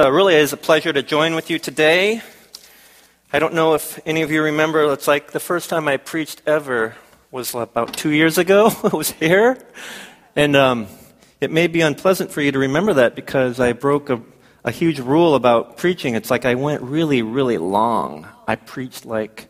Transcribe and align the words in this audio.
uh, 0.00 0.10
really 0.10 0.34
is 0.34 0.54
a 0.54 0.56
pleasure 0.56 0.92
to 0.92 1.02
join 1.02 1.34
with 1.34 1.50
you 1.50 1.58
today. 1.58 2.22
I 3.34 3.38
don't 3.38 3.52
know 3.52 3.74
if 3.74 4.00
any 4.06 4.22
of 4.22 4.30
you 4.30 4.42
remember, 4.42 4.90
it's 4.94 5.06
like 5.06 5.32
the 5.32 5.40
first 5.40 5.68
time 5.68 5.88
I 5.88 5.98
preached 5.98 6.40
ever 6.46 6.94
was 7.30 7.54
about 7.54 7.92
two 7.92 8.08
years 8.08 8.38
ago. 8.38 8.72
it 8.84 8.94
was 8.94 9.10
here. 9.10 9.58
And 10.34 10.56
um, 10.56 10.86
it 11.38 11.50
may 11.50 11.66
be 11.66 11.82
unpleasant 11.82 12.32
for 12.32 12.40
you 12.40 12.50
to 12.50 12.58
remember 12.58 12.94
that 12.94 13.14
because 13.14 13.60
I 13.60 13.74
broke 13.74 14.08
a, 14.08 14.22
a 14.64 14.70
huge 14.70 15.00
rule 15.00 15.34
about 15.34 15.76
preaching. 15.76 16.14
It's 16.14 16.30
like 16.30 16.46
I 16.46 16.54
went 16.54 16.80
really, 16.80 17.20
really 17.20 17.58
long. 17.58 18.26
I 18.48 18.56
preached 18.56 19.04
like 19.04 19.48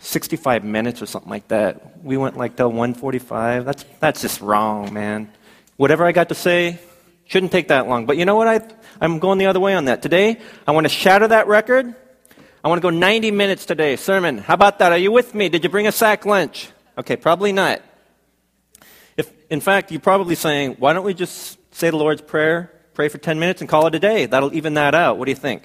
65 0.00 0.64
minutes 0.64 1.00
or 1.00 1.06
something 1.06 1.30
like 1.30 1.46
that. 1.48 2.02
We 2.02 2.16
went 2.16 2.36
like 2.36 2.56
till 2.56 2.70
145. 2.70 3.64
That's, 3.64 3.84
that's 4.00 4.22
just 4.22 4.40
wrong, 4.40 4.92
man. 4.92 5.30
Whatever 5.76 6.04
I 6.04 6.10
got 6.10 6.30
to 6.30 6.34
say, 6.34 6.80
shouldn't 7.26 7.52
take 7.52 7.68
that 7.68 7.86
long. 7.88 8.06
But 8.06 8.16
you 8.16 8.24
know 8.24 8.36
what? 8.36 8.48
I, 8.48 8.60
I'm 9.00 9.18
going 9.18 9.38
the 9.38 9.46
other 9.46 9.60
way 9.60 9.74
on 9.74 9.86
that. 9.86 10.02
Today, 10.02 10.38
I 10.66 10.72
want 10.72 10.86
to 10.86 10.88
shatter 10.88 11.28
that 11.28 11.46
record. 11.46 11.94
I 12.64 12.68
want 12.68 12.78
to 12.80 12.82
go 12.82 12.90
90 12.90 13.30
minutes 13.30 13.66
today. 13.66 13.96
Sermon. 13.96 14.38
How 14.38 14.54
about 14.54 14.78
that? 14.78 14.92
Are 14.92 14.98
you 14.98 15.12
with 15.12 15.34
me? 15.34 15.48
Did 15.48 15.62
you 15.62 15.70
bring 15.70 15.86
a 15.86 15.92
sack 15.92 16.24
lunch? 16.24 16.70
Okay, 16.98 17.16
probably 17.16 17.52
not. 17.52 17.82
If, 19.16 19.30
in 19.50 19.60
fact, 19.60 19.90
you're 19.90 20.00
probably 20.00 20.34
saying, 20.34 20.76
why 20.78 20.92
don't 20.92 21.04
we 21.04 21.14
just 21.14 21.58
say 21.74 21.90
the 21.90 21.96
Lord's 21.96 22.22
Prayer, 22.22 22.72
pray 22.94 23.08
for 23.08 23.18
10 23.18 23.38
minutes, 23.38 23.60
and 23.60 23.68
call 23.68 23.86
it 23.86 23.94
a 23.94 23.98
day? 23.98 24.26
That'll 24.26 24.54
even 24.54 24.74
that 24.74 24.94
out. 24.94 25.18
What 25.18 25.26
do 25.26 25.30
you 25.30 25.36
think? 25.36 25.64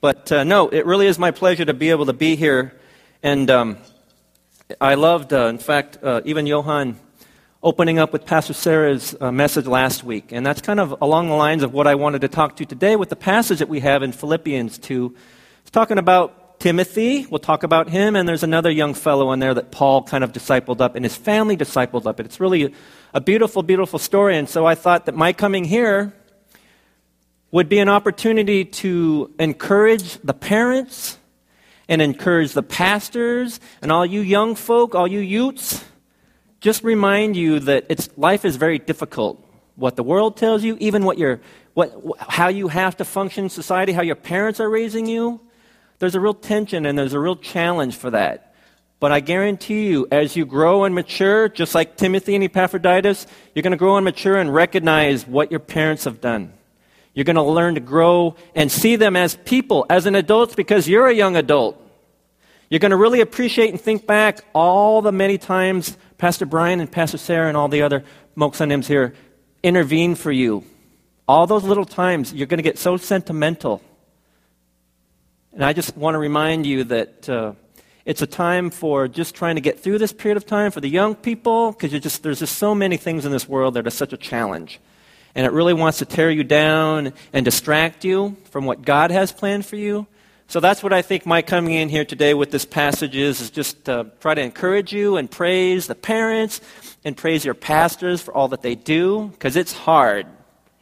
But 0.00 0.30
uh, 0.30 0.44
no, 0.44 0.68
it 0.68 0.86
really 0.86 1.06
is 1.06 1.18
my 1.18 1.30
pleasure 1.30 1.64
to 1.64 1.74
be 1.74 1.90
able 1.90 2.06
to 2.06 2.12
be 2.12 2.36
here. 2.36 2.78
And 3.22 3.50
um, 3.50 3.78
I 4.80 4.94
loved, 4.94 5.32
uh, 5.32 5.46
in 5.46 5.58
fact, 5.58 5.98
uh, 6.02 6.20
even 6.24 6.46
Johan 6.46 6.98
opening 7.62 7.98
up 7.98 8.12
with 8.12 8.26
Pastor 8.26 8.52
Sarah's 8.52 9.16
uh, 9.20 9.32
message 9.32 9.66
last 9.66 10.04
week. 10.04 10.30
And 10.30 10.44
that's 10.44 10.60
kind 10.60 10.78
of 10.78 10.94
along 11.00 11.28
the 11.28 11.34
lines 11.34 11.62
of 11.62 11.72
what 11.72 11.86
I 11.86 11.94
wanted 11.94 12.20
to 12.20 12.28
talk 12.28 12.56
to 12.56 12.66
today 12.66 12.96
with 12.96 13.08
the 13.08 13.16
passage 13.16 13.60
that 13.60 13.68
we 13.68 13.80
have 13.80 14.02
in 14.02 14.12
Philippians 14.12 14.78
2. 14.78 15.14
It's 15.62 15.70
talking 15.70 15.98
about 15.98 16.60
Timothy. 16.60 17.26
We'll 17.26 17.38
talk 17.38 17.62
about 17.62 17.88
him. 17.88 18.14
And 18.14 18.28
there's 18.28 18.42
another 18.42 18.70
young 18.70 18.92
fellow 18.92 19.32
in 19.32 19.38
there 19.40 19.54
that 19.54 19.72
Paul 19.72 20.02
kind 20.02 20.22
of 20.22 20.32
discipled 20.32 20.80
up 20.80 20.96
and 20.96 21.04
his 21.04 21.16
family 21.16 21.56
discipled 21.56 22.06
up. 22.06 22.20
It's 22.20 22.40
really 22.40 22.74
a 23.14 23.20
beautiful, 23.20 23.62
beautiful 23.62 23.98
story. 23.98 24.36
And 24.36 24.48
so 24.48 24.66
I 24.66 24.74
thought 24.74 25.06
that 25.06 25.14
my 25.14 25.32
coming 25.32 25.64
here 25.64 26.12
would 27.50 27.68
be 27.68 27.78
an 27.78 27.88
opportunity 27.88 28.66
to 28.66 29.32
encourage 29.38 30.18
the 30.18 30.34
parents 30.34 31.18
and 31.88 32.02
encourage 32.02 32.52
the 32.52 32.62
pastors 32.62 33.60
and 33.80 33.90
all 33.90 34.04
you 34.04 34.20
young 34.20 34.54
folk, 34.54 34.94
all 34.94 35.06
you 35.06 35.20
youths 35.20 35.82
just 36.60 36.82
remind 36.82 37.36
you 37.36 37.60
that 37.60 37.86
it's, 37.88 38.08
life 38.16 38.44
is 38.44 38.56
very 38.56 38.78
difficult. 38.78 39.42
What 39.76 39.96
the 39.96 40.02
world 40.02 40.36
tells 40.36 40.64
you, 40.64 40.76
even 40.80 41.04
what 41.04 41.18
your, 41.18 41.40
what, 41.74 41.94
how 42.18 42.48
you 42.48 42.68
have 42.68 42.96
to 42.96 43.04
function 43.04 43.44
in 43.44 43.50
society, 43.50 43.92
how 43.92 44.02
your 44.02 44.16
parents 44.16 44.58
are 44.60 44.70
raising 44.70 45.06
you, 45.06 45.40
there's 45.98 46.14
a 46.14 46.20
real 46.20 46.34
tension 46.34 46.86
and 46.86 46.98
there's 46.98 47.12
a 47.12 47.20
real 47.20 47.36
challenge 47.36 47.96
for 47.96 48.10
that. 48.10 48.54
But 48.98 49.12
I 49.12 49.20
guarantee 49.20 49.88
you, 49.88 50.08
as 50.10 50.36
you 50.36 50.46
grow 50.46 50.84
and 50.84 50.94
mature, 50.94 51.50
just 51.50 51.74
like 51.74 51.96
Timothy 51.96 52.34
and 52.34 52.44
Epaphroditus, 52.44 53.26
you're 53.54 53.62
going 53.62 53.72
to 53.72 53.76
grow 53.76 53.96
and 53.96 54.04
mature 54.04 54.36
and 54.36 54.52
recognize 54.52 55.26
what 55.26 55.50
your 55.50 55.60
parents 55.60 56.04
have 56.04 56.20
done. 56.20 56.54
You're 57.12 57.24
going 57.24 57.36
to 57.36 57.42
learn 57.42 57.74
to 57.74 57.80
grow 57.80 58.36
and 58.54 58.72
see 58.72 58.96
them 58.96 59.16
as 59.16 59.36
people, 59.44 59.84
as 59.90 60.06
an 60.06 60.14
adult, 60.14 60.56
because 60.56 60.88
you're 60.88 61.08
a 61.08 61.14
young 61.14 61.36
adult. 61.36 61.82
You're 62.70 62.80
going 62.80 62.90
to 62.90 62.96
really 62.96 63.20
appreciate 63.20 63.70
and 63.70 63.80
think 63.80 64.06
back 64.06 64.44
all 64.54 65.02
the 65.02 65.12
many 65.12 65.38
times 65.38 65.96
Pastor 66.18 66.46
Brian 66.46 66.80
and 66.80 66.90
Pastor 66.90 67.18
Sarah 67.18 67.48
and 67.48 67.56
all 67.56 67.68
the 67.68 67.82
other 67.82 68.04
Moksanims 68.36 68.86
here 68.86 69.14
intervene 69.62 70.14
for 70.14 70.32
you. 70.32 70.64
All 71.28 71.46
those 71.46 71.64
little 71.64 71.84
times, 71.84 72.32
you're 72.32 72.46
going 72.46 72.58
to 72.58 72.62
get 72.62 72.78
so 72.78 72.96
sentimental. 72.96 73.82
And 75.52 75.64
I 75.64 75.72
just 75.72 75.96
want 75.96 76.14
to 76.14 76.18
remind 76.18 76.66
you 76.66 76.84
that 76.84 77.28
uh, 77.28 77.52
it's 78.04 78.22
a 78.22 78.26
time 78.26 78.70
for 78.70 79.08
just 79.08 79.34
trying 79.34 79.56
to 79.56 79.60
get 79.60 79.80
through 79.80 79.98
this 79.98 80.12
period 80.12 80.36
of 80.36 80.46
time 80.46 80.70
for 80.70 80.80
the 80.80 80.88
young 80.88 81.14
people, 81.14 81.72
because 81.72 81.90
just, 82.00 82.22
there's 82.22 82.38
just 82.38 82.56
so 82.56 82.74
many 82.74 82.96
things 82.96 83.24
in 83.24 83.32
this 83.32 83.48
world 83.48 83.74
that 83.74 83.86
are 83.86 83.90
such 83.90 84.12
a 84.12 84.16
challenge. 84.16 84.80
And 85.34 85.44
it 85.44 85.52
really 85.52 85.74
wants 85.74 85.98
to 85.98 86.04
tear 86.04 86.30
you 86.30 86.44
down 86.44 87.12
and 87.32 87.44
distract 87.44 88.04
you 88.04 88.36
from 88.50 88.64
what 88.64 88.82
God 88.82 89.10
has 89.10 89.32
planned 89.32 89.66
for 89.66 89.76
you. 89.76 90.06
So 90.48 90.60
that's 90.60 90.80
what 90.80 90.92
I 90.92 91.02
think 91.02 91.26
my 91.26 91.42
coming 91.42 91.74
in 91.74 91.88
here 91.88 92.04
today 92.04 92.32
with 92.32 92.52
this 92.52 92.64
passage 92.64 93.16
is, 93.16 93.40
is 93.40 93.50
just 93.50 93.86
to 93.86 94.12
try 94.20 94.32
to 94.32 94.40
encourage 94.40 94.92
you 94.92 95.16
and 95.16 95.28
praise 95.28 95.88
the 95.88 95.96
parents 95.96 96.60
and 97.04 97.16
praise 97.16 97.44
your 97.44 97.54
pastors 97.54 98.22
for 98.22 98.32
all 98.32 98.46
that 98.48 98.62
they 98.62 98.76
do, 98.76 99.26
because 99.32 99.56
it's 99.56 99.72
hard. 99.72 100.24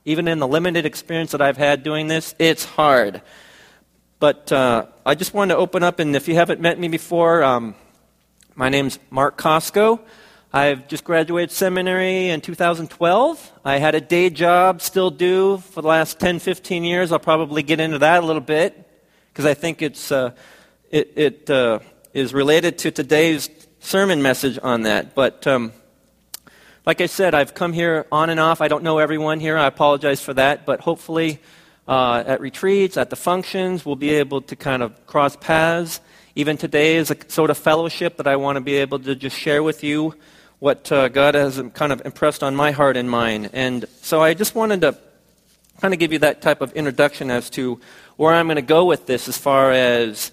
Even 0.04 0.28
in 0.28 0.38
the 0.38 0.46
limited 0.46 0.84
experience 0.84 1.30
that 1.30 1.40
I've 1.40 1.56
had 1.56 1.82
doing 1.82 2.08
this, 2.08 2.34
it's 2.38 2.66
hard. 2.66 3.22
But 4.18 4.52
uh, 4.52 4.84
I 5.06 5.14
just 5.14 5.32
wanted 5.32 5.54
to 5.54 5.60
open 5.60 5.82
up, 5.82 5.98
and 5.98 6.14
if 6.14 6.28
you 6.28 6.34
haven't 6.34 6.60
met 6.60 6.78
me 6.78 6.88
before, 6.88 7.42
um, 7.42 7.74
my 8.54 8.68
name's 8.68 8.98
Mark 9.08 9.38
Costco. 9.38 9.98
I've 10.52 10.88
just 10.88 11.04
graduated 11.04 11.50
seminary 11.50 12.28
in 12.28 12.42
2012. 12.42 13.52
I 13.64 13.78
had 13.78 13.94
a 13.94 14.00
day 14.02 14.28
job, 14.28 14.82
still 14.82 15.10
do, 15.10 15.56
for 15.56 15.80
the 15.80 15.88
last 15.88 16.20
10, 16.20 16.38
15 16.38 16.84
years. 16.84 17.12
I'll 17.12 17.18
probably 17.18 17.62
get 17.62 17.80
into 17.80 17.98
that 18.00 18.22
a 18.22 18.26
little 18.26 18.42
bit 18.42 18.83
because 19.34 19.46
I 19.46 19.54
think 19.54 19.82
it's, 19.82 20.12
uh, 20.12 20.30
it, 20.92 21.12
it 21.16 21.50
uh, 21.50 21.80
is 22.12 22.32
related 22.32 22.78
to 22.78 22.92
today's 22.92 23.50
sermon 23.80 24.22
message 24.22 24.60
on 24.62 24.82
that. 24.82 25.16
But 25.16 25.44
um, 25.48 25.72
like 26.86 27.00
I 27.00 27.06
said, 27.06 27.34
I've 27.34 27.52
come 27.52 27.72
here 27.72 28.06
on 28.12 28.30
and 28.30 28.38
off. 28.38 28.60
I 28.60 28.68
don't 28.68 28.84
know 28.84 28.98
everyone 28.98 29.40
here. 29.40 29.58
I 29.58 29.66
apologize 29.66 30.22
for 30.22 30.34
that. 30.34 30.64
But 30.64 30.78
hopefully, 30.78 31.40
uh, 31.88 32.22
at 32.24 32.40
retreats, 32.40 32.96
at 32.96 33.10
the 33.10 33.16
functions, 33.16 33.84
we'll 33.84 33.96
be 33.96 34.10
able 34.10 34.40
to 34.42 34.54
kind 34.54 34.84
of 34.84 35.04
cross 35.08 35.34
paths. 35.34 36.00
Even 36.36 36.56
today 36.56 36.94
is 36.94 37.10
a 37.10 37.16
sort 37.26 37.50
of 37.50 37.58
fellowship 37.58 38.18
that 38.18 38.28
I 38.28 38.36
want 38.36 38.54
to 38.54 38.60
be 38.60 38.74
able 38.76 39.00
to 39.00 39.16
just 39.16 39.36
share 39.36 39.64
with 39.64 39.82
you 39.82 40.14
what 40.60 40.92
uh, 40.92 41.08
God 41.08 41.34
has 41.34 41.60
kind 41.74 41.92
of 41.92 42.02
impressed 42.04 42.44
on 42.44 42.54
my 42.54 42.70
heart 42.70 42.96
and 42.96 43.10
mind. 43.10 43.50
And 43.52 43.84
so 44.00 44.22
I 44.22 44.34
just 44.34 44.54
wanted 44.54 44.82
to 44.82 44.96
kind 45.80 45.92
of 45.92 45.98
give 45.98 46.12
you 46.12 46.20
that 46.20 46.40
type 46.40 46.60
of 46.60 46.72
introduction 46.74 47.32
as 47.32 47.50
to 47.50 47.80
where 48.16 48.34
I'm 48.34 48.46
going 48.46 48.56
to 48.56 48.62
go 48.62 48.84
with 48.84 49.06
this 49.06 49.28
as 49.28 49.38
far 49.38 49.72
as 49.72 50.30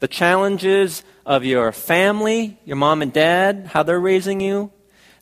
the 0.00 0.08
challenges 0.08 1.02
of 1.24 1.44
your 1.44 1.72
family, 1.72 2.58
your 2.64 2.76
mom 2.76 3.02
and 3.02 3.12
dad, 3.12 3.70
how 3.72 3.82
they're 3.82 4.00
raising 4.00 4.40
you. 4.40 4.70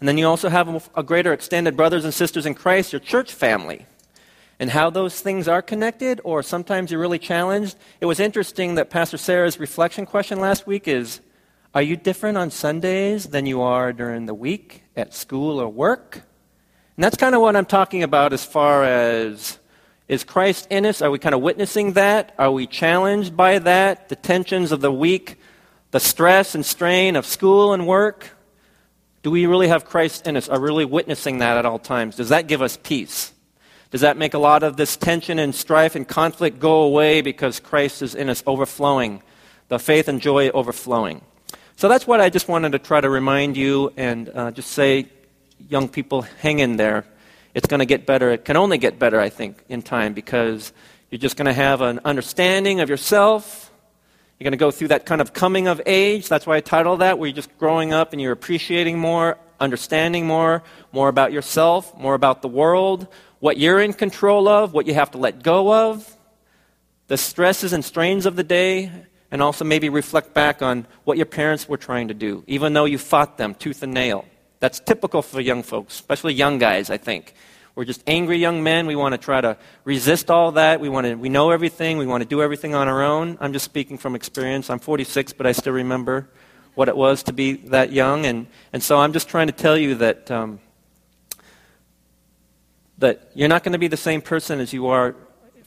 And 0.01 0.09
then 0.09 0.19
you 0.19 0.27
also 0.27 0.49
have 0.49 0.91
a 0.95 1.03
greater 1.03 1.33
extended 1.33 1.77
brothers 1.77 2.05
and 2.05 2.13
sisters 2.13 2.47
in 2.47 2.55
Christ, 2.55 2.93
your 2.93 3.01
church 3.01 3.33
family, 3.33 3.87
and 4.59 4.71
how 4.71 4.91
those 4.91 5.21
things 5.21 5.49
are 5.49 5.63
connected, 5.63 6.21
or 6.25 6.43
sometimes 6.43 6.91
you're 6.91 7.01
really 7.01 7.19
challenged. 7.19 7.77
It 8.01 8.07
was 8.07 8.21
interesting 8.21 8.75
that 8.75 8.91
Pastor 8.91 9.17
Sarah's 9.17 9.59
reflection 9.59 10.07
question 10.07 10.41
last 10.41 10.67
week 10.67 10.87
is 10.87 11.21
Are 11.75 11.83
you 11.83 11.97
different 11.97 12.37
on 12.37 12.51
Sundays 12.51 13.27
than 13.27 13.47
you 13.47 13.63
are 13.63 13.93
during 13.93 14.27
the 14.27 14.35
week 14.35 14.83
at 14.97 15.15
school 15.15 15.61
or 15.61 15.69
work? 15.69 16.23
And 16.97 17.03
that's 17.03 17.17
kind 17.17 17.35
of 17.35 17.41
what 17.41 17.57
I'm 17.57 17.67
talking 17.67 18.03
about 18.03 18.33
as 18.33 18.45
far 18.45 18.85
as 18.85 19.59
is 20.07 20.23
Christ 20.23 20.67
in 20.71 20.85
us? 20.85 21.01
Are 21.01 21.11
we 21.11 21.19
kind 21.19 21.35
of 21.35 21.41
witnessing 21.41 21.95
that? 21.95 22.35
Are 22.39 22.51
we 22.51 22.67
challenged 22.67 23.37
by 23.37 23.59
that? 23.61 24.11
The 24.11 24.17
tensions 24.17 24.71
of 24.71 24.81
the 24.81 24.93
week, 24.93 25.39
the 25.93 26.01
stress 26.01 26.55
and 26.55 26.65
strain 26.65 27.17
of 27.17 27.25
school 27.25 27.73
and 27.73 27.87
work? 27.87 28.31
Do 29.23 29.31
we 29.31 29.47
really 29.47 29.69
have 29.69 29.87
Christ 29.87 30.27
in 30.27 30.37
us? 30.37 30.49
Are 30.51 30.61
we 30.61 30.65
really 30.67 30.85
witnessing 30.85 31.39
that 31.39 31.57
at 31.57 31.65
all 31.65 31.79
times? 31.79 32.17
Does 32.17 32.29
that 32.29 32.47
give 32.47 32.61
us 32.61 32.77
peace? 32.83 33.33
Does 33.91 34.03
that 34.03 34.19
make 34.19 34.35
a 34.35 34.39
lot 34.39 34.63
of 34.63 34.77
this 34.77 34.97
tension 34.97 35.39
and 35.39 35.55
strife 35.55 35.95
and 35.95 36.07
conflict 36.07 36.59
go 36.59 36.83
away 36.83 37.23
because 37.23 37.59
Christ 37.59 38.03
is 38.03 38.15
in 38.15 38.29
us 38.29 38.43
overflowing, 38.47 39.23
the 39.69 39.79
faith 39.79 40.09
and 40.09 40.21
joy 40.21 40.51
overflowing? 40.51 41.23
So 41.77 41.89
that's 41.89 42.07
what 42.07 42.21
I 42.21 42.29
just 42.29 42.47
wanted 42.47 42.73
to 42.73 42.79
try 42.79 43.01
to 43.01 43.09
remind 43.09 43.57
you 43.57 43.93
and 43.97 44.29
uh, 44.29 44.51
just 44.51 44.73
say, 44.73 45.09
young 45.69 45.89
people, 45.89 46.23
hang 46.23 46.59
in 46.59 46.77
there 46.77 47.07
it's 47.55 47.67
going 47.69 47.79
to 47.79 47.87
get 47.87 48.05
better. 48.05 48.31
It 48.31 48.45
can 48.45 48.57
only 48.57 48.79
get 48.79 48.99
better, 48.99 49.21
I 49.21 49.29
think, 49.29 49.63
in 49.69 49.81
time 49.81 50.13
because 50.13 50.73
you're 51.11 51.21
just 51.21 51.37
going 51.37 51.47
to 51.47 51.53
have 51.53 51.81
an 51.81 52.01
understanding 52.05 52.81
of 52.81 52.91
yourself. 52.91 53.71
You're 54.39 54.45
going 54.45 54.53
to 54.53 54.59
go 54.59 54.73
through 54.73 54.89
that 54.89 55.07
kind 55.07 55.21
of 55.21 55.33
coming 55.33 55.69
of 55.69 55.81
age. 55.87 56.29
That's 56.29 56.47
why 56.47 56.57
I 56.57 56.61
titled 56.61 57.01
that, 57.01 57.19
where 57.19 57.29
you're 57.29 57.37
just 57.37 57.57
growing 57.57 57.93
up 57.93 58.13
and 58.13 58.21
you're 58.21 58.33
appreciating 58.33 58.99
more, 58.99 59.39
understanding 59.61 60.27
more, 60.27 60.65
more 60.93 61.09
about 61.09 61.33
yourself, 61.33 61.97
more 61.97 62.15
about 62.15 62.43
the 62.43 62.49
world, 62.49 63.07
what 63.39 63.57
you're 63.57 63.81
in 63.81 63.93
control 63.93 64.49
of, 64.49 64.73
what 64.73 64.87
you 64.87 64.95
have 64.95 65.13
to 65.13 65.19
let 65.19 65.43
go 65.43 65.73
of, 65.93 66.17
the 67.07 67.17
stresses 67.17 67.73
and 67.73 67.85
strains 67.85 68.27
of 68.27 68.35
the 68.35 68.43
day, 68.43 68.91
and 69.31 69.43
also 69.43 69.65
maybe 69.65 69.89
reflect 69.89 70.35
back 70.35 70.63
on 70.63 70.87
what 71.05 71.17
your 71.17 71.27
parents 71.27 71.69
were 71.69 71.77
trying 71.77 72.09
to 72.09 72.15
do, 72.15 72.43
even 72.47 72.73
though 72.73 72.85
you 72.85 72.99
fought 72.99 73.39
them 73.39 73.55
tooth 73.55 73.83
and 73.83 73.95
nail. 73.95 74.25
That's 74.65 74.81
typical 74.81 75.21
for 75.21 75.43
young 75.43 75.63
folks, 75.63 75.93
especially 75.93 76.33
young 76.33 76.57
guys, 76.57 76.89
I 76.89 76.97
think. 76.97 77.35
We're 77.75 77.85
just 77.85 78.03
angry 78.07 78.39
young 78.39 78.63
men. 78.63 78.87
We 78.87 78.97
want 78.97 79.13
to 79.13 79.19
try 79.19 79.43
to 79.43 79.59
resist 79.85 80.31
all 80.31 80.53
that. 80.53 80.81
We, 80.81 80.89
want 80.89 81.07
to, 81.07 81.17
we 81.17 81.29
know 81.29 81.51
everything. 81.51 81.99
We 81.99 82.07
want 82.07 82.23
to 82.23 82.27
do 82.27 82.41
everything 82.41 82.75
on 82.75 82.89
our 82.89 83.03
own. 83.03 83.37
I'm 83.43 83.53
just 83.53 83.67
speaking 83.67 83.99
from 83.99 84.15
experience. 84.15 84.71
I'm 84.71 84.79
46, 84.79 85.35
but 85.35 85.47
I 85.47 85.53
still 85.53 85.75
remember 85.75 86.31
what 86.77 86.89
it 86.89 86.97
was 86.97 87.25
to 87.25 87.35
be 87.35 87.53
that 87.69 87.93
young. 87.93 88.25
And, 88.25 88.47
and 88.73 88.83
so 88.83 88.97
I'm 88.97 89.13
just 89.13 89.29
trying 89.29 89.49
to 89.49 89.53
tell 89.53 89.77
you 89.77 89.97
that, 89.97 90.31
um, 90.31 90.61
that 92.97 93.33
you're 93.35 93.51
not 93.51 93.65
going 93.65 93.75
to 93.75 93.79
be 93.79 93.89
the 93.89 93.99
same 93.99 94.23
person 94.23 94.61
as 94.61 94.73
you 94.73 94.87
are 94.87 95.15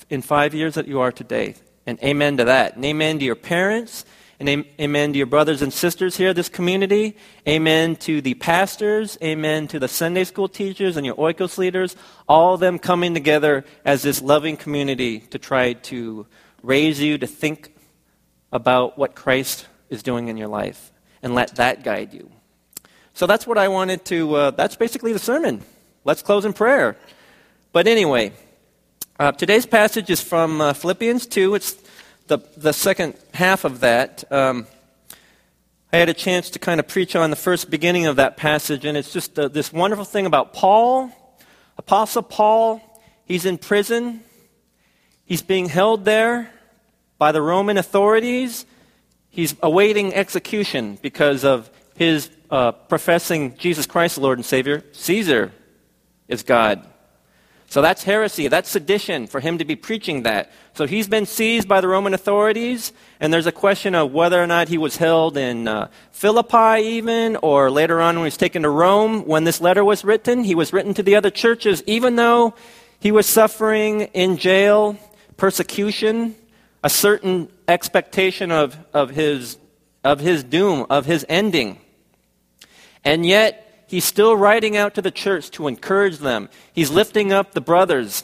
in 0.10 0.24
five 0.24 0.56
years 0.56 0.74
that 0.74 0.88
you 0.88 1.02
are 1.02 1.12
today. 1.12 1.54
And 1.86 2.02
amen 2.02 2.38
to 2.38 2.46
that. 2.46 2.78
And 2.78 2.84
amen 2.84 3.20
to 3.20 3.26
your 3.26 3.36
parents. 3.36 4.06
And 4.40 4.66
amen 4.80 5.14
to 5.14 5.18
your 5.18 5.26
brothers 5.26 5.64
and 5.64 5.74
sisters 5.74 6.16
here, 6.16 6.32
this 6.32 6.48
community. 6.48 7.18
Amen 7.48 7.96
to 7.98 8.22
the 8.22 8.36
pastors. 8.36 9.18
Amen 9.24 9.68
to 9.70 9.80
the 9.80 9.88
Sunday 9.88 10.26
school 10.26 10.48
teachers 10.48 10.96
and 10.96 11.04
your 11.06 11.16
oikos 11.16 11.58
leaders. 11.58 11.96
All 12.30 12.54
of 12.54 12.60
them 12.60 12.78
coming 12.78 13.16
together 13.16 13.66
as 13.84 14.04
this 14.04 14.22
loving 14.22 14.56
community 14.56 15.22
to 15.22 15.40
try 15.40 15.74
to 15.74 16.28
raise 16.62 17.02
you 17.02 17.18
to 17.18 17.26
think 17.26 17.74
about 18.52 18.96
what 18.96 19.16
Christ 19.16 19.66
is 19.90 20.04
doing 20.04 20.28
in 20.28 20.38
your 20.38 20.50
life 20.50 20.92
and 21.24 21.34
let 21.34 21.56
that 21.56 21.84
guide 21.84 22.14
you. 22.14 22.30
So 23.14 23.26
that's 23.26 23.48
what 23.48 23.58
I 23.58 23.70
wanted 23.70 24.06
to, 24.06 24.36
uh, 24.36 24.52
that's 24.52 24.76
basically 24.76 25.14
the 25.14 25.20
sermon. 25.20 25.64
Let's 26.04 26.22
close 26.22 26.46
in 26.46 26.54
prayer. 26.54 26.96
But 27.72 27.88
anyway, 27.88 28.34
uh, 29.20 29.32
today's 29.32 29.66
passage 29.66 30.12
is 30.12 30.22
from 30.22 30.62
uh, 30.62 30.74
Philippians 30.74 31.26
2. 31.26 31.56
It's 31.56 31.76
the, 32.28 32.40
the 32.58 32.74
second 32.74 33.16
half 33.34 33.64
of 33.64 33.80
that. 33.80 34.30
Um, 34.32 34.68
I 35.92 35.98
had 35.98 36.10
a 36.10 36.14
chance 36.14 36.50
to 36.52 36.60
kind 36.60 36.80
of 36.80 36.88
preach 36.88 37.16
on 37.16 37.30
the 37.30 37.36
first 37.36 37.70
beginning 37.70 38.06
of 38.06 38.18
that 38.18 38.36
passage, 38.36 38.84
and 38.84 38.98
it's 38.98 39.14
just 39.14 39.40
uh, 39.40 39.48
this 39.48 39.72
wonderful 39.72 40.06
thing 40.06 40.26
about 40.26 40.54
Paul, 40.54 41.12
Apostle 41.78 42.24
Paul. 42.24 42.82
He's 43.26 43.46
in 43.46 43.58
prison, 43.58 44.22
he's 45.26 45.42
being 45.42 45.70
held 45.70 46.06
there 46.06 46.52
by 47.18 47.32
the 47.32 47.42
Roman 47.42 47.78
authorities. 47.78 48.66
He's 49.30 49.56
awaiting 49.62 50.14
execution 50.14 50.98
because 51.02 51.44
of 51.44 51.70
his 51.96 52.30
uh, 52.50 52.72
professing 52.72 53.56
Jesus 53.58 53.86
Christ, 53.86 54.16
the 54.16 54.22
Lord 54.22 54.38
and 54.38 54.46
Savior. 54.46 54.84
Caesar 54.94 55.52
is 56.28 56.44
God. 56.44 56.86
So 57.70 57.82
that's 57.82 58.04
heresy. 58.04 58.48
That's 58.48 58.70
sedition 58.70 59.28
for 59.28 59.42
him 59.42 59.58
to 59.58 59.66
be 59.66 59.76
preaching 59.76 60.24
that. 60.24 60.52
So 60.74 60.88
he's 60.88 61.10
been 61.10 61.26
seized 61.26 61.68
by 61.68 61.82
the 61.82 61.90
Roman 61.90 62.14
authorities, 62.14 62.94
and 63.20 63.34
there's 63.34 63.46
a 63.46 63.52
question 63.52 63.94
of 63.94 64.14
whether 64.14 64.42
or 64.42 64.48
not 64.48 64.70
he 64.70 64.78
was 64.78 64.96
held 64.96 65.36
in 65.36 65.68
uh, 65.68 65.90
Philippi, 66.12 66.82
even, 66.82 67.36
or 67.38 67.70
later 67.70 68.00
on 68.00 68.16
when 68.16 68.24
he 68.24 68.28
was 68.28 68.38
taken 68.38 68.64
to 68.64 68.70
Rome. 68.70 69.26
When 69.26 69.44
this 69.44 69.60
letter 69.60 69.84
was 69.84 70.06
written, 70.06 70.46
he 70.46 70.56
was 70.56 70.72
written 70.72 70.94
to 70.94 71.04
the 71.04 71.16
other 71.18 71.30
churches, 71.30 71.84
even 71.86 72.16
though 72.16 72.56
he 73.02 73.12
was 73.12 73.26
suffering 73.26 74.02
in 74.14 74.38
jail, 74.38 74.98
persecution, 75.36 76.36
a 76.86 76.90
certain 76.90 77.50
expectation 77.68 78.50
of, 78.50 78.78
of, 78.94 79.10
his, 79.10 79.58
of 80.06 80.22
his 80.22 80.42
doom, 80.42 80.86
of 80.90 81.06
his 81.06 81.26
ending. 81.28 81.80
And 83.04 83.26
yet, 83.26 83.67
he's 83.88 84.06
still 84.06 84.36
writing 84.36 84.78
out 84.78 84.94
to 84.96 85.02
the 85.02 85.12
church 85.12 85.50
to 85.52 85.68
encourage 85.68 86.20
them. 86.20 86.50
He's 86.72 86.92
lifting 86.92 87.34
up 87.34 87.54
the 87.54 87.62
brothers 87.62 88.24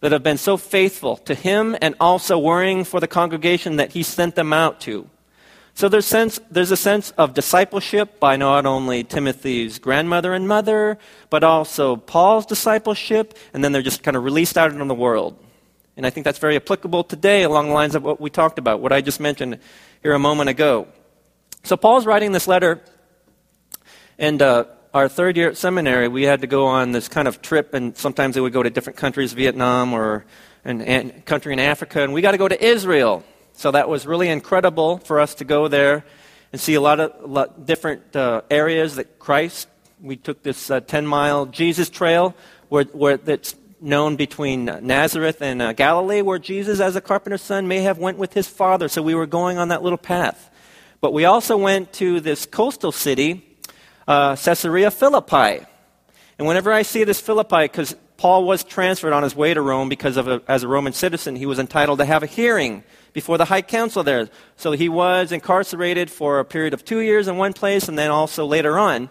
that 0.00 0.12
have 0.12 0.22
been 0.22 0.38
so 0.38 0.56
faithful 0.56 1.16
to 1.16 1.34
him 1.34 1.76
and 1.80 1.94
also 2.00 2.38
worrying 2.38 2.84
for 2.84 2.98
the 2.98 3.06
congregation 3.06 3.76
that 3.76 3.92
he 3.92 4.02
sent 4.02 4.34
them 4.34 4.52
out 4.52 4.80
to. 4.80 5.08
So 5.74 5.88
there's, 5.88 6.06
sense, 6.06 6.38
there's 6.50 6.70
a 6.70 6.76
sense 6.76 7.12
of 7.12 7.34
discipleship 7.34 8.20
by 8.20 8.36
not 8.36 8.66
only 8.66 9.04
Timothy's 9.04 9.78
grandmother 9.78 10.34
and 10.34 10.46
mother, 10.46 10.98
but 11.30 11.44
also 11.44 11.96
Paul's 11.96 12.46
discipleship, 12.46 13.38
and 13.54 13.64
then 13.64 13.72
they're 13.72 13.80
just 13.80 14.02
kind 14.02 14.16
of 14.16 14.24
released 14.24 14.58
out 14.58 14.72
into 14.72 14.84
the 14.84 14.94
world. 14.94 15.38
And 15.96 16.06
I 16.06 16.10
think 16.10 16.24
that's 16.24 16.38
very 16.38 16.56
applicable 16.56 17.04
today 17.04 17.42
along 17.42 17.68
the 17.68 17.74
lines 17.74 17.94
of 17.94 18.02
what 18.02 18.20
we 18.20 18.28
talked 18.28 18.58
about, 18.58 18.80
what 18.80 18.92
I 18.92 19.00
just 19.00 19.20
mentioned 19.20 19.58
here 20.02 20.12
a 20.12 20.18
moment 20.18 20.50
ago. 20.50 20.88
So 21.64 21.76
Paul's 21.76 22.06
writing 22.06 22.32
this 22.32 22.48
letter, 22.48 22.82
and 24.18 24.42
uh, 24.42 24.64
our 24.94 25.08
third 25.08 25.38
year 25.38 25.48
at 25.48 25.56
seminary, 25.56 26.06
we 26.08 26.24
had 26.24 26.42
to 26.42 26.46
go 26.46 26.66
on 26.66 26.92
this 26.92 27.08
kind 27.08 27.26
of 27.26 27.40
trip, 27.40 27.72
and 27.72 27.96
sometimes 27.96 28.34
they 28.34 28.42
would 28.42 28.52
go 28.52 28.62
to 28.62 28.68
different 28.68 28.98
countries, 28.98 29.32
Vietnam 29.32 29.94
or 29.94 30.26
a 30.66 31.10
country 31.24 31.54
in 31.54 31.58
Africa, 31.58 32.02
and 32.02 32.12
we 32.12 32.20
got 32.20 32.32
to 32.32 32.38
go 32.38 32.46
to 32.46 32.62
Israel. 32.62 33.24
So 33.54 33.70
that 33.70 33.88
was 33.88 34.06
really 34.06 34.28
incredible 34.28 34.98
for 34.98 35.18
us 35.18 35.34
to 35.36 35.44
go 35.44 35.68
there 35.68 36.04
and 36.52 36.60
see 36.60 36.74
a 36.74 36.80
lot 36.80 37.00
of 37.00 37.30
lot 37.30 37.64
different 37.64 38.14
uh, 38.14 38.42
areas 38.50 38.96
that 38.96 39.18
Christ. 39.18 39.68
We 40.00 40.16
took 40.16 40.42
this 40.42 40.70
uh, 40.70 40.80
10 40.80 41.06
mile 41.06 41.46
Jesus 41.46 41.88
trail 41.88 42.34
where, 42.68 42.84
where 42.84 43.16
that's 43.16 43.54
known 43.80 44.16
between 44.16 44.66
Nazareth 44.66 45.40
and 45.40 45.62
uh, 45.62 45.72
Galilee, 45.72 46.20
where 46.20 46.38
Jesus, 46.38 46.80
as 46.80 46.96
a 46.96 47.00
carpenter's 47.00 47.42
son, 47.42 47.66
may 47.66 47.80
have 47.80 47.98
went 47.98 48.18
with 48.18 48.34
his 48.34 48.46
father. 48.46 48.88
So 48.88 49.00
we 49.00 49.14
were 49.14 49.26
going 49.26 49.58
on 49.58 49.68
that 49.68 49.82
little 49.82 49.98
path. 49.98 50.50
But 51.00 51.12
we 51.12 51.24
also 51.24 51.56
went 51.56 51.92
to 51.94 52.20
this 52.20 52.46
coastal 52.46 52.92
city 52.92 53.51
uh, 54.06 54.36
Caesarea 54.36 54.90
Philippi. 54.90 55.64
And 56.38 56.48
whenever 56.48 56.72
I 56.72 56.82
see 56.82 57.04
this 57.04 57.20
Philippi, 57.20 57.62
because 57.62 57.94
Paul 58.16 58.44
was 58.44 58.64
transferred 58.64 59.12
on 59.12 59.22
his 59.22 59.34
way 59.34 59.52
to 59.52 59.60
Rome 59.60 59.88
because 59.88 60.16
of 60.16 60.28
a, 60.28 60.42
as 60.46 60.62
a 60.62 60.68
Roman 60.68 60.92
citizen, 60.92 61.36
he 61.36 61.46
was 61.46 61.58
entitled 61.58 61.98
to 61.98 62.04
have 62.04 62.22
a 62.22 62.26
hearing 62.26 62.84
before 63.12 63.36
the 63.36 63.46
high 63.46 63.62
council 63.62 64.02
there. 64.02 64.28
So 64.56 64.72
he 64.72 64.88
was 64.88 65.32
incarcerated 65.32 66.10
for 66.10 66.38
a 66.38 66.44
period 66.44 66.72
of 66.72 66.84
two 66.84 67.00
years 67.00 67.28
in 67.28 67.36
one 67.36 67.52
place 67.52 67.88
and 67.88 67.98
then 67.98 68.10
also 68.10 68.46
later 68.46 68.78
on. 68.78 69.08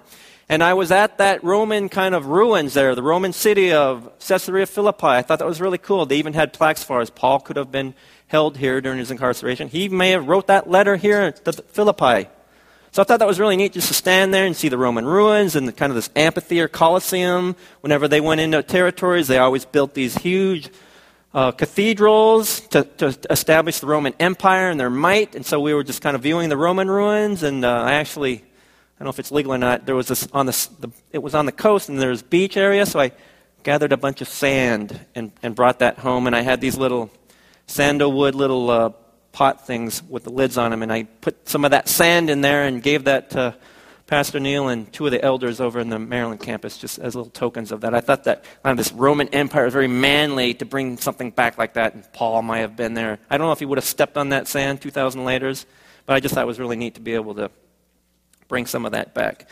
And 0.50 0.64
I 0.64 0.74
was 0.74 0.92
at 0.92 1.18
that 1.20 1.44
Roman 1.44 1.88
kind 1.88 2.14
of 2.14 2.26
ruins 2.26 2.74
there, 2.74 2.94
the 2.94 3.04
Roman 3.04 3.32
city 3.32 3.72
of 3.72 4.12
Caesarea 4.20 4.66
Philippi. 4.66 5.08
I 5.08 5.22
thought 5.22 5.40
that 5.40 5.48
was 5.48 5.62
really 5.62 5.78
cool. 5.78 6.06
They 6.06 6.18
even 6.18 6.34
had 6.34 6.52
plaques 6.52 6.84
for 6.84 7.00
us. 7.00 7.10
Paul 7.10 7.40
could 7.40 7.56
have 7.56 7.72
been 7.72 7.94
held 8.28 8.58
here 8.58 8.82
during 8.82 9.00
his 9.00 9.12
incarceration. 9.12 9.70
He 9.70 9.88
may 9.88 10.12
have 10.12 10.28
wrote 10.28 10.48
that 10.48 10.70
letter 10.70 10.98
here 10.98 11.32
to 11.32 11.54
Philippi. 11.54 12.30
So 12.94 13.02
I 13.02 13.06
thought 13.06 13.20
that 13.20 13.28
was 13.28 13.40
really 13.40 13.56
neat 13.56 13.72
just 13.72 13.88
to 13.88 13.94
stand 13.94 14.34
there 14.34 14.46
and 14.46 14.54
see 14.54 14.68
the 14.68 14.78
Roman 14.78 15.06
ruins 15.06 15.56
and 15.56 15.66
the, 15.66 15.72
kind 15.72 15.92
of 15.92 15.96
this 15.96 16.10
amphitheater 16.14 16.68
Colosseum. 16.68 17.56
Whenever 17.80 18.10
they 18.10 18.20
went 18.20 18.42
into 18.42 18.62
territories, 18.64 19.30
they 19.30 19.38
always 19.38 19.64
built 19.64 19.94
these 19.94 20.14
huge 20.16 20.70
uh, 21.34 21.54
cathedrals 21.54 22.60
to, 22.68 22.84
to, 22.84 23.18
establish 23.30 23.80
the 23.80 23.88
Roman 23.88 24.14
Empire 24.20 24.70
and 24.70 24.78
their 24.78 24.90
might. 24.90 25.36
And 25.36 25.46
so 25.46 25.62
we 25.62 25.74
were 25.74 25.86
just 25.86 26.02
kind 26.02 26.18
of 26.18 26.22
viewing 26.22 26.50
the 26.50 26.58
Roman 26.58 26.92
ruins. 26.92 27.44
And 27.44 27.64
uh, 27.64 27.70
I 27.70 27.94
actually, 27.94 28.40
I 28.40 28.42
don't 29.00 29.06
know 29.06 29.12
if 29.12 29.20
it's 29.20 29.32
legal 29.32 29.54
or 29.54 29.58
not, 29.58 29.86
there 29.86 29.96
was 29.96 30.10
this 30.10 30.28
on 30.34 30.46
the, 30.46 30.70
the 30.82 30.92
it 31.14 31.24
was 31.24 31.34
on 31.34 31.46
the 31.46 31.54
coast 31.54 31.88
and 31.88 31.98
there's 31.98 32.22
beach 32.22 32.58
area. 32.58 32.86
So 32.86 33.00
I 33.00 33.14
gathered 33.64 33.94
a 33.94 33.98
bunch 33.98 34.20
of 34.20 34.28
sand 34.28 35.00
and, 35.16 35.32
and 35.42 35.56
brought 35.56 35.80
that 35.80 36.00
home. 36.00 36.28
And 36.28 36.36
I 36.36 36.42
had 36.42 36.60
these 36.60 36.76
little 36.76 37.10
sandalwood 37.68 38.36
little 38.36 38.70
uh, 38.70 38.90
pot 39.32 39.66
things 39.66 40.04
with 40.04 40.24
the 40.24 40.30
lids 40.30 40.58
on 40.58 40.72
them, 40.72 40.84
and 40.84 40.92
I 40.92 41.04
put 41.04 41.48
some 41.48 41.66
of 41.66 41.72
that 41.72 41.88
sand 41.88 42.30
in 42.30 42.42
there 42.42 42.64
and 42.64 42.84
gave 42.84 43.06
that 43.06 43.32
to 43.32 43.56
Pastor 44.08 44.42
Neil 44.42 44.68
and 44.68 44.92
two 44.92 45.06
of 45.06 45.12
the 45.12 45.24
elders 45.24 45.62
over 45.62 45.80
in 45.80 45.88
the 45.88 45.98
Maryland 45.98 46.42
campus 46.42 46.78
just 46.78 47.00
as 47.00 47.16
little 47.16 47.32
tokens 47.32 47.72
of 47.72 47.80
that. 47.82 47.94
I 47.94 48.02
thought 48.02 48.26
that 48.26 48.44
kind 48.62 48.78
of 48.78 48.84
this 48.84 48.92
Roman 48.92 49.30
Empire 49.30 49.64
was 49.64 49.74
very 49.74 49.88
manly 49.88 50.54
to 50.56 50.66
bring 50.66 50.98
something 50.98 51.32
back 51.32 51.58
like 51.58 51.76
that, 51.76 51.94
and 51.94 52.12
Paul 52.12 52.42
might 52.42 52.60
have 52.60 52.76
been 52.76 52.94
there. 52.94 53.20
I 53.30 53.38
don't 53.38 53.48
know 53.48 53.54
if 53.54 53.60
he 53.60 53.66
would 53.66 53.78
have 53.78 53.86
stepped 53.86 54.18
on 54.18 54.30
that 54.30 54.50
sand 54.50 54.82
2,000 54.82 55.24
later, 55.24 55.54
but 56.06 56.14
I 56.14 56.20
just 56.20 56.36
thought 56.36 56.44
it 56.44 56.48
was 56.48 56.60
really 56.60 56.76
neat 56.76 56.96
to 56.96 57.02
be 57.02 57.14
able 57.14 57.36
to 57.36 57.50
bring 58.50 58.66
some 58.66 58.86
of 58.86 58.92
that 58.92 59.14
back. 59.14 59.48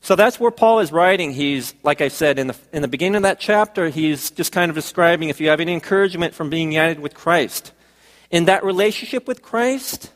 So 0.00 0.16
that's 0.16 0.40
where 0.40 0.50
Paul 0.50 0.80
is 0.80 0.90
writing. 0.90 1.32
He's, 1.32 1.74
like 1.84 2.00
I 2.00 2.08
said, 2.08 2.40
in 2.40 2.48
the, 2.48 2.56
in 2.72 2.82
the 2.82 2.88
beginning 2.88 3.14
of 3.14 3.22
that 3.22 3.38
chapter, 3.38 3.88
he's 3.88 4.32
just 4.32 4.50
kind 4.50 4.68
of 4.68 4.74
describing 4.74 5.28
if 5.28 5.40
you 5.40 5.48
have 5.50 5.60
any 5.60 5.72
encouragement 5.72 6.34
from 6.34 6.50
being 6.50 6.72
united 6.72 6.98
with 6.98 7.14
Christ 7.14 7.70
in 8.32 8.46
that 8.46 8.64
relationship 8.64 9.28
with 9.28 9.42
Christ, 9.42 10.10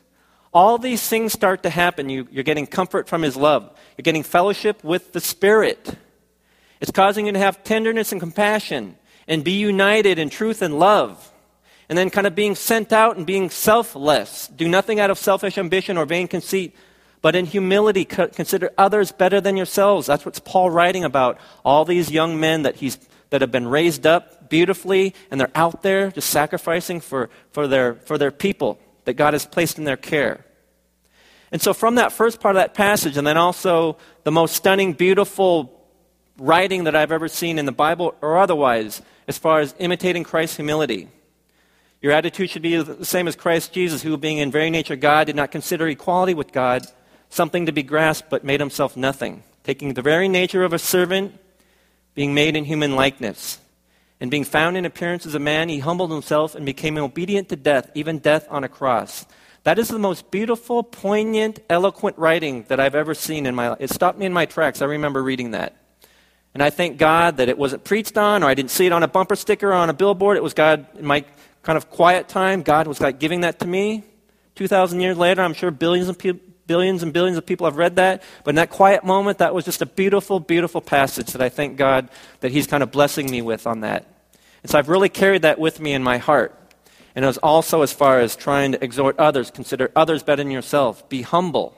all 0.53 0.77
these 0.77 1.07
things 1.07 1.31
start 1.31 1.63
to 1.63 1.69
happen. 1.69 2.09
You, 2.09 2.27
are 2.35 2.43
getting 2.43 2.67
comfort 2.67 3.07
from 3.07 3.21
His 3.21 3.37
love, 3.37 3.63
you're 3.95 4.03
getting 4.03 4.23
fellowship 4.23 4.83
with 4.83 5.13
the 5.13 5.21
Spirit. 5.21 5.95
It's 6.81 6.91
causing 6.91 7.25
you 7.25 7.31
to 7.31 7.39
have 7.39 7.63
tenderness 7.63 8.11
and 8.11 8.19
compassion 8.21 8.97
and 9.27 9.43
be 9.43 9.53
united 9.53 10.19
in 10.19 10.29
truth 10.29 10.61
and 10.61 10.77
love. 10.77 11.31
And 11.89 11.97
then 11.97 12.09
kind 12.09 12.27
of 12.27 12.35
being 12.35 12.53
sent 12.53 12.91
out 12.91 13.17
and 13.17 13.25
being 13.25 13.49
selfless. 13.49 14.47
Do 14.49 14.67
nothing 14.67 14.99
out 14.99 15.09
of 15.09 15.17
selfish 15.17 15.57
ambition 15.57 15.97
or 15.97 16.05
vain 16.05 16.27
conceit, 16.27 16.75
but 17.21 17.35
in 17.35 17.45
humility 17.45 18.03
consider 18.05 18.71
others 18.77 19.11
better 19.11 19.39
than 19.39 19.57
yourselves. 19.57 20.05
That's 20.05 20.25
what 20.25 20.39
Paul 20.43 20.69
writing 20.69 21.03
about. 21.03 21.39
All 21.63 21.85
these 21.85 22.11
young 22.11 22.39
men 22.39 22.63
that 22.63 22.75
he's 22.75 22.99
that 23.29 23.41
have 23.41 23.51
been 23.51 23.67
raised 23.67 24.05
up 24.05 24.36
beautifully 24.49 25.13
and 25.29 25.39
they're 25.39 25.51
out 25.55 25.81
there 25.81 26.11
just 26.11 26.29
sacrificing 26.29 26.99
for, 26.99 27.29
for, 27.51 27.67
their, 27.67 27.95
for 27.95 28.17
their 28.17 28.31
people 28.31 28.79
that 29.05 29.13
God 29.13 29.33
has 29.33 29.45
placed 29.45 29.77
in 29.77 29.83
their 29.83 29.97
care. 29.97 30.45
And 31.51 31.61
so, 31.61 31.73
from 31.73 31.95
that 31.95 32.11
first 32.11 32.41
part 32.41 32.55
of 32.55 32.61
that 32.61 32.73
passage, 32.73 33.15
and 33.15 33.25
then 33.25 33.37
also 33.37 33.97
the 34.23 34.31
most 34.31 34.55
stunning, 34.55 34.93
beautiful 34.93 35.73
writing 36.37 36.83
that 36.83 36.95
I've 36.95 37.11
ever 37.11 37.27
seen 37.27 37.57
in 37.57 37.65
the 37.65 37.71
Bible 37.71 38.15
or 38.21 38.37
otherwise, 38.37 39.01
as 39.27 39.37
far 39.37 39.59
as 39.59 39.73
imitating 39.79 40.23
Christ's 40.23 40.57
humility. 40.57 41.07
Your 42.01 42.11
attitude 42.11 42.49
should 42.49 42.61
be 42.61 42.75
the 42.75 43.05
same 43.05 43.27
as 43.27 43.35
Christ 43.35 43.73
Jesus, 43.73 44.03
who, 44.03 44.15
being 44.17 44.37
in 44.37 44.51
very 44.51 44.69
nature 44.69 44.95
God, 44.95 45.27
did 45.27 45.35
not 45.35 45.51
consider 45.51 45.87
equality 45.87 46.33
with 46.33 46.51
God 46.51 46.85
something 47.29 47.65
to 47.65 47.71
be 47.71 47.83
grasped, 47.83 48.29
but 48.29 48.43
made 48.43 48.59
himself 48.59 48.95
nothing, 48.95 49.43
taking 49.63 49.93
the 49.93 50.01
very 50.01 50.27
nature 50.27 50.63
of 50.63 50.73
a 50.73 50.79
servant 50.79 51.37
being 52.13 52.33
made 52.33 52.55
in 52.55 52.65
human 52.65 52.95
likeness. 52.95 53.59
And 54.19 54.31
being 54.31 54.43
found 54.43 54.77
in 54.77 54.85
appearance 54.85 55.25
as 55.25 55.35
a 55.35 55.39
man, 55.39 55.69
he 55.69 55.79
humbled 55.79 56.11
himself 56.11 56.55
and 56.55 56.65
became 56.65 56.97
obedient 56.97 57.49
to 57.49 57.55
death, 57.55 57.91
even 57.93 58.19
death 58.19 58.47
on 58.49 58.63
a 58.63 58.69
cross. 58.69 59.25
That 59.63 59.77
is 59.77 59.89
the 59.89 59.99
most 59.99 60.31
beautiful, 60.31 60.81
poignant, 60.81 61.59
eloquent 61.69 62.17
writing 62.17 62.63
that 62.69 62.79
I've 62.79 62.95
ever 62.95 63.13
seen 63.13 63.45
in 63.45 63.53
my 63.53 63.69
life. 63.69 63.77
It 63.81 63.91
stopped 63.91 64.17
me 64.17 64.25
in 64.25 64.33
my 64.33 64.45
tracks. 64.45 64.81
I 64.81 64.85
remember 64.85 65.21
reading 65.21 65.51
that. 65.51 65.75
And 66.53 66.63
I 66.63 66.69
thank 66.71 66.97
God 66.97 67.37
that 67.37 67.49
it 67.49 67.57
wasn't 67.57 67.83
preached 67.83 68.17
on 68.17 68.43
or 68.43 68.47
I 68.47 68.55
didn't 68.55 68.71
see 68.71 68.87
it 68.87 68.91
on 68.91 69.03
a 69.03 69.07
bumper 69.07 69.35
sticker 69.35 69.69
or 69.69 69.73
on 69.73 69.89
a 69.89 69.93
billboard. 69.93 70.37
It 70.37 70.43
was 70.43 70.55
God 70.55 70.87
in 70.97 71.05
my 71.05 71.23
kind 71.61 71.77
of 71.77 71.89
quiet 71.89 72.27
time. 72.27 72.63
God 72.63 72.87
was 72.87 72.99
like 72.99 73.19
giving 73.19 73.41
that 73.41 73.59
to 73.59 73.67
me. 73.67 74.03
2,000 74.55 74.99
years 75.01 75.17
later, 75.17 75.43
I'm 75.43 75.53
sure 75.53 75.69
billions 75.69 76.07
of 76.07 76.17
pe- 76.17 76.39
billions 76.67 77.01
and 77.01 77.11
billions 77.13 77.37
of 77.37 77.45
people 77.45 77.65
have 77.65 77.77
read 77.77 77.95
that. 77.95 78.21
But 78.43 78.51
in 78.51 78.55
that 78.57 78.69
quiet 78.69 79.03
moment, 79.03 79.39
that 79.39 79.55
was 79.55 79.65
just 79.65 79.81
a 79.81 79.85
beautiful, 79.85 80.39
beautiful 80.39 80.81
passage 80.81 81.31
that 81.31 81.41
I 81.41 81.49
thank 81.49 81.77
God 81.77 82.09
that 82.41 82.51
He's 82.51 82.67
kind 82.67 82.83
of 82.83 82.91
blessing 82.91 83.31
me 83.31 83.41
with 83.41 83.65
on 83.65 83.81
that. 83.81 84.05
And 84.61 84.69
so 84.69 84.77
I've 84.77 84.89
really 84.89 85.09
carried 85.09 85.43
that 85.43 85.59
with 85.59 85.79
me 85.79 85.93
in 85.93 86.03
my 86.03 86.17
heart. 86.17 86.53
And 87.15 87.25
it 87.25 87.27
was 87.27 87.39
also 87.39 87.81
as 87.81 87.91
far 87.91 88.19
as 88.19 88.35
trying 88.35 88.73
to 88.73 88.83
exhort 88.83 89.17
others, 89.17 89.49
consider 89.49 89.91
others 89.95 90.21
better 90.21 90.43
than 90.43 90.51
yourself, 90.51 91.07
be 91.09 91.23
humble. 91.23 91.75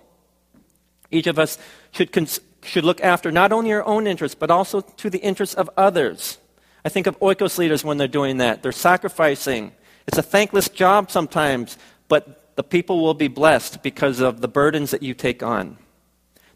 Each 1.12 1.28
of 1.28 1.40
us 1.40 1.58
should, 1.92 2.12
cons- 2.12 2.42
should 2.64 2.84
look 2.84 3.02
after 3.02 3.32
not 3.32 3.54
only 3.54 3.70
your 3.70 3.86
own 3.88 4.06
interests, 4.06 4.36
but 4.36 4.52
also 4.52 4.82
to 4.82 5.10
the 5.10 5.20
interests 5.20 5.56
of 5.56 5.70
others. 5.78 6.40
I 6.84 6.90
think 6.90 7.08
of 7.08 7.20
oikos 7.20 7.58
leaders 7.58 7.84
when 7.84 7.98
they're 7.98 8.08
doing 8.08 8.38
that. 8.38 8.64
They're 8.64 8.72
sacrificing. 8.72 9.72
It's 10.08 10.18
a 10.18 10.24
thankless 10.24 10.70
job 10.70 11.12
sometimes, 11.12 11.78
but 12.08 12.39
the 12.60 12.64
people 12.64 13.00
will 13.02 13.14
be 13.14 13.30
blessed 13.30 13.82
because 13.82 14.20
of 14.20 14.42
the 14.42 14.48
burdens 14.50 14.92
that 14.92 15.02
you 15.02 15.14
take 15.14 15.42
on. 15.42 15.78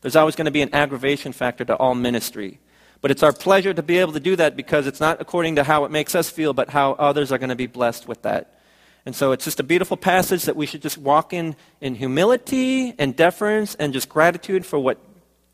There's 0.01 0.17
always 0.17 0.35
going 0.35 0.47
to 0.47 0.51
be 0.51 0.61
an 0.61 0.75
aggravation 0.75 1.31
factor 1.31 1.63
to 1.63 1.77
all 1.77 1.95
ministry. 1.95 2.59
But 2.99 3.09
it's 3.09 3.23
our 3.23 3.31
pleasure 3.31 3.73
to 3.73 3.81
be 3.81 3.99
able 3.99 4.11
to 4.11 4.19
do 4.19 4.35
that 4.35 4.57
because 4.57 4.85
it's 4.85 4.99
not 4.99 5.21
according 5.21 5.55
to 5.55 5.63
how 5.63 5.85
it 5.85 5.91
makes 5.91 6.13
us 6.13 6.29
feel, 6.29 6.51
but 6.51 6.71
how 6.71 6.91
others 6.95 7.31
are 7.31 7.37
going 7.37 7.51
to 7.51 7.55
be 7.55 7.67
blessed 7.67 8.05
with 8.05 8.21
that. 8.23 8.59
And 9.05 9.15
so 9.15 9.31
it's 9.31 9.45
just 9.45 9.61
a 9.61 9.63
beautiful 9.63 9.95
passage 9.95 10.43
that 10.43 10.57
we 10.57 10.65
should 10.65 10.81
just 10.81 10.97
walk 10.97 11.31
in 11.31 11.55
in 11.79 11.95
humility 11.95 12.93
and 12.99 13.15
deference 13.15 13.73
and 13.75 13.93
just 13.93 14.09
gratitude 14.09 14.65
for 14.65 14.79
what 14.79 14.97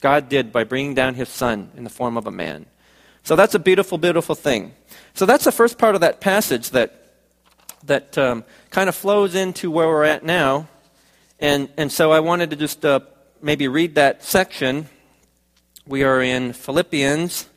God 0.01 0.29
did 0.29 0.51
by 0.51 0.63
bringing 0.63 0.95
down 0.95 1.13
his 1.13 1.29
son 1.29 1.69
in 1.77 1.83
the 1.83 1.91
form 1.91 2.17
of 2.17 2.25
a 2.25 2.31
man. 2.31 2.65
So 3.21 3.35
that's 3.35 3.53
a 3.53 3.59
beautiful, 3.59 3.99
beautiful 3.99 4.33
thing. 4.33 4.73
So 5.13 5.27
that's 5.27 5.43
the 5.43 5.51
first 5.51 5.77
part 5.77 5.93
of 5.93 6.01
that 6.01 6.21
passage 6.21 6.71
that, 6.71 6.98
that 7.85 8.17
um, 8.17 8.43
kind 8.69 8.89
of 8.89 8.95
flows 8.95 9.35
into 9.35 9.71
where 9.71 9.87
we're 9.87 10.03
at 10.03 10.23
now. 10.23 10.67
And, 11.39 11.69
and 11.77 11.91
so 11.91 12.11
I 12.11 12.19
wanted 12.19 12.49
to 12.49 12.55
just 12.55 12.83
uh, 12.83 12.99
maybe 13.41 13.67
read 13.67 13.95
that 13.95 14.23
section. 14.23 14.87
We 15.85 16.03
are 16.03 16.21
in 16.21 16.53
Philippians 16.53 17.47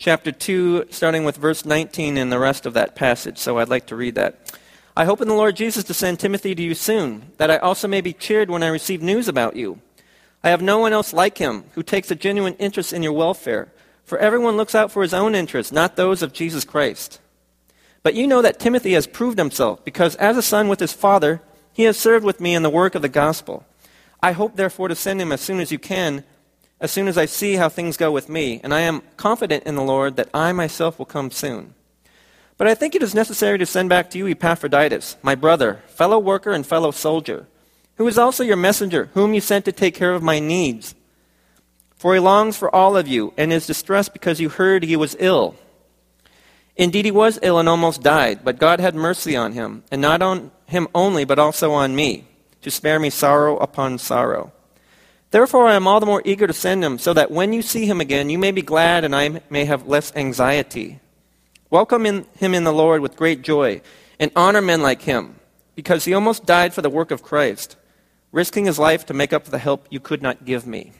chapter 0.00 0.32
2, 0.32 0.86
starting 0.90 1.24
with 1.24 1.36
verse 1.36 1.64
19 1.64 2.16
and 2.16 2.32
the 2.32 2.38
rest 2.38 2.64
of 2.64 2.72
that 2.74 2.96
passage. 2.96 3.36
So 3.36 3.58
I'd 3.58 3.68
like 3.68 3.86
to 3.88 3.96
read 3.96 4.14
that. 4.14 4.56
I 4.96 5.04
hope 5.04 5.20
in 5.20 5.28
the 5.28 5.34
Lord 5.34 5.56
Jesus 5.56 5.84
to 5.84 5.94
send 5.94 6.18
Timothy 6.18 6.54
to 6.54 6.62
you 6.62 6.74
soon, 6.74 7.32
that 7.36 7.50
I 7.50 7.58
also 7.58 7.86
may 7.86 8.00
be 8.00 8.12
cheered 8.12 8.50
when 8.50 8.62
I 8.62 8.68
receive 8.68 9.02
news 9.02 9.28
about 9.28 9.56
you. 9.56 9.80
I 10.42 10.48
have 10.48 10.62
no 10.62 10.78
one 10.78 10.92
else 10.92 11.12
like 11.12 11.38
him 11.38 11.64
who 11.74 11.82
takes 11.82 12.10
a 12.10 12.14
genuine 12.14 12.54
interest 12.54 12.92
in 12.92 13.02
your 13.02 13.12
welfare, 13.12 13.72
for 14.04 14.18
everyone 14.18 14.56
looks 14.56 14.74
out 14.74 14.90
for 14.90 15.02
his 15.02 15.14
own 15.14 15.34
interests, 15.34 15.70
not 15.70 15.96
those 15.96 16.22
of 16.22 16.32
Jesus 16.32 16.64
Christ. 16.64 17.20
But 18.02 18.14
you 18.14 18.26
know 18.26 18.42
that 18.42 18.58
Timothy 18.58 18.92
has 18.92 19.06
proved 19.06 19.38
himself, 19.38 19.84
because 19.84 20.16
as 20.16 20.36
a 20.36 20.42
son 20.42 20.68
with 20.68 20.80
his 20.80 20.92
father, 20.92 21.42
he 21.72 21.84
has 21.84 21.98
served 21.98 22.24
with 22.24 22.40
me 22.40 22.54
in 22.54 22.62
the 22.62 22.70
work 22.70 22.94
of 22.94 23.02
the 23.02 23.08
gospel. 23.08 23.66
I 24.22 24.32
hope, 24.32 24.56
therefore, 24.56 24.88
to 24.88 24.94
send 24.94 25.20
him 25.20 25.32
as 25.32 25.40
soon 25.40 25.60
as 25.60 25.70
you 25.70 25.78
can, 25.78 26.24
as 26.80 26.90
soon 26.90 27.08
as 27.08 27.18
I 27.18 27.26
see 27.26 27.56
how 27.56 27.68
things 27.68 27.96
go 27.96 28.10
with 28.10 28.28
me, 28.28 28.60
and 28.64 28.72
I 28.72 28.80
am 28.80 29.02
confident 29.16 29.64
in 29.64 29.74
the 29.74 29.82
Lord 29.82 30.16
that 30.16 30.30
I 30.32 30.52
myself 30.52 30.98
will 30.98 31.06
come 31.06 31.30
soon. 31.30 31.74
But 32.56 32.68
I 32.68 32.74
think 32.74 32.94
it 32.94 33.02
is 33.02 33.14
necessary 33.14 33.58
to 33.58 33.66
send 33.66 33.88
back 33.88 34.10
to 34.10 34.18
you 34.18 34.28
Epaphroditus, 34.28 35.16
my 35.22 35.34
brother, 35.34 35.80
fellow 35.86 36.18
worker, 36.18 36.52
and 36.52 36.66
fellow 36.66 36.90
soldier, 36.90 37.46
who 37.96 38.06
is 38.06 38.18
also 38.18 38.42
your 38.42 38.56
messenger, 38.56 39.10
whom 39.14 39.34
you 39.34 39.40
sent 39.40 39.66
to 39.66 39.72
take 39.72 39.94
care 39.94 40.14
of 40.14 40.22
my 40.22 40.38
needs. 40.38 40.94
For 41.96 42.14
he 42.14 42.20
longs 42.20 42.56
for 42.56 42.74
all 42.74 42.96
of 42.96 43.06
you, 43.06 43.34
and 43.36 43.52
is 43.52 43.66
distressed 43.66 44.14
because 44.14 44.40
you 44.40 44.48
heard 44.48 44.82
he 44.82 44.96
was 44.96 45.16
ill. 45.18 45.54
Indeed, 46.80 47.04
he 47.04 47.10
was 47.10 47.38
ill 47.42 47.58
and 47.58 47.68
almost 47.68 48.02
died, 48.02 48.40
but 48.42 48.58
God 48.58 48.80
had 48.80 48.94
mercy 48.94 49.36
on 49.36 49.52
him, 49.52 49.84
and 49.92 50.00
not 50.00 50.22
on 50.22 50.50
him 50.64 50.88
only, 50.94 51.26
but 51.26 51.38
also 51.38 51.72
on 51.72 51.94
me, 51.94 52.26
to 52.62 52.70
spare 52.70 52.98
me 52.98 53.10
sorrow 53.10 53.58
upon 53.58 53.98
sorrow. 53.98 54.50
Therefore, 55.30 55.66
I 55.66 55.74
am 55.74 55.86
all 55.86 56.00
the 56.00 56.06
more 56.06 56.22
eager 56.24 56.46
to 56.46 56.54
send 56.54 56.82
him, 56.82 56.98
so 56.98 57.12
that 57.12 57.30
when 57.30 57.52
you 57.52 57.60
see 57.60 57.84
him 57.84 58.00
again, 58.00 58.30
you 58.30 58.38
may 58.38 58.50
be 58.50 58.62
glad, 58.62 59.04
and 59.04 59.14
I 59.14 59.42
may 59.50 59.66
have 59.66 59.88
less 59.88 60.10
anxiety. 60.16 61.00
Welcome 61.68 62.06
in, 62.06 62.24
him 62.38 62.54
in 62.54 62.64
the 62.64 62.72
Lord 62.72 63.02
with 63.02 63.14
great 63.14 63.42
joy, 63.42 63.82
and 64.18 64.30
honor 64.34 64.62
men 64.62 64.80
like 64.80 65.02
him, 65.02 65.38
because 65.74 66.06
he 66.06 66.14
almost 66.14 66.46
died 66.46 66.72
for 66.72 66.80
the 66.80 66.88
work 66.88 67.10
of 67.10 67.22
Christ, 67.22 67.76
risking 68.32 68.64
his 68.64 68.78
life 68.78 69.04
to 69.04 69.12
make 69.12 69.34
up 69.34 69.44
for 69.44 69.50
the 69.50 69.58
help 69.58 69.86
you 69.90 70.00
could 70.00 70.22
not 70.22 70.46
give 70.46 70.66
me. 70.66 70.92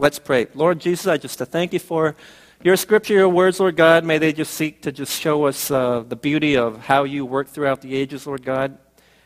Let's 0.00 0.18
pray. 0.18 0.48
Lord 0.56 0.80
Jesus, 0.80 1.06
I 1.06 1.16
just 1.16 1.38
thank 1.38 1.72
you 1.72 1.78
for 1.78 2.16
your 2.62 2.76
scripture, 2.76 3.14
your 3.14 3.28
words, 3.28 3.60
Lord 3.60 3.76
God. 3.76 4.04
May 4.04 4.18
they 4.18 4.32
just 4.32 4.54
seek 4.54 4.82
to 4.82 4.90
just 4.90 5.20
show 5.20 5.46
us 5.46 5.70
uh, 5.70 6.00
the 6.00 6.16
beauty 6.16 6.56
of 6.56 6.78
how 6.78 7.04
you 7.04 7.24
work 7.24 7.48
throughout 7.48 7.82
the 7.82 7.94
ages, 7.94 8.26
Lord 8.26 8.44
God, 8.44 8.76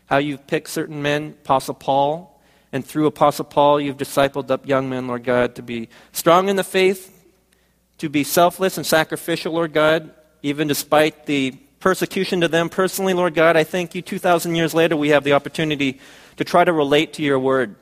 how 0.06 0.18
you've 0.18 0.46
picked 0.46 0.68
certain 0.68 1.00
men, 1.00 1.34
Apostle 1.42 1.74
Paul, 1.74 2.40
and 2.72 2.84
through 2.84 3.06
Apostle 3.06 3.46
Paul, 3.46 3.80
you've 3.80 3.96
discipled 3.96 4.50
up 4.50 4.66
young 4.66 4.90
men, 4.90 5.06
Lord 5.06 5.24
God, 5.24 5.54
to 5.54 5.62
be 5.62 5.88
strong 6.12 6.48
in 6.50 6.56
the 6.56 6.64
faith, 6.64 7.24
to 7.98 8.10
be 8.10 8.22
selfless 8.22 8.76
and 8.76 8.86
sacrificial, 8.86 9.54
Lord 9.54 9.72
God, 9.72 10.10
even 10.42 10.68
despite 10.68 11.24
the 11.24 11.52
persecution 11.80 12.42
to 12.42 12.48
them 12.48 12.68
personally, 12.68 13.14
Lord 13.14 13.34
God, 13.34 13.56
I 13.56 13.64
thank 13.64 13.94
you 13.94 14.02
2,000 14.02 14.54
years 14.54 14.74
later 14.74 14.96
we 14.96 15.08
have 15.08 15.24
the 15.24 15.32
opportunity 15.32 16.00
to 16.36 16.44
try 16.44 16.64
to 16.64 16.72
relate 16.72 17.14
to 17.14 17.22
your 17.22 17.38
word 17.38 17.76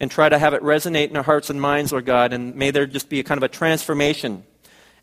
and 0.00 0.10
try 0.10 0.28
to 0.28 0.38
have 0.38 0.52
it 0.52 0.62
resonate 0.62 1.10
in 1.10 1.16
our 1.16 1.22
hearts 1.22 1.48
and 1.48 1.60
minds, 1.60 1.92
Lord 1.92 2.06
God. 2.06 2.32
And 2.32 2.54
may 2.56 2.70
there 2.70 2.86
just 2.86 3.08
be 3.08 3.20
a 3.20 3.24
kind 3.24 3.38
of 3.38 3.44
a 3.44 3.48
transformation 3.48 4.44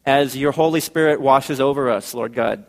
as 0.05 0.35
your 0.35 0.51
Holy 0.51 0.79
Spirit 0.79 1.21
washes 1.21 1.59
over 1.59 1.89
us, 1.89 2.13
Lord 2.13 2.33
God, 2.33 2.65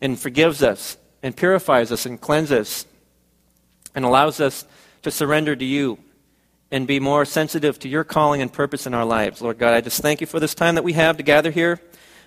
and 0.00 0.18
forgives 0.18 0.62
us 0.62 0.96
and 1.22 1.36
purifies 1.36 1.92
us 1.92 2.06
and 2.06 2.20
cleanses 2.20 2.86
and 3.94 4.04
allows 4.04 4.40
us 4.40 4.64
to 5.02 5.10
surrender 5.10 5.54
to 5.54 5.64
you 5.64 5.98
and 6.70 6.86
be 6.86 6.98
more 6.98 7.24
sensitive 7.24 7.78
to 7.80 7.88
your 7.88 8.02
calling 8.02 8.40
and 8.40 8.52
purpose 8.52 8.86
in 8.86 8.94
our 8.94 9.04
lives. 9.04 9.42
Lord 9.42 9.58
God, 9.58 9.74
I 9.74 9.80
just 9.80 10.00
thank 10.00 10.20
you 10.20 10.26
for 10.26 10.40
this 10.40 10.54
time 10.54 10.74
that 10.76 10.84
we 10.84 10.94
have 10.94 11.18
to 11.18 11.22
gather 11.22 11.50
here. 11.50 11.80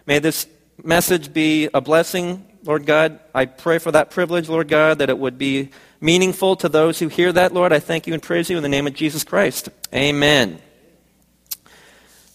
May 0.06 0.20
this 0.20 0.48
message 0.84 1.34
be 1.34 1.68
a 1.74 1.82
blessing, 1.82 2.46
Lord 2.64 2.86
God. 2.86 3.20
I 3.34 3.46
pray 3.46 3.80
for 3.80 3.92
that 3.92 4.12
privilege, 4.12 4.48
Lord 4.48 4.68
God, 4.68 5.00
that 5.00 5.10
it 5.10 5.18
would 5.18 5.38
be 5.38 5.72
meaningful 6.00 6.56
to 6.58 6.70
those 6.70 7.00
who 7.00 7.08
hear 7.08 7.32
that, 7.34 7.54
Lord. 7.54 7.74
I 7.74 7.80
thank 7.80 8.06
you 8.06 8.14
and 8.14 8.22
praise 8.22 8.50
you 8.50 8.58
in 8.58 8.64
the 8.64 8.70
name 8.70 8.86
of 8.86 8.94
Jesus 8.94 9.24
Christ. 9.24 9.70
Amen. 9.94 10.62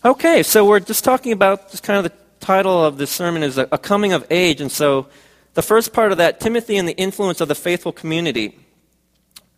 Okay, 0.02 0.42
so 0.42 0.64
we're 0.64 0.80
just 0.80 1.04
talking 1.04 1.30
about 1.30 1.70
just 1.70 1.82
kind 1.82 1.98
of 1.98 2.10
the 2.10 2.18
title 2.40 2.82
of 2.82 2.96
this 2.96 3.10
sermon 3.10 3.42
is 3.42 3.58
a, 3.58 3.68
a 3.70 3.76
coming 3.76 4.14
of 4.14 4.26
age. 4.30 4.62
And 4.62 4.72
so 4.72 5.08
the 5.52 5.60
first 5.60 5.92
part 5.92 6.10
of 6.10 6.16
that, 6.16 6.40
Timothy 6.40 6.78
and 6.78 6.88
the 6.88 6.96
influence 6.96 7.42
of 7.42 7.48
the 7.48 7.54
faithful 7.54 7.92
community. 7.92 8.58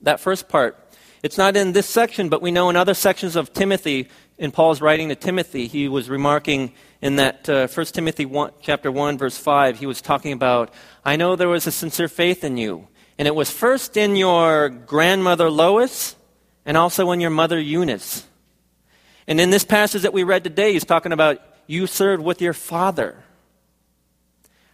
That 0.00 0.18
first 0.18 0.48
part. 0.48 0.76
It's 1.22 1.38
not 1.38 1.56
in 1.56 1.74
this 1.74 1.88
section, 1.88 2.28
but 2.28 2.42
we 2.42 2.50
know 2.50 2.68
in 2.70 2.74
other 2.74 2.92
sections 2.92 3.36
of 3.36 3.52
Timothy, 3.52 4.08
in 4.36 4.50
Paul's 4.50 4.80
writing 4.80 5.10
to 5.10 5.14
Timothy, 5.14 5.68
he 5.68 5.86
was 5.86 6.10
remarking 6.10 6.72
in 7.00 7.14
that 7.16 7.48
uh, 7.48 7.68
1 7.68 7.86
Timothy 7.86 8.26
1, 8.26 8.50
chapter 8.60 8.90
1, 8.90 9.18
verse 9.18 9.38
5, 9.38 9.78
he 9.78 9.86
was 9.86 10.02
talking 10.02 10.32
about, 10.32 10.74
I 11.04 11.14
know 11.14 11.36
there 11.36 11.48
was 11.48 11.68
a 11.68 11.70
sincere 11.70 12.08
faith 12.08 12.42
in 12.42 12.56
you. 12.56 12.88
And 13.16 13.28
it 13.28 13.36
was 13.36 13.52
first 13.52 13.96
in 13.96 14.16
your 14.16 14.70
grandmother 14.70 15.48
Lois 15.48 16.16
and 16.66 16.76
also 16.76 17.12
in 17.12 17.20
your 17.20 17.30
mother 17.30 17.60
Eunice. 17.60 18.26
And 19.26 19.40
in 19.40 19.50
this 19.50 19.64
passage 19.64 20.02
that 20.02 20.12
we 20.12 20.24
read 20.24 20.44
today, 20.44 20.72
he's 20.72 20.84
talking 20.84 21.12
about 21.12 21.40
you 21.66 21.86
served 21.86 22.22
with 22.22 22.40
your 22.40 22.52
father. 22.52 23.16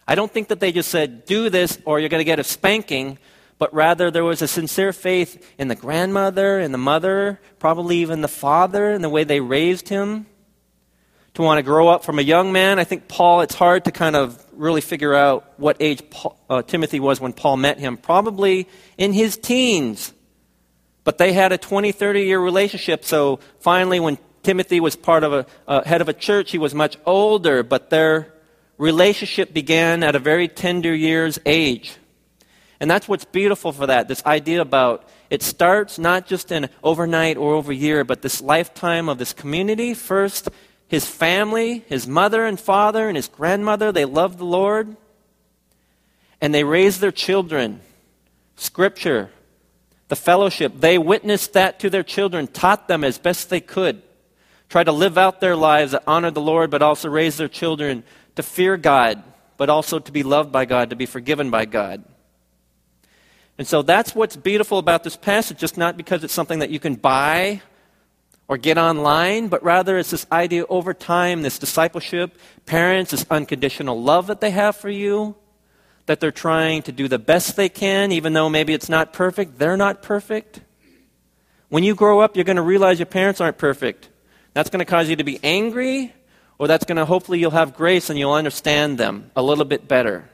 I 0.07 0.15
don't 0.15 0.31
think 0.31 0.47
that 0.47 0.59
they 0.59 0.71
just 0.71 0.89
said, 0.89 1.25
do 1.25 1.49
this 1.49 1.77
or 1.85 1.99
you're 1.99 2.09
going 2.09 2.21
to 2.21 2.25
get 2.25 2.39
a 2.39 2.43
spanking, 2.43 3.19
but 3.59 3.73
rather 3.73 4.09
there 4.09 4.23
was 4.23 4.41
a 4.41 4.47
sincere 4.47 4.91
faith 4.91 5.53
in 5.59 5.67
the 5.67 5.75
grandmother 5.75 6.59
and 6.59 6.73
the 6.73 6.79
mother, 6.79 7.39
probably 7.59 7.97
even 7.97 8.21
the 8.21 8.27
father, 8.27 8.89
and 8.89 9.03
the 9.03 9.09
way 9.09 9.23
they 9.23 9.39
raised 9.39 9.89
him 9.89 10.25
to 11.35 11.43
want 11.43 11.59
to 11.59 11.63
grow 11.63 11.87
up 11.87 12.03
from 12.03 12.17
a 12.19 12.23
young 12.23 12.51
man. 12.51 12.79
I 12.79 12.85
think 12.85 13.07
Paul, 13.07 13.41
it's 13.41 13.53
hard 13.53 13.85
to 13.85 13.91
kind 13.91 14.15
of 14.15 14.43
really 14.53 14.81
figure 14.81 15.13
out 15.13 15.53
what 15.57 15.77
age 15.79 16.09
Paul, 16.09 16.37
uh, 16.49 16.61
Timothy 16.63 16.99
was 16.99 17.21
when 17.21 17.33
Paul 17.33 17.57
met 17.57 17.79
him. 17.79 17.95
Probably 17.95 18.67
in 18.97 19.13
his 19.13 19.37
teens. 19.37 20.13
But 21.03 21.17
they 21.17 21.33
had 21.33 21.51
a 21.51 21.57
20, 21.57 21.91
30 21.91 22.23
year 22.23 22.39
relationship. 22.39 23.05
So 23.05 23.39
finally, 23.59 23.99
when 23.99 24.17
Timothy 24.43 24.79
was 24.79 24.95
part 24.95 25.23
of 25.23 25.45
a 25.67 25.87
head 25.87 26.01
of 26.01 26.09
a 26.09 26.13
church, 26.13 26.51
he 26.51 26.57
was 26.57 26.73
much 26.73 26.97
older, 27.05 27.63
but 27.63 27.89
their 27.89 28.33
relationship 28.77 29.53
began 29.53 30.03
at 30.03 30.15
a 30.15 30.19
very 30.19 30.47
tender 30.47 30.95
year's 30.95 31.37
age. 31.45 31.97
And 32.79 32.89
that's 32.89 33.07
what's 33.07 33.25
beautiful 33.25 33.71
for 33.73 33.87
that 33.87 34.07
this 34.07 34.25
idea 34.25 34.61
about 34.61 35.07
it 35.29 35.43
starts 35.43 35.99
not 35.99 36.25
just 36.25 36.51
in 36.51 36.69
overnight 36.83 37.37
or 37.37 37.53
over 37.53 37.71
year, 37.71 38.03
but 38.03 38.21
this 38.21 38.41
lifetime 38.41 39.09
of 39.09 39.17
this 39.17 39.33
community. 39.33 39.93
First, 39.93 40.49
his 40.87 41.05
family, 41.05 41.83
his 41.87 42.07
mother 42.07 42.45
and 42.45 42.59
father, 42.59 43.07
and 43.07 43.15
his 43.15 43.27
grandmother, 43.27 43.91
they 43.91 44.05
loved 44.05 44.39
the 44.39 44.45
Lord. 44.45 44.95
And 46.41 46.53
they 46.53 46.63
raised 46.63 46.99
their 46.99 47.11
children. 47.11 47.81
Scripture, 48.55 49.29
the 50.07 50.15
fellowship, 50.15 50.73
they 50.79 50.97
witnessed 50.97 51.53
that 51.53 51.79
to 51.81 51.89
their 51.89 52.01
children, 52.01 52.47
taught 52.47 52.87
them 52.87 53.03
as 53.03 53.19
best 53.19 53.49
they 53.49 53.61
could. 53.61 54.01
Tried 54.69 54.85
to 54.85 54.91
live 54.91 55.17
out 55.17 55.41
their 55.41 55.55
lives 55.55 55.91
that 55.91 56.03
honored 56.05 56.35
the 56.35 56.41
Lord, 56.41 56.69
but 56.69 56.81
also 56.81 57.09
raise 57.09 57.37
their 57.37 57.47
children 57.47 58.03
to 58.35 58.43
fear 58.43 58.77
God, 58.77 59.21
but 59.57 59.69
also 59.69 59.99
to 59.99 60.11
be 60.11 60.23
loved 60.23 60.51
by 60.51 60.65
God, 60.65 60.91
to 60.91 60.95
be 60.95 61.07
forgiven 61.07 61.49
by 61.49 61.65
God. 61.65 62.03
And 63.57 63.67
so 63.67 63.81
that's 63.81 64.15
what's 64.15 64.37
beautiful 64.37 64.77
about 64.77 65.03
this 65.03 65.17
passage, 65.17 65.57
just 65.57 65.77
not 65.77 65.97
because 65.97 66.23
it's 66.23 66.33
something 66.33 66.59
that 66.59 66.69
you 66.69 66.79
can 66.79 66.95
buy 66.95 67.61
or 68.47 68.57
get 68.57 68.77
online, 68.77 69.47
but 69.47 69.61
rather 69.63 69.97
it's 69.97 70.11
this 70.11 70.25
idea 70.31 70.65
over 70.69 70.93
time, 70.93 71.41
this 71.41 71.59
discipleship, 71.59 72.37
parents, 72.65 73.11
this 73.11 73.25
unconditional 73.29 74.01
love 74.01 74.27
that 74.27 74.39
they 74.39 74.51
have 74.51 74.75
for 74.75 74.89
you, 74.89 75.35
that 76.05 76.19
they're 76.19 76.31
trying 76.31 76.81
to 76.83 76.91
do 76.91 77.07
the 77.07 77.19
best 77.19 77.55
they 77.55 77.69
can, 77.69 78.11
even 78.11 78.33
though 78.33 78.49
maybe 78.49 78.73
it's 78.73 78.89
not 78.89 79.13
perfect. 79.13 79.59
They're 79.59 79.77
not 79.77 80.01
perfect. 80.01 80.61
When 81.69 81.83
you 81.83 81.95
grow 81.95 82.21
up, 82.21 82.35
you're 82.35 82.45
going 82.45 82.55
to 82.55 82.61
realize 82.61 82.97
your 82.97 83.05
parents 83.07 83.41
aren't 83.41 83.57
perfect. 83.57 84.09
That's 84.53 84.69
going 84.69 84.79
to 84.79 84.85
cause 84.85 85.09
you 85.09 85.15
to 85.17 85.23
be 85.23 85.39
angry, 85.43 86.13
or 86.57 86.67
that's 86.67 86.85
going 86.85 86.97
to 86.97 87.05
hopefully 87.05 87.39
you'll 87.39 87.51
have 87.51 87.75
grace 87.75 88.09
and 88.09 88.17
you'll 88.17 88.33
understand 88.33 88.97
them 88.97 89.31
a 89.35 89.41
little 89.41 89.65
bit 89.65 89.87
better. 89.87 90.29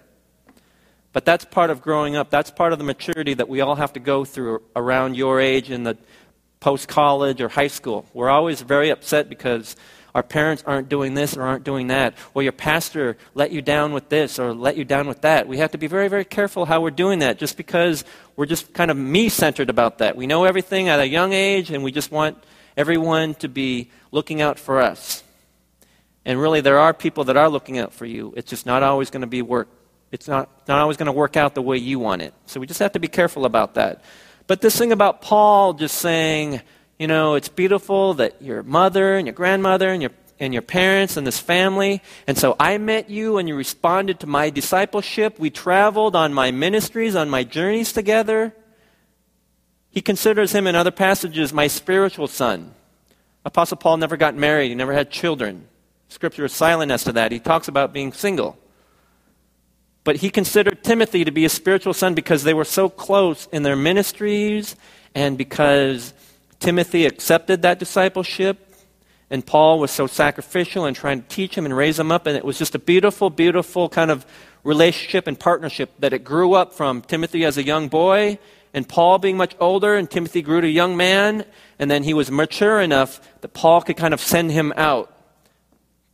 But 1.14 1.24
that's 1.24 1.46
part 1.46 1.70
of 1.70 1.82
growing 1.82 2.16
up. 2.16 2.30
That's 2.30 2.52
part 2.52 2.74
of 2.74 2.80
the 2.80 2.84
maturity 2.84 3.34
that 3.36 3.48
we 3.48 3.62
all 3.62 3.76
have 3.76 3.94
to 3.94 4.00
go 4.00 4.26
through 4.26 4.62
around 4.76 5.16
your 5.16 5.40
age 5.40 5.72
in 5.72 5.84
the 5.84 5.98
post 6.60 6.88
college 6.88 7.42
or 7.42 7.48
high 7.48 7.68
school. 7.68 8.06
We're 8.14 8.30
always 8.30 8.62
very 8.62 8.90
upset 8.90 9.30
because 9.30 9.76
our 10.16 10.24
parents 10.24 10.64
aren't 10.66 10.88
doing 10.88 11.14
this 11.14 11.36
or 11.36 11.44
aren't 11.44 11.66
doing 11.66 11.88
that, 11.88 12.16
or 12.34 12.42
your 12.42 12.54
pastor 12.54 13.18
let 13.34 13.52
you 13.52 13.62
down 13.62 13.92
with 13.92 14.08
this 14.08 14.40
or 14.40 14.54
let 14.54 14.78
you 14.78 14.86
down 14.86 15.08
with 15.08 15.22
that. 15.22 15.48
We 15.48 15.58
have 15.58 15.72
to 15.72 15.78
be 15.78 15.88
very, 15.88 16.08
very 16.08 16.24
careful 16.24 16.66
how 16.66 16.82
we're 16.82 16.92
doing 16.92 17.20
that 17.20 17.38
just 17.38 17.58
because 17.58 18.06
we're 18.38 18.46
just 18.46 18.74
kind 18.74 18.90
of 18.90 18.96
me 18.96 19.28
centered 19.28 19.70
about 19.70 19.98
that. 19.98 20.16
We 20.16 20.26
know 20.26 20.46
everything 20.46 20.88
at 20.88 21.02
a 21.02 21.08
young 21.08 21.34
age 21.34 21.70
and 21.70 21.84
we 21.84 21.92
just 21.92 22.12
want 22.12 22.42
everyone 22.78 23.36
to 23.36 23.48
be 23.48 23.92
looking 24.12 24.42
out 24.42 24.60
for 24.60 24.82
us. 24.82 25.24
And 26.26 26.40
really, 26.40 26.62
there 26.62 26.80
are 26.80 26.94
people 26.94 27.26
that 27.26 27.38
are 27.38 27.50
looking 27.50 27.78
out 27.78 27.94
for 27.94 28.06
you. 28.06 28.34
It's 28.36 28.50
just 28.50 28.66
not 28.66 28.84
always 28.84 29.10
going 29.10 29.22
to 29.22 29.28
be 29.28 29.42
work. 29.42 29.68
It's 30.12 30.28
not, 30.28 30.50
not 30.68 30.80
always 30.80 30.98
going 30.98 31.08
to 31.08 31.12
work 31.12 31.38
out 31.38 31.56
the 31.56 31.62
way 31.62 31.78
you 31.78 32.00
want 32.00 32.22
it. 32.22 32.34
So 32.46 32.60
we 32.60 32.68
just 32.68 32.80
have 32.80 32.94
to 32.94 33.00
be 33.00 33.08
careful 33.08 33.46
about 33.46 33.76
that. 33.76 34.04
But 34.48 34.62
this 34.62 34.78
thing 34.78 34.92
about 34.92 35.22
Paul 35.22 35.74
just 35.74 35.98
saying, 35.98 36.62
you 36.98 37.08
know, 37.08 37.36
it's 37.36 37.50
beautiful 37.50 38.16
that 38.16 38.42
your 38.42 38.64
mother 38.64 39.18
and 39.18 39.28
your 39.28 39.34
grandmother 39.34 39.90
and 39.90 40.02
your 40.02 40.12
and 40.40 40.54
your 40.54 40.62
parents 40.62 41.18
and 41.18 41.26
this 41.26 41.40
family. 41.40 42.02
And 42.28 42.38
so 42.38 42.56
I 42.60 42.78
met 42.78 43.10
you 43.10 43.38
and 43.38 43.48
you 43.48 43.56
responded 43.56 44.20
to 44.20 44.28
my 44.28 44.50
discipleship. 44.50 45.40
We 45.40 45.50
traveled 45.50 46.16
on 46.16 46.34
my 46.34 46.52
ministries, 46.52 47.16
on 47.16 47.30
my 47.30 47.44
journeys 47.44 47.94
together. 47.94 48.54
He 49.96 50.02
considers 50.02 50.52
him 50.52 50.68
in 50.68 50.76
other 50.76 50.92
passages 50.92 51.54
my 51.54 51.68
spiritual 51.68 52.28
son. 52.28 52.74
Apostle 53.46 53.78
Paul 53.78 53.96
never 53.96 54.18
got 54.18 54.36
married, 54.36 54.68
he 54.68 54.76
never 54.76 54.92
had 54.92 55.10
children. 55.10 55.70
Scripture 56.10 56.44
is 56.44 56.54
silent 56.54 56.92
as 56.92 57.06
to 57.06 57.14
that. 57.14 57.32
He 57.32 57.40
talks 57.40 57.70
about 57.70 57.94
being 57.94 58.12
single. 58.12 58.58
But 60.04 60.18
he 60.18 60.30
considered 60.30 60.84
Timothy 60.84 61.24
to 61.24 61.32
be 61.32 61.46
a 61.46 61.50
spiritual 61.50 61.94
son 61.94 62.14
because 62.14 62.44
they 62.44 62.54
were 62.54 62.66
so 62.66 62.90
close 62.90 63.48
in 63.54 63.64
their 63.64 63.78
ministries 63.78 64.76
and 65.16 65.38
because 65.38 66.14
Timothy 66.60 67.06
accepted 67.06 67.62
that 67.62 67.80
discipleship. 67.80 68.76
And 69.30 69.46
Paul 69.46 69.80
was 69.80 69.92
so 69.92 70.08
sacrificial 70.08 70.86
and 70.86 70.96
trying 70.96 71.22
to 71.22 71.28
teach 71.30 71.58
him 71.58 71.64
and 71.64 71.76
raise 71.76 71.98
him 71.98 72.12
up. 72.12 72.28
And 72.28 72.36
it 72.36 72.44
was 72.44 72.58
just 72.58 72.76
a 72.76 72.80
beautiful, 72.80 73.30
beautiful 73.30 73.88
kind 73.88 74.12
of 74.12 74.26
relationship 74.64 75.26
and 75.26 75.40
partnership 75.40 75.94
that 76.00 76.12
it 76.12 76.26
grew 76.26 76.54
up 76.54 76.74
from 76.74 77.02
Timothy 77.02 77.46
as 77.46 77.58
a 77.58 77.64
young 77.64 77.88
boy 77.88 78.38
and 78.76 78.88
Paul 78.88 79.20
being 79.20 79.38
much 79.38 79.56
older, 79.62 79.96
and 79.96 80.12
Timothy 80.12 80.42
grew 80.42 80.60
to 80.60 80.68
a 80.68 80.70
young 80.70 80.98
man, 80.98 81.46
and 81.80 81.90
then 81.90 82.04
he 82.04 82.14
was 82.14 82.30
mature 82.30 82.82
enough 82.82 83.22
that 83.40 83.54
Paul 83.54 83.82
could 83.82 83.96
kind 83.96 84.14
of 84.14 84.20
send 84.20 84.52
him 84.52 84.74
out 84.76 85.16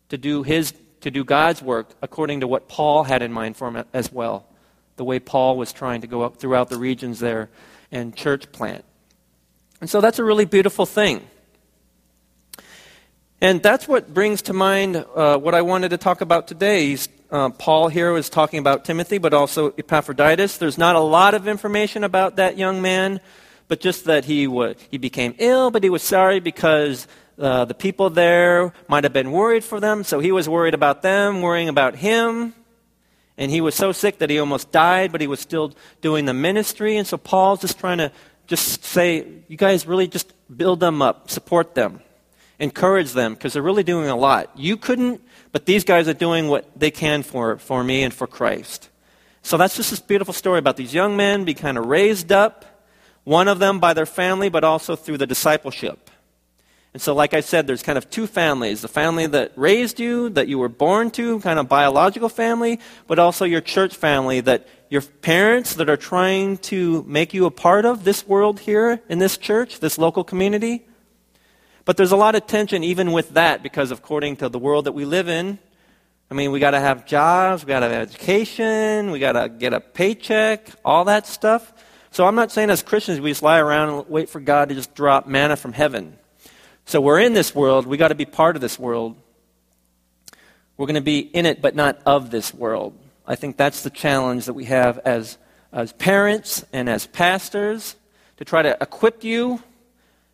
to 0.09 0.17
do 0.17 0.43
his 0.43 0.75
to 1.01 1.09
do 1.09 1.23
God's 1.23 1.63
work 1.63 1.89
according 2.03 2.41
to 2.41 2.47
what 2.47 2.67
Paul 2.67 3.03
had 3.03 3.23
in 3.23 3.33
mind 3.33 3.57
for 3.57 3.67
him 3.67 3.83
as 3.93 4.13
well. 4.13 4.45
The 4.97 5.03
way 5.03 5.17
Paul 5.17 5.57
was 5.57 5.73
trying 5.73 6.01
to 6.01 6.07
go 6.07 6.21
up 6.21 6.37
throughout 6.37 6.69
the 6.69 6.77
regions 6.77 7.19
there 7.19 7.49
and 7.91 8.15
church 8.15 8.51
plant. 8.51 8.85
And 9.81 9.89
so 9.89 9.99
that's 9.99 10.19
a 10.19 10.23
really 10.23 10.45
beautiful 10.45 10.85
thing. 10.85 11.25
And 13.41 13.63
that's 13.63 13.87
what 13.87 14.13
brings 14.13 14.43
to 14.43 14.53
mind 14.53 14.97
uh, 14.97 15.39
what 15.39 15.55
I 15.55 15.63
wanted 15.63 15.89
to 15.89 15.97
talk 15.97 16.21
about 16.21 16.47
today. 16.47 16.95
Uh, 17.31 17.49
Paul 17.49 17.87
here 17.87 18.11
was 18.11 18.29
talking 18.29 18.59
about 18.59 18.83
Timothy, 18.83 19.17
but 19.17 19.33
also 19.33 19.73
Epaphroditus. 19.77 20.57
There's 20.57 20.77
not 20.77 20.97
a 20.97 20.99
lot 20.99 21.33
of 21.33 21.47
information 21.47 22.03
about 22.03 22.35
that 22.35 22.57
young 22.57 22.81
man, 22.81 23.21
but 23.69 23.79
just 23.79 24.03
that 24.03 24.25
he, 24.25 24.45
w- 24.47 24.75
he 24.89 24.97
became 24.97 25.33
ill, 25.37 25.71
but 25.71 25.81
he 25.81 25.89
was 25.89 26.03
sorry 26.03 26.41
because 26.41 27.07
uh, 27.39 27.63
the 27.63 27.73
people 27.73 28.09
there 28.09 28.73
might 28.89 29.05
have 29.05 29.13
been 29.13 29.31
worried 29.31 29.63
for 29.63 29.79
them, 29.79 30.03
so 30.03 30.19
he 30.19 30.33
was 30.33 30.49
worried 30.49 30.73
about 30.73 31.03
them, 31.03 31.41
worrying 31.41 31.69
about 31.69 31.95
him. 31.95 32.53
And 33.37 33.49
he 33.49 33.61
was 33.61 33.75
so 33.75 33.93
sick 33.93 34.17
that 34.17 34.29
he 34.29 34.37
almost 34.37 34.73
died, 34.73 35.13
but 35.13 35.21
he 35.21 35.27
was 35.27 35.39
still 35.39 35.73
doing 36.01 36.25
the 36.25 36.33
ministry. 36.33 36.97
And 36.97 37.07
so 37.07 37.15
Paul's 37.17 37.61
just 37.61 37.79
trying 37.79 37.99
to 37.99 38.11
just 38.47 38.83
say, 38.83 39.25
you 39.47 39.55
guys 39.55 39.87
really 39.87 40.09
just 40.09 40.33
build 40.53 40.81
them 40.81 41.01
up, 41.01 41.29
support 41.29 41.75
them, 41.75 42.01
encourage 42.59 43.13
them, 43.13 43.35
because 43.35 43.53
they're 43.53 43.61
really 43.61 43.83
doing 43.83 44.09
a 44.09 44.17
lot. 44.17 44.51
You 44.57 44.75
couldn't, 44.75 45.21
but 45.51 45.65
these 45.65 45.83
guys 45.83 46.07
are 46.07 46.13
doing 46.13 46.47
what 46.47 46.79
they 46.79 46.91
can 46.91 47.23
for, 47.23 47.57
for 47.57 47.83
me 47.83 48.03
and 48.03 48.13
for 48.13 48.27
Christ. 48.27 48.89
So 49.43 49.57
that's 49.57 49.75
just 49.75 49.89
this 49.89 49.99
beautiful 49.99 50.33
story 50.33 50.59
about 50.59 50.77
these 50.77 50.93
young 50.93 51.17
men 51.17 51.45
being 51.45 51.57
kind 51.57 51.77
of 51.77 51.85
raised 51.85 52.31
up, 52.31 52.65
one 53.23 53.47
of 53.47 53.59
them 53.59 53.79
by 53.79 53.93
their 53.93 54.05
family, 54.05 54.49
but 54.49 54.63
also 54.63 54.95
through 54.95 55.17
the 55.17 55.27
discipleship. 55.27 56.09
And 56.93 57.01
so, 57.01 57.15
like 57.15 57.33
I 57.33 57.39
said, 57.39 57.67
there's 57.67 57.83
kind 57.83 57.97
of 57.97 58.09
two 58.09 58.27
families 58.27 58.81
the 58.81 58.89
family 58.89 59.25
that 59.27 59.53
raised 59.55 59.99
you, 59.99 60.29
that 60.29 60.49
you 60.49 60.59
were 60.59 60.69
born 60.69 61.09
to, 61.11 61.39
kind 61.39 61.57
of 61.57 61.69
biological 61.69 62.27
family, 62.27 62.79
but 63.07 63.17
also 63.17 63.45
your 63.45 63.61
church 63.61 63.95
family 63.95 64.41
that 64.41 64.67
your 64.89 65.01
parents 65.01 65.75
that 65.75 65.89
are 65.89 65.97
trying 65.97 66.57
to 66.57 67.03
make 67.03 67.33
you 67.33 67.45
a 67.45 67.51
part 67.51 67.85
of 67.85 68.03
this 68.03 68.27
world 68.27 68.59
here 68.59 69.01
in 69.07 69.19
this 69.19 69.37
church, 69.37 69.79
this 69.79 69.97
local 69.97 70.25
community. 70.25 70.85
But 71.85 71.97
there's 71.97 72.11
a 72.11 72.17
lot 72.17 72.35
of 72.35 72.45
tension 72.47 72.83
even 72.83 73.11
with 73.11 73.31
that 73.31 73.63
because, 73.63 73.91
according 73.91 74.37
to 74.37 74.49
the 74.49 74.59
world 74.59 74.85
that 74.85 74.91
we 74.91 75.05
live 75.05 75.27
in, 75.27 75.57
I 76.29 76.33
mean, 76.33 76.51
we 76.51 76.59
got 76.59 76.71
to 76.71 76.79
have 76.79 77.05
jobs, 77.05 77.65
we 77.65 77.69
got 77.69 77.81
to 77.81 77.89
have 77.89 78.09
education, 78.09 79.11
we 79.11 79.19
got 79.19 79.33
to 79.33 79.49
get 79.49 79.73
a 79.73 79.81
paycheck, 79.81 80.69
all 80.85 81.05
that 81.05 81.27
stuff. 81.27 81.73
So 82.11 82.25
I'm 82.25 82.35
not 82.35 82.51
saying 82.51 82.69
as 82.69 82.83
Christians 82.83 83.19
we 83.19 83.31
just 83.31 83.43
lie 83.43 83.59
around 83.59 83.89
and 83.89 84.09
wait 84.09 84.29
for 84.29 84.39
God 84.39 84.69
to 84.69 84.75
just 84.75 84.93
drop 84.95 85.27
manna 85.27 85.55
from 85.55 85.73
heaven. 85.73 86.17
So 86.85 87.01
we're 87.01 87.19
in 87.19 87.33
this 87.33 87.55
world. 87.55 87.85
We 87.85 87.97
got 87.97 88.09
to 88.09 88.15
be 88.15 88.25
part 88.25 88.55
of 88.55 88.61
this 88.61 88.77
world. 88.77 89.15
We're 90.77 90.87
going 90.87 90.95
to 90.95 91.01
be 91.01 91.19
in 91.19 91.45
it, 91.45 91.61
but 91.61 91.75
not 91.75 92.01
of 92.05 92.31
this 92.31 92.53
world. 92.53 92.97
I 93.25 93.35
think 93.35 93.55
that's 93.57 93.83
the 93.83 93.89
challenge 93.89 94.45
that 94.45 94.53
we 94.53 94.65
have 94.65 94.99
as, 94.99 95.37
as 95.71 95.93
parents 95.93 96.65
and 96.73 96.89
as 96.89 97.07
pastors 97.07 97.95
to 98.37 98.45
try 98.45 98.61
to 98.61 98.77
equip 98.81 99.23
you 99.23 99.61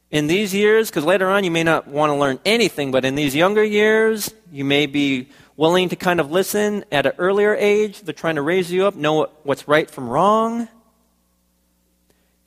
in 0.10 0.28
these 0.28 0.54
years, 0.54 0.90
because 0.90 1.04
later 1.04 1.30
on 1.30 1.44
you 1.44 1.52
may 1.52 1.64
not 1.64 1.88
want 1.88 2.12
to 2.12 2.16
learn 2.16 2.40
anything, 2.46 2.92
but 2.92 3.04
in 3.04 3.16
these 3.16 3.36
younger 3.36 3.64
years, 3.64 4.34
you 4.52 4.64
may 4.64 4.86
be 4.86 5.30
willing 5.58 5.90
to 5.90 5.96
kind 5.96 6.20
of 6.20 6.32
listen 6.32 6.86
at 6.92 7.06
an 7.06 7.14
earlier 7.18 7.56
age. 7.56 8.02
They're 8.02 8.14
trying 8.14 8.36
to 8.36 8.42
raise 8.42 8.72
you 8.72 8.86
up, 8.86 8.96
know 8.96 9.30
what's 9.44 9.68
right 9.68 9.90
from 9.90 10.08
wrong, 10.08 10.68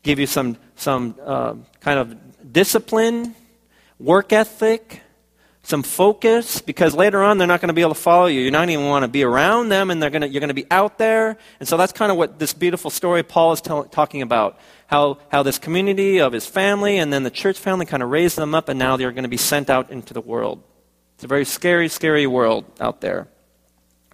give 0.03 0.19
you 0.19 0.27
some, 0.27 0.57
some 0.77 1.17
uh, 1.23 1.55
kind 1.81 1.99
of 1.99 2.53
discipline 2.53 3.35
work 3.99 4.33
ethic, 4.33 5.03
some 5.63 5.83
focus, 5.83 6.63
because 6.63 6.95
later 6.95 7.23
on 7.23 7.37
they're 7.37 7.47
not 7.47 7.61
going 7.61 7.69
to 7.69 7.75
be 7.75 7.83
able 7.83 7.95
to 7.95 8.01
follow 8.01 8.27
you. 8.27 8.41
You're 8.41 8.51
not 8.51 8.71
even 8.71 8.87
want 8.87 9.03
to 9.03 9.09
be 9.09 9.23
around 9.23 9.69
them, 9.69 9.91
and 9.91 10.03
they're 10.03 10.09
to, 10.09 10.27
you're 10.27 10.41
going 10.41 10.49
to 10.49 10.55
be 10.55 10.67
out 10.71 10.97
there. 10.97 11.37
And 11.61 11.69
so 11.69 11.77
that's 11.77 11.93
kind 11.93 12.11
of 12.11 12.17
what 12.17 12.39
this 12.39 12.55
beautiful 12.55 12.91
story 12.91 13.23
Paul 13.23 13.53
is 13.53 13.61
tell, 13.61 13.85
talking 13.85 14.23
about. 14.23 14.59
How, 14.91 15.19
how 15.31 15.45
this 15.45 15.61
community 15.61 16.19
of 16.19 16.33
his 16.33 16.47
family 16.47 16.99
and 16.99 17.13
then 17.13 17.23
the 17.23 17.31
church 17.31 17.57
family 17.57 17.87
kind 17.87 18.03
of 18.03 18.11
raised 18.11 18.37
them 18.37 18.57
up, 18.57 18.69
and 18.69 18.77
now 18.77 18.97
they're 18.97 19.13
going 19.13 19.23
to 19.23 19.29
be 19.29 19.37
sent 19.37 19.71
out 19.71 19.93
into 19.93 20.13
the 20.13 20.21
world. 20.21 20.65
It's 21.15 21.23
a 21.23 21.29
very 21.29 21.45
scary, 21.45 21.87
scary 21.87 22.27
world 22.27 22.65
out 22.81 23.01
there. 23.01 23.29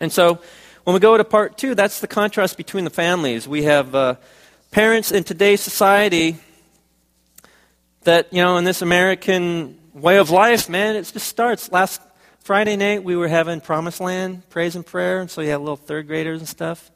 And 0.01 0.13
so 0.13 0.39
when 0.85 0.93
we 0.93 1.01
go 1.01 1.17
to 1.17 1.25
part 1.25 1.57
two, 1.57 1.75
that's 1.75 2.01
the 2.01 2.07
contrast 2.07 2.59
between 2.59 2.85
the 2.85 2.91
families. 2.91 3.49
We 3.49 3.63
have 3.63 3.95
uh, 3.95 4.17
parents 4.71 5.13
in 5.13 5.25
today's 5.25 5.63
society 5.63 6.37
that, 8.03 8.31
you 8.31 8.43
know, 8.43 8.59
in 8.59 8.65
this 8.65 8.83
American 8.83 9.79
way 9.95 10.19
of 10.19 10.29
life, 10.29 10.69
man, 10.69 10.95
it 10.95 11.11
just 11.11 11.27
starts. 11.27 11.73
Last 11.73 12.03
Friday 12.41 12.77
night, 12.77 13.03
we 13.03 13.17
were 13.17 13.29
having 13.29 13.63
Promised 13.63 14.01
Land 14.01 14.47
praise 14.51 14.77
and 14.77 14.85
prayer, 14.85 15.21
and 15.21 15.31
so 15.31 15.41
you 15.41 15.49
had 15.49 15.61
little 15.61 15.77
third 15.77 16.07
graders 16.07 16.41
and 16.41 16.49
stuff. 16.49 16.91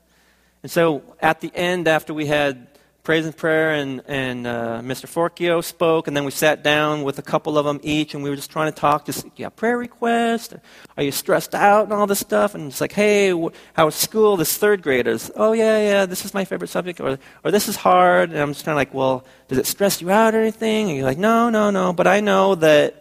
And 0.63 0.71
so 0.71 1.03
at 1.19 1.41
the 1.41 1.51
end, 1.55 1.89
after 1.89 2.13
we 2.13 2.27
had 2.27 2.67
praise 3.03 3.25
and 3.25 3.37
prayer, 3.37 3.73
and, 3.73 4.03
and 4.07 4.47
uh, 4.47 4.81
Mr. 4.83 5.07
Forkio 5.07 5.65
spoke, 5.65 6.07
and 6.07 6.17
then 6.17 6.25
we 6.25 6.31
sat 6.31 6.63
down 6.63 7.03
with 7.03 7.19
a 7.19 7.23
couple 7.23 7.57
of 7.57 7.65
them 7.65 7.81
each, 7.83 8.15
and 8.15 8.23
we 8.23 8.31
were 8.31 8.37
just 8.37 8.51
trying 8.51 8.71
to 8.71 8.79
talk. 8.79 9.07
Just, 9.07 9.27
yeah, 9.37 9.49
prayer 9.49 9.79
request? 9.79 10.55
Are 10.97 11.03
you 11.03 11.13
stressed 11.13 11.55
out 11.55 11.85
and 11.85 11.93
all 11.93 12.07
this 12.07 12.21
stuff? 12.21 12.55
And 12.55 12.67
it's 12.67 12.81
like, 12.81 12.93
hey, 12.93 13.33
was 13.33 13.95
school? 13.95 14.37
This 14.37 14.57
third 14.57 14.83
graders. 14.83 15.31
Oh, 15.35 15.53
yeah, 15.53 15.79
yeah, 15.79 16.07
this 16.07 16.25
is 16.25 16.35
my 16.35 16.45
favorite 16.45 16.69
subject, 16.69 17.01
or, 17.01 17.19
or 17.43 17.51
this 17.51 17.69
is 17.69 17.77
hard. 17.77 18.31
And 18.31 18.39
I'm 18.39 18.53
just 18.53 18.65
kind 18.65 18.75
of 18.75 18.77
like, 18.77 18.93
well, 18.93 19.25
does 19.49 19.59
it 19.59 19.67
stress 19.67 20.01
you 20.01 20.11
out 20.11 20.35
or 20.35 20.41
anything? 20.41 20.89
And 20.89 20.97
you're 20.97 21.07
like, 21.07 21.19
no, 21.19 21.51
no, 21.51 21.71
no, 21.71 21.93
but 21.93 22.07
I 22.07 22.21
know 22.21 22.55
that 22.57 23.01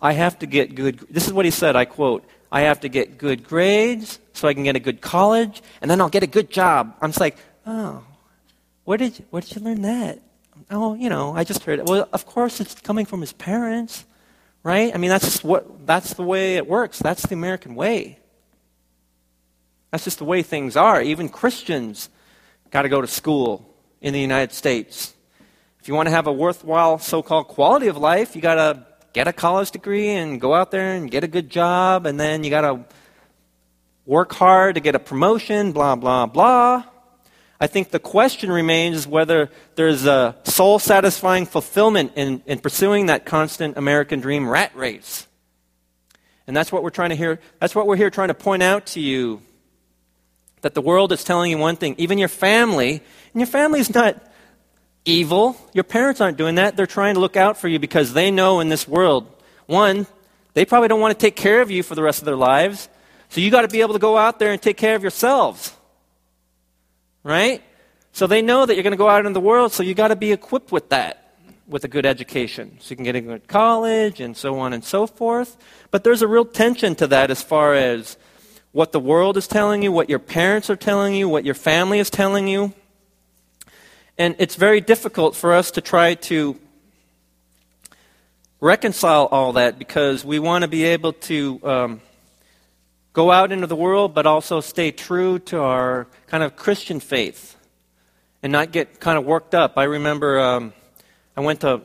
I 0.00 0.12
have 0.12 0.38
to 0.40 0.46
get 0.46 0.74
good. 0.74 1.00
This 1.10 1.26
is 1.26 1.32
what 1.32 1.44
he 1.44 1.50
said, 1.50 1.76
I 1.76 1.86
quote, 1.86 2.24
I 2.52 2.62
have 2.62 2.80
to 2.80 2.88
get 2.88 3.18
good 3.18 3.42
grades 3.42 4.20
so 4.32 4.46
I 4.46 4.54
can 4.54 4.62
get 4.62 4.76
a 4.76 4.80
good 4.80 5.00
college, 5.00 5.60
and 5.80 5.90
then 5.90 6.00
I'll 6.00 6.08
get 6.08 6.22
a 6.22 6.28
good 6.28 6.50
job. 6.50 6.94
I'm 7.00 7.08
just 7.10 7.20
like, 7.20 7.36
oh, 7.66 8.04
where 8.84 8.98
did 8.98 9.18
you, 9.18 9.24
where 9.30 9.42
did 9.42 9.54
you 9.56 9.62
learn 9.62 9.82
that? 9.82 10.20
Oh, 10.70 10.94
you 10.94 11.08
know, 11.08 11.34
I 11.34 11.44
just 11.44 11.64
heard 11.64 11.78
it. 11.78 11.86
Well, 11.86 12.08
of 12.12 12.26
course, 12.26 12.60
it's 12.60 12.74
coming 12.80 13.06
from 13.06 13.20
his 13.20 13.32
parents, 13.32 14.04
right? 14.62 14.94
I 14.94 14.98
mean, 14.98 15.10
that's 15.10 15.24
just 15.24 15.44
what 15.44 15.86
that's 15.86 16.14
the 16.14 16.22
way 16.22 16.56
it 16.56 16.68
works. 16.68 16.98
That's 16.98 17.26
the 17.26 17.34
American 17.34 17.74
way. 17.74 18.18
That's 19.90 20.04
just 20.04 20.18
the 20.18 20.24
way 20.24 20.42
things 20.42 20.76
are. 20.76 21.00
Even 21.02 21.28
Christians 21.28 22.08
got 22.70 22.82
to 22.82 22.88
go 22.88 23.00
to 23.00 23.06
school 23.06 23.74
in 24.00 24.12
the 24.12 24.20
United 24.20 24.52
States. 24.52 25.14
If 25.80 25.88
you 25.88 25.94
want 25.94 26.08
to 26.08 26.10
have 26.10 26.26
a 26.26 26.32
worthwhile 26.32 26.98
so-called 26.98 27.48
quality 27.48 27.88
of 27.88 27.96
life, 27.96 28.34
you 28.34 28.42
got 28.42 28.54
to 28.56 28.86
get 29.12 29.28
a 29.28 29.32
college 29.32 29.70
degree 29.70 30.10
and 30.10 30.40
go 30.40 30.54
out 30.54 30.70
there 30.70 30.94
and 30.94 31.10
get 31.10 31.24
a 31.24 31.28
good 31.28 31.48
job, 31.48 32.06
and 32.06 32.18
then 32.18 32.42
you 32.42 32.50
got 32.50 32.62
to 32.62 32.84
work 34.06 34.32
hard 34.32 34.74
to 34.74 34.80
get 34.80 34.94
a 34.94 34.98
promotion, 34.98 35.72
blah, 35.72 35.94
blah, 35.94 36.26
blah. 36.26 36.84
I 37.60 37.66
think 37.66 37.90
the 37.90 37.98
question 37.98 38.50
remains 38.50 39.06
whether 39.06 39.48
there's 39.76 40.06
a 40.06 40.36
soul 40.44 40.78
satisfying 40.78 41.46
fulfillment 41.46 42.12
in, 42.16 42.42
in 42.46 42.58
pursuing 42.58 43.06
that 43.06 43.24
constant 43.24 43.76
American 43.76 44.20
dream 44.20 44.48
rat 44.48 44.74
race. 44.76 45.26
And 46.46 46.56
that's 46.56 46.72
what 46.72 46.82
we're 46.82 46.90
trying 46.90 47.10
to 47.10 47.16
hear. 47.16 47.40
That's 47.60 47.74
what 47.74 47.86
we're 47.86 47.96
here 47.96 48.10
trying 48.10 48.28
to 48.28 48.34
point 48.34 48.62
out 48.62 48.86
to 48.86 49.00
you. 49.00 49.40
That 50.62 50.74
the 50.74 50.82
world 50.82 51.12
is 51.12 51.24
telling 51.24 51.50
you 51.50 51.58
one 51.58 51.76
thing, 51.76 51.94
even 51.98 52.18
your 52.18 52.28
family, 52.28 52.94
and 53.32 53.40
your 53.40 53.46
family's 53.46 53.94
not 53.94 54.20
evil. 55.04 55.56
Your 55.72 55.84
parents 55.84 56.20
aren't 56.20 56.38
doing 56.38 56.56
that. 56.56 56.76
They're 56.76 56.86
trying 56.86 57.14
to 57.14 57.20
look 57.20 57.36
out 57.36 57.56
for 57.56 57.68
you 57.68 57.78
because 57.78 58.12
they 58.12 58.30
know 58.30 58.60
in 58.60 58.68
this 58.68 58.88
world, 58.88 59.26
one, 59.66 60.06
they 60.54 60.64
probably 60.64 60.88
don't 60.88 61.00
want 61.00 61.18
to 61.18 61.26
take 61.26 61.36
care 61.36 61.60
of 61.60 61.70
you 61.70 61.82
for 61.82 61.94
the 61.94 62.02
rest 62.02 62.20
of 62.20 62.24
their 62.24 62.36
lives. 62.36 62.88
So 63.28 63.40
you 63.40 63.50
got 63.50 63.62
to 63.62 63.68
be 63.68 63.80
able 63.80 63.94
to 63.94 63.98
go 63.98 64.16
out 64.16 64.38
there 64.38 64.52
and 64.52 64.60
take 64.60 64.76
care 64.76 64.94
of 64.94 65.02
yourselves. 65.02 65.72
Right? 67.24 67.62
So 68.12 68.28
they 68.28 68.42
know 68.42 68.64
that 68.64 68.74
you're 68.74 68.84
going 68.84 68.92
to 68.92 68.96
go 68.96 69.08
out 69.08 69.26
in 69.26 69.32
the 69.32 69.40
world, 69.40 69.72
so 69.72 69.82
you 69.82 69.92
got 69.92 70.08
to 70.08 70.16
be 70.16 70.30
equipped 70.30 70.70
with 70.70 70.90
that, 70.90 71.34
with 71.66 71.82
a 71.82 71.88
good 71.88 72.06
education. 72.06 72.78
So 72.78 72.90
you 72.90 72.96
can 72.96 73.04
get 73.04 73.16
into 73.16 73.40
college 73.40 74.20
and 74.20 74.36
so 74.36 74.60
on 74.60 74.72
and 74.72 74.84
so 74.84 75.08
forth. 75.08 75.56
But 75.90 76.04
there's 76.04 76.22
a 76.22 76.28
real 76.28 76.44
tension 76.44 76.94
to 76.96 77.08
that 77.08 77.32
as 77.32 77.42
far 77.42 77.74
as 77.74 78.16
what 78.70 78.92
the 78.92 79.00
world 79.00 79.36
is 79.36 79.48
telling 79.48 79.82
you, 79.82 79.90
what 79.90 80.08
your 80.08 80.20
parents 80.20 80.70
are 80.70 80.76
telling 80.76 81.14
you, 81.14 81.28
what 81.28 81.44
your 81.44 81.54
family 81.54 81.98
is 81.98 82.08
telling 82.08 82.46
you. 82.46 82.72
And 84.16 84.36
it's 84.38 84.54
very 84.54 84.80
difficult 84.80 85.34
for 85.34 85.52
us 85.52 85.72
to 85.72 85.80
try 85.80 86.14
to 86.14 86.56
reconcile 88.60 89.26
all 89.26 89.54
that 89.54 89.78
because 89.78 90.24
we 90.24 90.38
want 90.38 90.62
to 90.62 90.68
be 90.68 90.84
able 90.84 91.12
to 91.12 91.60
um, 91.64 92.00
go 93.14 93.30
out 93.30 93.52
into 93.52 93.66
the 93.66 93.76
world, 93.76 94.12
but 94.12 94.26
also 94.26 94.60
stay 94.60 94.90
true 94.90 95.38
to 95.38 95.60
our 95.60 96.06
kind 96.26 96.42
of 96.42 96.56
Christian 96.56 97.00
faith 97.00 97.56
and 98.42 98.52
not 98.52 98.72
get 98.72 99.00
kind 99.00 99.16
of 99.16 99.24
worked 99.24 99.54
up. 99.54 99.78
I 99.78 99.84
remember 99.84 100.38
um, 100.40 100.74
I 101.36 101.40
went 101.40 101.60
to 101.60 101.80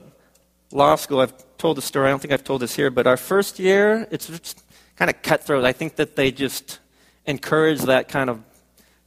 law 0.72 0.96
school. 0.96 1.22
I've 1.22 1.34
told 1.58 1.78
the 1.78 1.82
story. 1.82 2.08
I 2.08 2.10
don't 2.10 2.20
think 2.20 2.34
I've 2.34 2.44
told 2.44 2.62
this 2.62 2.76
here, 2.76 2.90
but 2.90 3.06
our 3.06 3.16
first 3.16 3.60
year, 3.60 4.08
it's 4.12 4.56
kind 4.96 5.10
of 5.10 5.22
cutthroat. 5.22 5.64
I 5.66 5.72
think 5.72 5.96
that 5.98 6.16
they 6.16 6.32
just 6.32 6.80
encourage 7.26 7.82
that 7.82 8.10
kind 8.10 8.30
of 8.30 8.42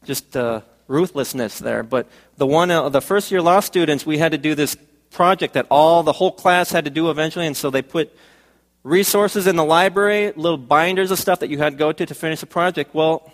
just 0.05 0.37
uh, 0.37 0.61
ruthlessness 0.87 1.59
there. 1.59 1.83
But 1.83 2.07
the 2.37 2.47
one, 2.47 2.71
uh, 2.71 2.89
the 2.89 3.01
first 3.03 3.33
year 3.33 3.43
law 3.43 3.61
students, 3.61 4.07
we 4.07 4.19
had 4.19 4.31
to 4.31 4.39
do 4.39 4.55
this 4.55 4.77
project 5.11 5.55
that 5.55 5.67
all 5.71 6.05
the 6.05 6.13
whole 6.13 6.33
class 6.33 6.71
had 6.71 6.85
to 6.85 6.91
do 6.91 7.11
eventually, 7.11 7.47
and 7.47 7.57
so 7.57 7.69
they 7.69 7.83
put 7.83 8.17
resources 8.83 9.47
in 9.47 9.57
the 9.57 9.64
library, 9.64 10.33
little 10.35 10.59
binders 10.59 11.11
of 11.11 11.18
stuff 11.18 11.40
that 11.40 11.51
you 11.51 11.59
had 11.59 11.75
to 11.75 11.77
go 11.77 11.92
to 11.92 12.07
to 12.07 12.14
finish 12.14 12.40
the 12.40 12.47
project. 12.47 12.95
Well, 12.95 13.31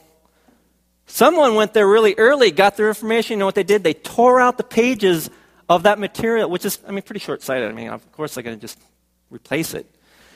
someone 1.06 1.54
went 1.54 1.72
there 1.72 1.88
really 1.88 2.14
early, 2.18 2.50
got 2.50 2.76
their 2.76 2.88
information. 2.88 3.34
You 3.34 3.38
know 3.40 3.46
what 3.46 3.54
they 3.54 3.62
did? 3.62 3.82
They 3.84 3.94
tore 3.94 4.40
out 4.40 4.58
the 4.58 4.64
pages 4.64 5.30
of 5.68 5.84
that 5.84 5.98
material, 5.98 6.50
which 6.50 6.64
is, 6.64 6.78
I 6.86 6.92
mean, 6.92 7.02
pretty 7.02 7.20
short 7.20 7.42
sighted. 7.42 7.68
I 7.68 7.72
mean, 7.72 7.88
of 7.88 8.10
course, 8.12 8.34
they're 8.34 8.42
going 8.42 8.56
to 8.56 8.60
just 8.60 8.78
replace 9.30 9.74
it. 9.74 9.86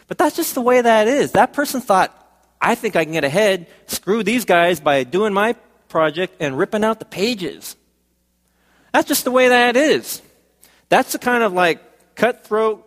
But 0.08 0.18
that's 0.18 0.36
just 0.36 0.54
the 0.54 0.60
way 0.60 0.80
that 0.80 1.08
is. 1.08 1.32
That 1.32 1.52
person 1.52 1.80
thought, 1.80 2.18
I 2.60 2.74
think 2.74 2.96
I 2.96 3.04
can 3.04 3.12
get 3.12 3.24
ahead, 3.24 3.66
screw 3.86 4.22
these 4.22 4.44
guys 4.44 4.80
by 4.80 5.04
doing 5.04 5.32
my 5.32 5.54
project 5.88 6.36
and 6.40 6.56
ripping 6.56 6.84
out 6.84 6.98
the 6.98 7.04
pages. 7.04 7.76
That's 8.92 9.08
just 9.08 9.24
the 9.24 9.30
way 9.30 9.48
that 9.48 9.76
is. 9.76 10.20
That's 10.88 11.12
the 11.12 11.18
kind 11.18 11.42
of 11.42 11.54
like 11.54 11.80
cutthroat, 12.14 12.86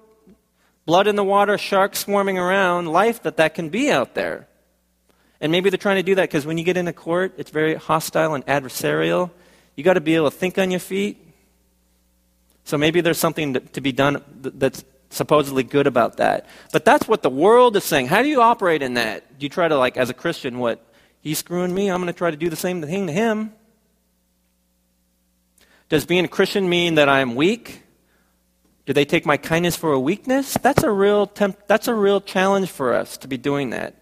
blood 0.86 1.08
in 1.08 1.16
the 1.16 1.24
water, 1.24 1.58
sharks 1.58 2.00
swarming 2.00 2.38
around 2.38 2.88
life 2.88 3.24
that 3.24 3.38
that 3.38 3.54
can 3.54 3.70
be 3.70 3.92
out 3.92 4.14
there. 4.16 4.48
And 5.42 5.52
maybe 5.52 5.70
they're 5.70 5.78
trying 5.78 5.98
to 5.98 6.04
do 6.04 6.16
that 6.16 6.30
because 6.30 6.46
when 6.46 6.58
you 6.58 6.64
get 6.64 6.78
into 6.78 6.94
court, 6.94 7.34
it's 7.38 7.52
very 7.52 7.76
hostile 7.76 8.34
and 8.34 8.46
adversarial. 8.46 9.32
You 9.76 9.84
got 9.84 9.96
to 9.96 10.02
be 10.02 10.16
able 10.16 10.32
to 10.32 10.36
think 10.36 10.58
on 10.58 10.72
your 10.72 10.80
feet. 10.80 11.22
So 12.64 12.78
maybe 12.78 13.02
there's 13.02 13.18
something 13.18 13.54
to 13.54 13.82
be 13.82 13.92
done 13.92 14.24
that's 14.42 14.84
supposedly 15.10 15.64
good 15.64 15.88
about 15.88 16.18
that. 16.18 16.48
But 16.72 16.86
that's 16.86 17.08
what 17.08 17.22
the 17.22 17.30
world 17.30 17.76
is 17.76 17.84
saying. 17.84 18.08
How 18.08 18.22
do 18.22 18.30
you 18.30 18.42
operate 18.42 18.82
in 18.82 18.96
that? 18.96 19.38
Do 19.38 19.46
you 19.46 19.50
try 19.50 19.68
to, 19.68 19.78
like, 19.78 19.98
as 19.98 20.10
a 20.10 20.14
Christian, 20.14 20.58
what? 20.58 20.84
He's 21.22 21.40
screwing 21.40 21.74
me. 21.74 21.90
I'm 21.90 22.02
going 22.02 22.12
to 22.12 22.18
try 22.18 22.32
to 22.32 22.38
do 22.38 22.50
the 22.50 22.56
same 22.56 22.82
thing 22.82 23.08
to 23.08 23.14
him. 23.14 23.54
Does 25.90 26.06
being 26.06 26.26
a 26.26 26.28
Christian 26.28 26.68
mean 26.68 26.96
that 26.96 27.10
I'm 27.10 27.36
weak? 27.36 27.84
Do 28.86 28.94
they 28.94 29.06
take 29.06 29.26
my 29.26 29.38
kindness 29.38 29.76
for 29.76 29.92
a 29.94 30.00
weakness? 30.00 30.54
That's 30.62 30.84
a 30.84 30.92
real 30.92 31.26
temp- 31.26 31.68
that's 31.68 31.88
a 31.88 31.94
real 31.94 32.22
challenge 32.22 32.70
for 32.70 32.94
us 32.94 33.18
to 33.18 33.28
be 33.28 33.38
doing 33.38 33.72
that. 33.72 33.96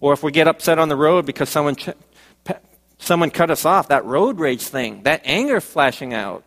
Or 0.00 0.12
if 0.12 0.22
we 0.22 0.30
get 0.30 0.46
upset 0.46 0.78
on 0.78 0.88
the 0.88 0.96
road 0.96 1.24
because 1.24 1.48
someone 1.48 1.76
ch- 1.76 1.90
pe- 2.44 2.58
someone 2.98 3.30
cut 3.30 3.50
us 3.50 3.64
off, 3.64 3.88
that 3.88 4.04
road 4.04 4.38
rage 4.38 4.62
thing, 4.62 5.02
that 5.04 5.22
anger 5.24 5.60
flashing 5.60 6.12
out. 6.12 6.44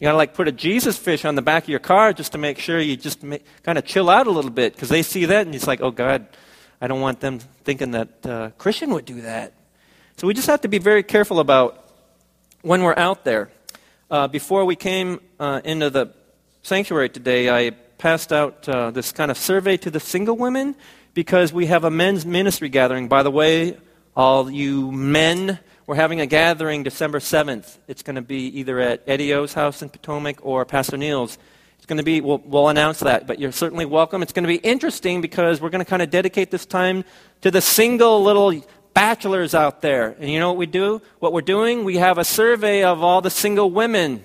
You 0.00 0.06
gotta 0.06 0.16
like 0.16 0.34
put 0.34 0.48
a 0.48 0.52
Jesus 0.52 0.98
fish 0.98 1.24
on 1.24 1.36
the 1.36 1.42
back 1.42 1.62
of 1.62 1.68
your 1.68 1.78
car 1.78 2.12
just 2.12 2.32
to 2.32 2.38
make 2.38 2.58
sure 2.58 2.80
you 2.80 2.96
just 2.96 3.20
kind 3.62 3.78
of 3.78 3.84
chill 3.84 4.10
out 4.10 4.26
a 4.26 4.32
little 4.32 4.50
bit 4.50 4.72
because 4.74 4.88
they 4.88 5.02
see 5.02 5.26
that 5.26 5.46
and 5.46 5.54
it's 5.54 5.68
like, 5.68 5.80
oh 5.80 5.92
God, 5.92 6.26
I 6.80 6.88
don't 6.88 7.00
want 7.00 7.20
them 7.20 7.38
thinking 7.38 7.92
that 7.92 8.26
uh, 8.26 8.50
Christian 8.58 8.90
would 8.94 9.04
do 9.04 9.20
that. 9.20 9.52
So 10.16 10.26
we 10.26 10.34
just 10.34 10.48
have 10.48 10.62
to 10.62 10.68
be 10.68 10.78
very 10.78 11.04
careful 11.04 11.38
about 11.38 11.88
when 12.62 12.82
we're 12.82 12.96
out 12.96 13.24
there. 13.24 13.50
Uh, 14.12 14.28
before 14.28 14.66
we 14.66 14.76
came 14.76 15.18
uh, 15.40 15.62
into 15.64 15.88
the 15.88 16.12
sanctuary 16.60 17.08
today, 17.08 17.48
I 17.48 17.70
passed 17.70 18.30
out 18.30 18.68
uh, 18.68 18.90
this 18.90 19.10
kind 19.10 19.30
of 19.30 19.38
survey 19.38 19.78
to 19.78 19.90
the 19.90 20.00
single 20.00 20.36
women 20.36 20.76
because 21.14 21.50
we 21.50 21.64
have 21.64 21.84
a 21.84 21.90
men's 21.90 22.26
ministry 22.26 22.68
gathering. 22.68 23.08
By 23.08 23.22
the 23.22 23.30
way, 23.30 23.78
all 24.14 24.50
you 24.50 24.92
men, 24.92 25.58
we're 25.86 25.94
having 25.94 26.20
a 26.20 26.26
gathering 26.26 26.82
December 26.82 27.20
7th. 27.20 27.78
It's 27.88 28.02
going 28.02 28.16
to 28.16 28.20
be 28.20 28.48
either 28.58 28.80
at 28.80 29.02
Eddie 29.06 29.32
O's 29.32 29.54
house 29.54 29.80
in 29.80 29.88
Potomac 29.88 30.44
or 30.44 30.66
Pastor 30.66 30.98
Neil's 30.98 31.38
it's 31.82 31.86
going 31.88 31.96
to 31.96 32.04
be, 32.04 32.20
we'll, 32.20 32.40
we'll 32.44 32.68
announce 32.68 33.00
that, 33.00 33.26
but 33.26 33.40
you're 33.40 33.50
certainly 33.50 33.86
welcome. 33.86 34.22
It's 34.22 34.32
going 34.32 34.44
to 34.44 34.48
be 34.48 34.58
interesting 34.58 35.20
because 35.20 35.60
we're 35.60 35.68
going 35.68 35.84
to 35.84 35.90
kind 35.90 36.00
of 36.00 36.10
dedicate 36.10 36.52
this 36.52 36.64
time 36.64 37.02
to 37.40 37.50
the 37.50 37.60
single 37.60 38.22
little 38.22 38.62
bachelors 38.94 39.54
out 39.54 39.80
there. 39.80 40.16
And 40.18 40.30
you 40.30 40.38
know 40.38 40.48
what 40.48 40.58
we 40.58 40.66
do? 40.66 41.02
What 41.18 41.32
we're 41.32 41.40
doing? 41.40 41.84
We 41.84 41.96
have 41.96 42.18
a 42.18 42.24
survey 42.24 42.84
of 42.84 43.02
all 43.02 43.20
the 43.20 43.30
single 43.30 43.70
women 43.70 44.24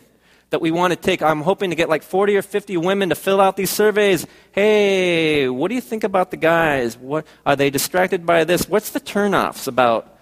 that 0.49 0.61
we 0.61 0.71
want 0.71 0.91
to 0.91 0.95
take. 0.95 1.21
I'm 1.21 1.41
hoping 1.41 1.71
to 1.71 1.75
get 1.75 1.89
like 1.89 2.03
40 2.03 2.37
or 2.37 2.41
50 2.41 2.77
women 2.77 3.09
to 3.09 3.15
fill 3.15 3.41
out 3.41 3.57
these 3.57 3.69
surveys. 3.69 4.25
Hey, 4.51 5.49
what 5.49 5.69
do 5.69 5.75
you 5.75 5.81
think 5.81 6.03
about 6.03 6.31
the 6.31 6.37
guys? 6.37 6.97
What, 6.97 7.25
are 7.45 7.55
they 7.55 7.69
distracted 7.69 8.25
by 8.25 8.43
this? 8.43 8.67
What's 8.69 8.91
the 8.91 8.99
turnoffs 8.99 9.67
about, 9.67 10.17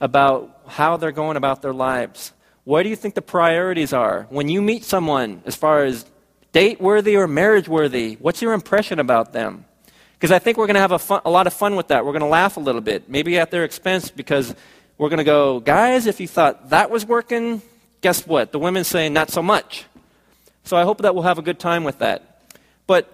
about 0.00 0.62
how 0.66 0.96
they're 0.96 1.12
going 1.12 1.36
about 1.36 1.62
their 1.62 1.72
lives? 1.72 2.32
What 2.64 2.82
do 2.82 2.88
you 2.88 2.96
think 2.96 3.14
the 3.14 3.22
priorities 3.22 3.92
are? 3.92 4.26
When 4.30 4.48
you 4.48 4.60
meet 4.60 4.84
someone, 4.84 5.42
as 5.46 5.54
far 5.54 5.84
as 5.84 6.04
date 6.52 6.80
worthy 6.80 7.16
or 7.16 7.26
marriage 7.28 7.68
worthy? 7.68 8.14
What's 8.14 8.42
your 8.42 8.52
impression 8.52 8.98
about 8.98 9.32
them? 9.32 9.64
Because 10.18 10.32
I 10.32 10.40
think 10.40 10.58
we're 10.58 10.66
going 10.66 10.74
to 10.74 10.80
have 10.80 10.92
a, 10.92 10.98
fun, 10.98 11.20
a 11.24 11.30
lot 11.30 11.46
of 11.46 11.52
fun 11.52 11.76
with 11.76 11.88
that. 11.88 12.04
We're 12.04 12.12
going 12.12 12.22
to 12.22 12.26
laugh 12.26 12.56
a 12.56 12.60
little 12.60 12.80
bit, 12.80 13.08
maybe 13.08 13.38
at 13.38 13.52
their 13.52 13.62
expense, 13.62 14.10
because 14.10 14.52
we're 14.96 15.10
going 15.10 15.18
to 15.18 15.24
go, 15.24 15.60
guys, 15.60 16.06
if 16.06 16.18
you 16.18 16.26
thought 16.26 16.70
that 16.70 16.90
was 16.90 17.06
working, 17.06 17.62
guess 18.00 18.26
what? 18.26 18.50
The 18.50 18.58
women 18.58 18.82
saying 18.82 19.12
not 19.12 19.30
so 19.30 19.42
much. 19.42 19.84
So 20.64 20.76
I 20.76 20.82
hope 20.82 21.02
that 21.02 21.14
we'll 21.14 21.22
have 21.22 21.38
a 21.38 21.42
good 21.42 21.60
time 21.60 21.84
with 21.84 22.00
that. 22.00 22.42
But 22.88 23.08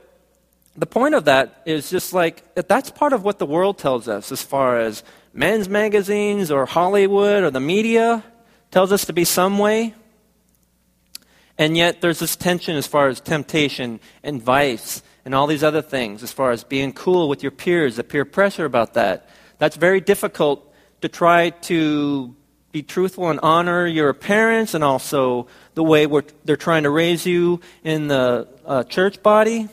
the 0.77 0.87
point 0.87 1.15
of 1.15 1.27
that 1.27 1.63
is 1.67 1.91
just 1.91 2.15
like, 2.15 2.55
that's 2.55 2.91
part 2.91 3.13
of 3.13 3.23
what 3.23 3.39
the 3.39 3.47
world 3.47 3.77
tells 3.77 4.09
us 4.09 4.33
as 4.33 4.41
far 4.41 4.81
as 4.81 5.05
men's 5.35 5.69
magazines 5.69 6.51
or 6.51 6.65
Hollywood 6.65 7.45
or 7.45 7.51
the 7.51 7.61
media 7.61 8.25
tells 8.71 8.93
us 8.93 9.05
to 9.05 9.13
be 9.13 9.25
some 9.25 9.59
way. 9.59 9.95
And 11.59 11.77
yet 11.77 12.01
there's 12.01 12.19
this 12.19 12.35
tension 12.35 12.77
as 12.77 12.87
far 12.87 13.09
as 13.09 13.21
temptation 13.21 14.01
and 14.23 14.43
vice 14.43 15.03
and 15.25 15.35
all 15.35 15.47
these 15.47 15.65
other 15.65 15.83
things, 15.83 16.23
as 16.23 16.33
far 16.33 16.51
as 16.51 16.65
being 16.65 16.93
cool 16.93 17.29
with 17.29 17.43
your 17.43 17.53
peers, 17.53 17.97
the 17.97 18.05
peer 18.05 18.25
pressure 18.25 18.65
about 18.65 18.95
that. 18.95 19.29
That's 19.59 19.77
very 19.77 20.01
difficult 20.01 20.73
to 21.01 21.09
try 21.09 21.51
to 21.51 22.35
be 22.73 22.83
truthful 22.83 23.31
and 23.31 23.41
honor 23.43 23.87
your 23.87 24.13
parents 24.13 24.75
and 24.75 24.83
also 24.83 25.47
the 25.75 25.83
way 25.83 26.07
they're 26.45 26.57
trying 26.57 26.83
to 26.83 26.91
raise 26.91 27.25
you 27.25 27.61
in 27.85 28.09
the 28.09 28.49
uh, 28.67 28.83
church 28.85 29.23
body. 29.23 29.69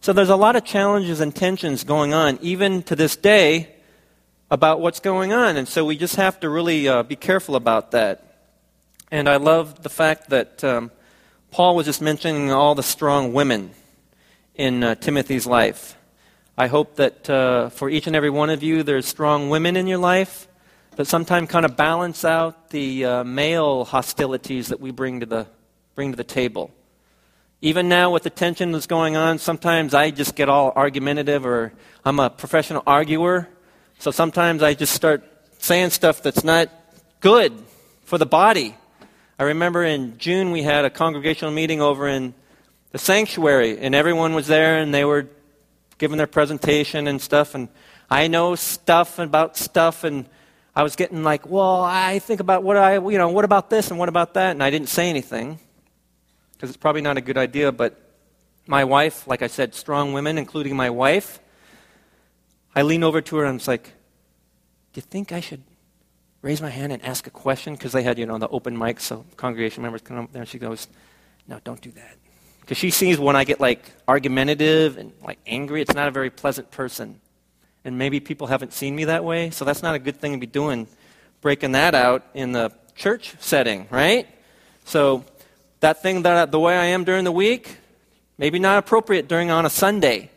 So 0.00 0.12
there's 0.12 0.30
a 0.30 0.36
lot 0.36 0.56
of 0.56 0.64
challenges 0.64 1.20
and 1.20 1.34
tensions 1.34 1.84
going 1.84 2.12
on, 2.12 2.38
even 2.42 2.82
to 2.84 2.96
this 2.96 3.16
day, 3.16 3.74
about 4.50 4.80
what's 4.80 5.00
going 5.00 5.32
on. 5.32 5.56
And 5.56 5.68
so 5.68 5.84
we 5.84 5.96
just 5.96 6.16
have 6.16 6.40
to 6.40 6.48
really 6.48 6.88
uh, 6.88 7.04
be 7.04 7.16
careful 7.16 7.54
about 7.54 7.92
that. 7.92 8.38
And 9.10 9.28
I 9.28 9.36
love 9.36 9.82
the 9.82 9.88
fact 9.88 10.30
that 10.30 10.64
um, 10.64 10.90
Paul 11.50 11.76
was 11.76 11.86
just 11.86 12.00
mentioning 12.00 12.50
all 12.50 12.74
the 12.74 12.82
strong 12.82 13.32
women 13.32 13.70
in 14.60 14.84
uh, 14.84 14.94
Timothy's 14.94 15.46
life. 15.46 15.96
I 16.58 16.66
hope 16.66 16.96
that 16.96 17.30
uh, 17.30 17.70
for 17.70 17.88
each 17.88 18.06
and 18.06 18.14
every 18.14 18.28
one 18.28 18.50
of 18.50 18.62
you, 18.62 18.82
there's 18.82 19.06
strong 19.06 19.48
women 19.48 19.74
in 19.74 19.86
your 19.86 19.96
life 19.96 20.48
that 20.96 21.06
sometimes 21.06 21.48
kind 21.48 21.64
of 21.64 21.78
balance 21.78 22.26
out 22.26 22.68
the 22.68 23.06
uh, 23.06 23.24
male 23.24 23.86
hostilities 23.86 24.68
that 24.68 24.78
we 24.78 24.90
bring 24.90 25.20
to 25.20 25.26
the, 25.26 25.46
bring 25.94 26.10
to 26.10 26.16
the 26.16 26.24
table. 26.24 26.70
Even 27.62 27.88
now, 27.88 28.10
with 28.10 28.22
the 28.22 28.28
tension 28.28 28.70
that's 28.70 28.86
going 28.86 29.16
on, 29.16 29.38
sometimes 29.38 29.94
I 29.94 30.10
just 30.10 30.34
get 30.34 30.50
all 30.50 30.72
argumentative, 30.76 31.46
or 31.46 31.72
I'm 32.04 32.20
a 32.20 32.28
professional 32.28 32.82
arguer. 32.86 33.48
So 33.98 34.10
sometimes 34.10 34.62
I 34.62 34.74
just 34.74 34.92
start 34.92 35.24
saying 35.56 35.88
stuff 35.88 36.22
that's 36.22 36.44
not 36.44 36.68
good 37.20 37.54
for 38.04 38.18
the 38.18 38.26
body. 38.26 38.76
I 39.38 39.44
remember 39.44 39.84
in 39.84 40.18
June 40.18 40.50
we 40.50 40.62
had 40.62 40.84
a 40.84 40.90
congregational 40.90 41.50
meeting 41.50 41.80
over 41.80 42.06
in 42.06 42.34
the 42.92 42.98
sanctuary, 42.98 43.78
and 43.78 43.94
everyone 43.94 44.34
was 44.34 44.46
there, 44.46 44.78
and 44.78 44.92
they 44.92 45.04
were 45.04 45.28
giving 45.98 46.18
their 46.18 46.26
presentation 46.26 47.06
and 47.06 47.20
stuff. 47.20 47.54
And 47.54 47.68
I 48.08 48.26
know 48.26 48.54
stuff 48.54 49.18
about 49.18 49.56
stuff, 49.56 50.04
and 50.04 50.26
I 50.74 50.82
was 50.82 50.96
getting 50.96 51.22
like, 51.22 51.48
well, 51.48 51.82
I 51.82 52.18
think 52.18 52.40
about 52.40 52.62
what 52.62 52.76
I, 52.76 52.94
you 52.94 53.18
know, 53.18 53.28
what 53.28 53.44
about 53.44 53.70
this 53.70 53.90
and 53.90 53.98
what 53.98 54.08
about 54.08 54.34
that, 54.34 54.52
and 54.52 54.62
I 54.62 54.70
didn't 54.70 54.88
say 54.88 55.08
anything 55.08 55.58
because 56.60 56.68
it's 56.68 56.76
probably 56.76 57.00
not 57.00 57.16
a 57.16 57.22
good 57.22 57.38
idea. 57.38 57.72
But 57.72 57.98
my 58.66 58.84
wife, 58.84 59.26
like 59.26 59.40
I 59.40 59.46
said, 59.46 59.74
strong 59.74 60.12
women, 60.12 60.36
including 60.36 60.76
my 60.76 60.90
wife, 60.90 61.40
I 62.74 62.82
lean 62.82 63.02
over 63.02 63.20
to 63.22 63.36
her 63.36 63.44
and 63.44 63.50
I 63.50 63.54
was 63.54 63.66
like, 63.66 63.84
Do 64.92 64.98
you 64.98 65.02
think 65.02 65.32
I 65.32 65.40
should 65.40 65.62
raise 66.42 66.60
my 66.60 66.70
hand 66.70 66.92
and 66.92 67.02
ask 67.02 67.26
a 67.26 67.30
question? 67.30 67.74
Because 67.74 67.92
they 67.92 68.02
had, 68.02 68.18
you 68.18 68.26
know, 68.26 68.38
the 68.38 68.48
open 68.48 68.76
mic, 68.76 69.00
so 69.00 69.24
congregation 69.36 69.82
members 69.82 70.02
come 70.02 70.18
up 70.18 70.32
there. 70.32 70.42
And 70.42 70.48
she 70.48 70.58
goes, 70.58 70.86
No, 71.48 71.60
don't 71.64 71.80
do 71.80 71.90
that. 71.92 72.16
Because 72.70 72.78
she 72.78 72.90
sees 72.90 73.18
when 73.18 73.34
I 73.34 73.42
get 73.42 73.58
like 73.58 73.90
argumentative 74.06 74.96
and 74.96 75.12
like 75.24 75.40
angry, 75.44 75.82
it's 75.82 75.92
not 75.92 76.06
a 76.06 76.12
very 76.12 76.30
pleasant 76.30 76.70
person. 76.70 77.20
And 77.84 77.98
maybe 77.98 78.20
people 78.20 78.46
haven't 78.46 78.72
seen 78.72 78.94
me 78.94 79.06
that 79.06 79.24
way, 79.24 79.50
so 79.50 79.64
that's 79.64 79.82
not 79.82 79.96
a 79.96 79.98
good 79.98 80.20
thing 80.20 80.34
to 80.34 80.38
be 80.38 80.46
doing, 80.46 80.86
breaking 81.40 81.72
that 81.72 81.96
out 81.96 82.24
in 82.32 82.52
the 82.52 82.70
church 82.94 83.34
setting, 83.40 83.88
right? 83.90 84.28
So 84.84 85.24
that 85.80 86.00
thing 86.00 86.22
that 86.22 86.52
the 86.52 86.60
way 86.60 86.78
I 86.78 86.84
am 86.84 87.02
during 87.02 87.24
the 87.24 87.32
week, 87.32 87.76
maybe 88.38 88.60
not 88.60 88.78
appropriate 88.78 89.26
during 89.26 89.50
on 89.50 89.66
a 89.66 89.70
Sunday. 89.70 90.30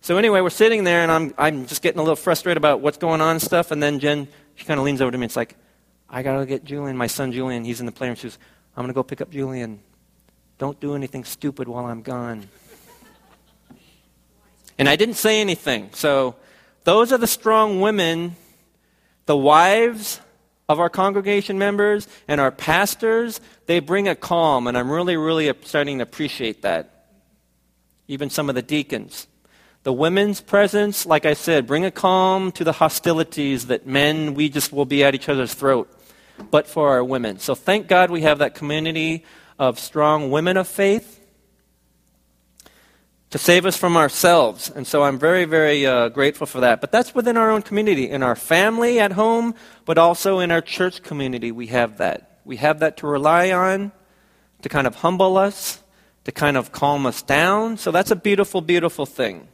So 0.00 0.16
anyway, 0.16 0.40
we're 0.40 0.48
sitting 0.48 0.84
there, 0.84 1.02
and 1.02 1.12
I'm, 1.12 1.34
I'm 1.36 1.66
just 1.66 1.82
getting 1.82 1.98
a 1.98 2.02
little 2.02 2.16
frustrated 2.16 2.56
about 2.56 2.80
what's 2.80 2.96
going 2.96 3.20
on 3.20 3.32
and 3.32 3.42
stuff. 3.42 3.72
And 3.72 3.82
then 3.82 3.98
Jen, 3.98 4.26
she 4.54 4.64
kind 4.64 4.80
of 4.80 4.86
leans 4.86 5.02
over 5.02 5.10
to 5.10 5.18
me. 5.18 5.26
It's 5.26 5.36
like, 5.36 5.54
I 6.08 6.22
got 6.22 6.38
to 6.38 6.46
get 6.46 6.64
Julian, 6.64 6.96
my 6.96 7.08
son 7.08 7.30
Julian. 7.30 7.66
He's 7.66 7.80
in 7.80 7.84
the 7.84 7.92
playroom. 7.92 8.16
She 8.16 8.22
goes, 8.22 8.38
I'm 8.74 8.86
to 8.86 8.94
go 8.94 9.02
pick 9.02 9.20
up 9.20 9.30
Julian. 9.30 9.80
Don't 10.58 10.78
do 10.80 10.94
anything 10.94 11.24
stupid 11.24 11.68
while 11.68 11.86
I'm 11.86 12.02
gone. 12.02 12.48
And 14.76 14.88
I 14.88 14.96
didn't 14.96 15.14
say 15.14 15.40
anything. 15.40 15.90
So 15.92 16.34
those 16.84 17.12
are 17.12 17.18
the 17.18 17.26
strong 17.26 17.80
women, 17.80 18.36
the 19.26 19.36
wives 19.36 20.20
of 20.68 20.80
our 20.80 20.90
congregation 20.90 21.58
members 21.58 22.06
and 22.26 22.40
our 22.40 22.50
pastors. 22.50 23.40
They 23.66 23.80
bring 23.80 24.08
a 24.08 24.14
calm, 24.14 24.66
and 24.66 24.76
I'm 24.76 24.90
really, 24.90 25.16
really 25.16 25.52
starting 25.62 25.98
to 25.98 26.02
appreciate 26.02 26.62
that. 26.62 27.06
Even 28.08 28.30
some 28.30 28.48
of 28.48 28.54
the 28.54 28.62
deacons. 28.62 29.26
The 29.84 29.92
women's 29.92 30.40
presence, 30.40 31.06
like 31.06 31.24
I 31.24 31.34
said, 31.34 31.66
bring 31.66 31.84
a 31.84 31.90
calm 31.90 32.52
to 32.52 32.64
the 32.64 32.72
hostilities 32.72 33.66
that 33.66 33.86
men, 33.86 34.34
we 34.34 34.48
just 34.48 34.72
will 34.72 34.84
be 34.84 35.04
at 35.04 35.14
each 35.14 35.28
other's 35.28 35.54
throat, 35.54 35.88
but 36.50 36.66
for 36.66 36.90
our 36.90 37.04
women. 37.04 37.38
So 37.38 37.54
thank 37.54 37.86
God 37.86 38.10
we 38.10 38.22
have 38.22 38.38
that 38.38 38.54
community 38.54 39.24
of 39.58 39.78
strong 39.78 40.30
women 40.30 40.56
of 40.56 40.68
faith 40.68 41.18
to 43.30 43.38
save 43.38 43.66
us 43.66 43.76
from 43.76 43.96
ourselves. 43.96 44.70
And 44.70 44.86
so 44.86 45.02
I'm 45.02 45.18
very, 45.18 45.44
very 45.44 45.84
uh, 45.84 46.08
grateful 46.08 46.46
for 46.46 46.60
that. 46.60 46.80
But 46.80 46.92
that's 46.92 47.14
within 47.14 47.36
our 47.36 47.50
own 47.50 47.62
community, 47.62 48.08
in 48.08 48.22
our 48.22 48.36
family 48.36 48.98
at 48.98 49.12
home, 49.12 49.54
but 49.84 49.98
also 49.98 50.38
in 50.38 50.50
our 50.50 50.62
church 50.62 51.02
community. 51.02 51.52
We 51.52 51.66
have 51.66 51.98
that. 51.98 52.40
We 52.44 52.56
have 52.56 52.78
that 52.78 52.96
to 52.98 53.06
rely 53.06 53.52
on, 53.52 53.92
to 54.62 54.68
kind 54.68 54.86
of 54.86 54.96
humble 54.96 55.36
us, 55.36 55.82
to 56.24 56.32
kind 56.32 56.56
of 56.56 56.72
calm 56.72 57.04
us 57.04 57.20
down. 57.20 57.76
So 57.76 57.90
that's 57.90 58.10
a 58.10 58.16
beautiful, 58.16 58.60
beautiful 58.62 59.04
thing. 59.04 59.48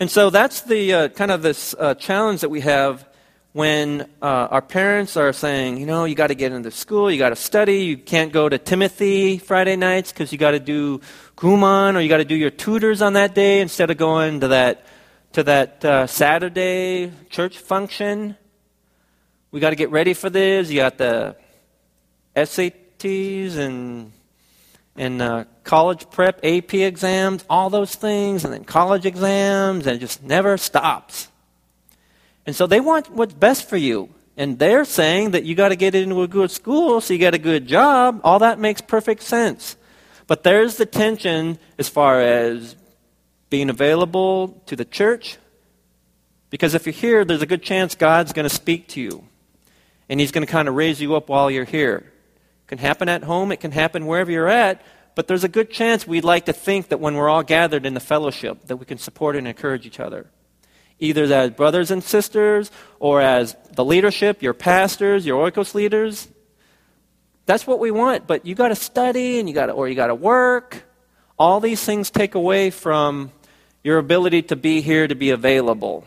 And 0.00 0.10
so 0.10 0.30
that's 0.30 0.62
the 0.62 0.94
uh, 0.94 1.08
kind 1.08 1.30
of 1.30 1.42
this 1.42 1.74
uh, 1.78 1.94
challenge 1.94 2.40
that 2.40 2.48
we 2.48 2.60
have 2.60 3.06
when 3.52 4.02
uh, 4.20 4.48
our 4.50 4.62
parents 4.62 5.16
are 5.16 5.32
saying, 5.32 5.78
you 5.78 5.86
know, 5.86 6.04
you 6.04 6.14
got 6.14 6.26
to 6.28 6.34
get 6.34 6.52
into 6.52 6.70
school, 6.70 7.10
you 7.10 7.18
got 7.18 7.30
to 7.30 7.36
study, 7.36 7.84
you 7.84 7.96
can't 7.96 8.32
go 8.32 8.48
to 8.48 8.58
Timothy 8.58 9.38
Friday 9.38 9.76
nights 9.76 10.12
because 10.12 10.32
you 10.32 10.38
got 10.38 10.52
to 10.52 10.60
do 10.60 11.00
Kumon 11.36 11.94
or 11.94 12.00
you 12.00 12.08
got 12.08 12.18
to 12.18 12.24
do 12.24 12.34
your 12.34 12.50
tutors 12.50 13.00
on 13.00 13.14
that 13.14 13.34
day 13.34 13.60
instead 13.60 13.90
of 13.90 13.96
going 13.96 14.40
to 14.40 14.48
that 14.48 14.84
to 15.32 15.42
that 15.42 15.84
uh, 15.84 16.06
Saturday 16.06 17.12
church 17.30 17.58
function. 17.58 18.36
We 19.50 19.60
got 19.60 19.70
to 19.70 19.76
get 19.76 19.90
ready 19.90 20.14
for 20.14 20.30
this. 20.30 20.70
You 20.70 20.76
got 20.76 20.98
the 20.98 21.36
SATs 22.36 23.56
and 23.56 24.12
and 24.94 25.22
uh, 25.22 25.44
college 25.64 26.10
prep, 26.10 26.40
AP 26.44 26.74
exams, 26.74 27.44
all 27.48 27.70
those 27.70 27.94
things, 27.94 28.44
and 28.44 28.52
then 28.52 28.64
college 28.64 29.06
exams, 29.06 29.86
and 29.86 29.96
it 29.96 30.00
just 30.00 30.22
never 30.22 30.58
stops. 30.58 31.28
And 32.48 32.56
so 32.56 32.66
they 32.66 32.80
want 32.80 33.10
what's 33.10 33.34
best 33.34 33.68
for 33.68 33.76
you. 33.76 34.08
And 34.34 34.58
they're 34.58 34.86
saying 34.86 35.32
that 35.32 35.44
you 35.44 35.54
got 35.54 35.68
to 35.68 35.76
get 35.76 35.94
into 35.94 36.22
a 36.22 36.26
good 36.26 36.50
school 36.50 37.02
so 37.02 37.12
you 37.12 37.18
get 37.18 37.34
a 37.34 37.38
good 37.38 37.66
job. 37.66 38.22
All 38.24 38.38
that 38.38 38.58
makes 38.58 38.80
perfect 38.80 39.22
sense. 39.22 39.76
But 40.26 40.44
there's 40.44 40.78
the 40.78 40.86
tension 40.86 41.58
as 41.78 41.90
far 41.90 42.22
as 42.22 42.74
being 43.50 43.68
available 43.68 44.62
to 44.64 44.76
the 44.76 44.86
church. 44.86 45.36
Because 46.48 46.72
if 46.72 46.86
you're 46.86 46.94
here, 46.94 47.22
there's 47.22 47.42
a 47.42 47.46
good 47.46 47.62
chance 47.62 47.94
God's 47.94 48.32
going 48.32 48.48
to 48.48 48.54
speak 48.54 48.88
to 48.88 49.00
you. 49.02 49.24
And 50.08 50.18
He's 50.18 50.32
going 50.32 50.46
to 50.46 50.50
kind 50.50 50.68
of 50.68 50.74
raise 50.74 51.02
you 51.02 51.16
up 51.16 51.28
while 51.28 51.50
you're 51.50 51.66
here. 51.66 51.96
It 51.98 52.68
can 52.68 52.78
happen 52.78 53.10
at 53.10 53.24
home, 53.24 53.52
it 53.52 53.60
can 53.60 53.72
happen 53.72 54.06
wherever 54.06 54.30
you're 54.30 54.48
at. 54.48 54.80
But 55.14 55.28
there's 55.28 55.44
a 55.44 55.48
good 55.48 55.70
chance 55.70 56.06
we'd 56.06 56.24
like 56.24 56.46
to 56.46 56.54
think 56.54 56.88
that 56.88 56.98
when 56.98 57.14
we're 57.14 57.28
all 57.28 57.42
gathered 57.42 57.84
in 57.84 57.92
the 57.92 58.00
fellowship, 58.00 58.68
that 58.68 58.78
we 58.78 58.86
can 58.86 58.96
support 58.96 59.36
and 59.36 59.46
encourage 59.46 59.84
each 59.84 60.00
other 60.00 60.30
either 60.98 61.24
as 61.24 61.50
brothers 61.50 61.90
and 61.90 62.02
sisters 62.02 62.70
or 62.98 63.20
as 63.20 63.56
the 63.72 63.84
leadership, 63.84 64.42
your 64.42 64.54
pastors, 64.54 65.24
your 65.24 65.50
oikos 65.50 65.74
leaders. 65.74 66.28
That's 67.46 67.66
what 67.66 67.78
we 67.78 67.90
want, 67.90 68.26
but 68.26 68.44
you 68.44 68.54
got 68.54 68.68
to 68.68 68.76
study 68.76 69.38
and 69.38 69.48
you 69.48 69.54
got 69.54 69.66
to 69.66 69.72
or 69.72 69.88
you 69.88 69.94
got 69.94 70.08
to 70.08 70.14
work. 70.14 70.82
All 71.38 71.60
these 71.60 71.82
things 71.82 72.10
take 72.10 72.34
away 72.34 72.70
from 72.70 73.32
your 73.82 73.98
ability 73.98 74.42
to 74.42 74.56
be 74.56 74.80
here 74.80 75.06
to 75.06 75.14
be 75.14 75.30
available. 75.30 76.04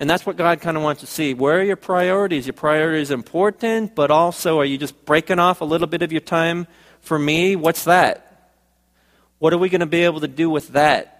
And 0.00 0.08
that's 0.08 0.24
what 0.24 0.36
God 0.36 0.60
kind 0.60 0.76
of 0.76 0.82
wants 0.82 1.02
to 1.02 1.06
see. 1.06 1.34
Where 1.34 1.60
are 1.60 1.62
your 1.62 1.76
priorities? 1.76 2.46
Your 2.46 2.54
priorities 2.54 3.10
important, 3.10 3.94
but 3.94 4.10
also 4.10 4.58
are 4.58 4.64
you 4.64 4.78
just 4.78 5.04
breaking 5.04 5.38
off 5.38 5.60
a 5.60 5.64
little 5.64 5.86
bit 5.86 6.02
of 6.02 6.10
your 6.10 6.22
time 6.22 6.66
for 7.00 7.18
me? 7.18 7.54
What's 7.54 7.84
that? 7.84 8.50
What 9.38 9.52
are 9.52 9.58
we 9.58 9.68
going 9.68 9.80
to 9.80 9.86
be 9.86 10.04
able 10.04 10.20
to 10.20 10.28
do 10.28 10.50
with 10.50 10.68
that? 10.68 11.19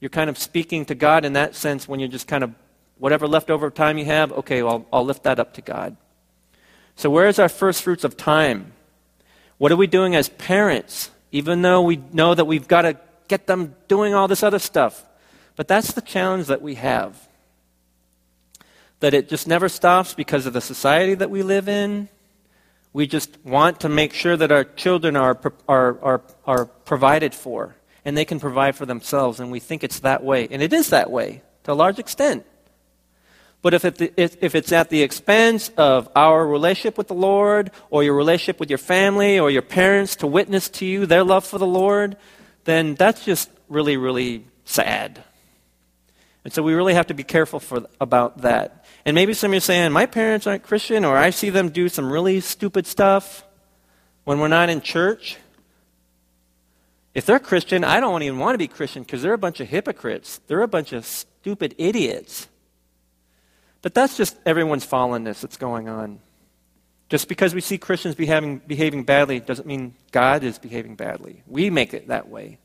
You're 0.00 0.10
kind 0.10 0.30
of 0.30 0.38
speaking 0.38 0.84
to 0.86 0.94
God 0.94 1.24
in 1.24 1.32
that 1.32 1.54
sense 1.54 1.88
when 1.88 1.98
you're 2.00 2.08
just 2.08 2.28
kind 2.28 2.44
of, 2.44 2.54
whatever 2.98 3.26
leftover 3.26 3.70
time 3.70 3.98
you 3.98 4.04
have, 4.04 4.32
okay, 4.32 4.62
well, 4.62 4.86
I'll 4.92 5.04
lift 5.04 5.24
that 5.24 5.40
up 5.40 5.54
to 5.54 5.62
God. 5.62 5.96
So, 6.94 7.10
where 7.10 7.28
is 7.28 7.38
our 7.38 7.48
first 7.48 7.82
fruits 7.82 8.04
of 8.04 8.16
time? 8.16 8.72
What 9.58 9.72
are 9.72 9.76
we 9.76 9.86
doing 9.86 10.14
as 10.14 10.28
parents, 10.28 11.10
even 11.32 11.62
though 11.62 11.82
we 11.82 11.96
know 12.12 12.34
that 12.34 12.44
we've 12.44 12.68
got 12.68 12.82
to 12.82 12.96
get 13.26 13.46
them 13.46 13.74
doing 13.88 14.14
all 14.14 14.28
this 14.28 14.42
other 14.42 14.58
stuff? 14.58 15.04
But 15.56 15.66
that's 15.66 15.92
the 15.92 16.00
challenge 16.00 16.46
that 16.46 16.62
we 16.62 16.76
have. 16.76 17.28
That 19.00 19.14
it 19.14 19.28
just 19.28 19.48
never 19.48 19.68
stops 19.68 20.14
because 20.14 20.46
of 20.46 20.52
the 20.52 20.60
society 20.60 21.14
that 21.14 21.30
we 21.30 21.42
live 21.42 21.68
in. 21.68 22.08
We 22.92 23.06
just 23.06 23.36
want 23.44 23.80
to 23.80 23.88
make 23.88 24.12
sure 24.12 24.36
that 24.36 24.50
our 24.50 24.64
children 24.64 25.16
are, 25.16 25.38
are, 25.68 25.98
are, 26.02 26.22
are 26.46 26.64
provided 26.66 27.34
for 27.34 27.76
and 28.08 28.16
they 28.16 28.24
can 28.24 28.40
provide 28.40 28.74
for 28.74 28.86
themselves. 28.86 29.38
And 29.38 29.52
we 29.52 29.60
think 29.60 29.84
it's 29.84 30.00
that 30.00 30.24
way. 30.24 30.48
And 30.50 30.62
it 30.62 30.72
is 30.72 30.88
that 30.88 31.10
way 31.10 31.42
to 31.64 31.72
a 31.72 31.74
large 31.74 31.98
extent. 31.98 32.46
But 33.60 33.74
if, 33.74 33.84
it, 33.84 34.14
if 34.16 34.54
it's 34.54 34.72
at 34.72 34.88
the 34.88 35.02
expense 35.02 35.68
of 35.76 36.08
our 36.16 36.46
relationship 36.46 36.96
with 36.96 37.08
the 37.08 37.14
Lord, 37.14 37.70
or 37.90 38.02
your 38.02 38.14
relationship 38.14 38.60
with 38.60 38.70
your 38.70 38.78
family, 38.78 39.38
or 39.38 39.50
your 39.50 39.60
parents 39.60 40.16
to 40.16 40.26
witness 40.26 40.70
to 40.70 40.86
you 40.86 41.04
their 41.04 41.22
love 41.22 41.44
for 41.44 41.58
the 41.58 41.66
Lord, 41.66 42.16
then 42.64 42.94
that's 42.94 43.26
just 43.26 43.50
really, 43.68 43.98
really 43.98 44.46
sad. 44.64 45.22
And 46.44 46.52
so 46.54 46.62
we 46.62 46.72
really 46.72 46.94
have 46.94 47.08
to 47.08 47.14
be 47.14 47.24
careful 47.24 47.60
for, 47.60 47.88
about 48.00 48.40
that. 48.40 48.86
And 49.04 49.14
maybe 49.14 49.34
some 49.34 49.50
of 49.50 49.52
you 49.52 49.58
are 49.58 49.60
saying, 49.60 49.92
my 49.92 50.06
parents 50.06 50.46
aren't 50.46 50.62
Christian, 50.62 51.04
or 51.04 51.18
I 51.18 51.28
see 51.28 51.50
them 51.50 51.68
do 51.68 51.90
some 51.90 52.10
really 52.10 52.40
stupid 52.40 52.86
stuff 52.86 53.44
when 54.24 54.40
we're 54.40 54.48
not 54.48 54.70
in 54.70 54.80
church. 54.80 55.36
If 57.14 57.26
they're 57.26 57.38
Christian, 57.38 57.84
I 57.84 58.00
don't 58.00 58.22
even 58.22 58.38
want 58.38 58.54
to 58.54 58.58
be 58.58 58.68
Christian 58.68 59.02
because 59.02 59.22
they're 59.22 59.32
a 59.32 59.38
bunch 59.38 59.60
of 59.60 59.68
hypocrites. 59.68 60.40
They're 60.46 60.62
a 60.62 60.68
bunch 60.68 60.92
of 60.92 61.04
stupid 61.04 61.74
idiots. 61.78 62.48
But 63.82 63.94
that's 63.94 64.16
just 64.16 64.36
everyone's 64.44 64.86
fallenness 64.86 65.40
that's 65.40 65.56
going 65.56 65.88
on. 65.88 66.20
Just 67.08 67.28
because 67.28 67.54
we 67.54 67.60
see 67.60 67.78
Christians 67.78 68.14
behaving, 68.14 68.58
behaving 68.66 69.04
badly 69.04 69.40
doesn't 69.40 69.66
mean 69.66 69.94
God 70.12 70.44
is 70.44 70.58
behaving 70.58 70.96
badly. 70.96 71.42
We 71.46 71.70
make 71.70 71.94
it 71.94 72.08
that 72.08 72.28
way. 72.28 72.58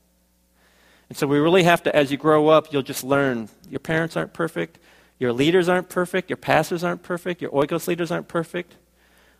And 1.08 1.16
so 1.16 1.26
we 1.26 1.38
really 1.38 1.62
have 1.62 1.82
to, 1.84 1.94
as 1.94 2.10
you 2.10 2.18
grow 2.18 2.48
up, 2.48 2.72
you'll 2.72 2.82
just 2.82 3.04
learn 3.04 3.48
your 3.70 3.80
parents 3.80 4.16
aren't 4.16 4.34
perfect, 4.34 4.78
your 5.18 5.32
leaders 5.32 5.68
aren't 5.68 5.88
perfect, 5.88 6.28
your 6.28 6.36
pastors 6.36 6.84
aren't 6.84 7.02
perfect, 7.02 7.40
your 7.40 7.50
oikos 7.52 7.86
leaders 7.86 8.10
aren't 8.10 8.28
perfect. 8.28 8.76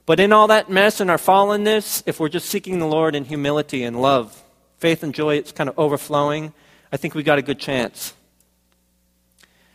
But 0.06 0.20
in 0.20 0.32
all 0.32 0.46
that 0.48 0.70
mess 0.70 1.00
and 1.00 1.10
our 1.10 1.18
fallenness, 1.18 2.02
if 2.06 2.20
we're 2.20 2.28
just 2.28 2.48
seeking 2.48 2.78
the 2.78 2.86
Lord 2.86 3.14
in 3.14 3.24
humility 3.24 3.82
and 3.82 4.00
love, 4.00 4.42
faith 4.84 5.02
and 5.02 5.14
joy, 5.14 5.36
it's 5.36 5.50
kind 5.50 5.70
of 5.70 5.78
overflowing, 5.78 6.52
I 6.92 6.98
think 6.98 7.14
we 7.14 7.22
got 7.22 7.38
a 7.38 7.42
good 7.42 7.58
chance. 7.58 8.12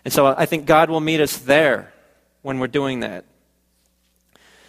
And 0.05 0.13
so 0.13 0.27
I 0.27 0.45
think 0.45 0.67
God 0.67 0.91
will 0.91 0.99
meet 0.99 1.19
us 1.19 1.35
there 1.35 1.91
when 2.43 2.59
we're 2.59 2.67
doing 2.67 2.99
that. 2.99 3.25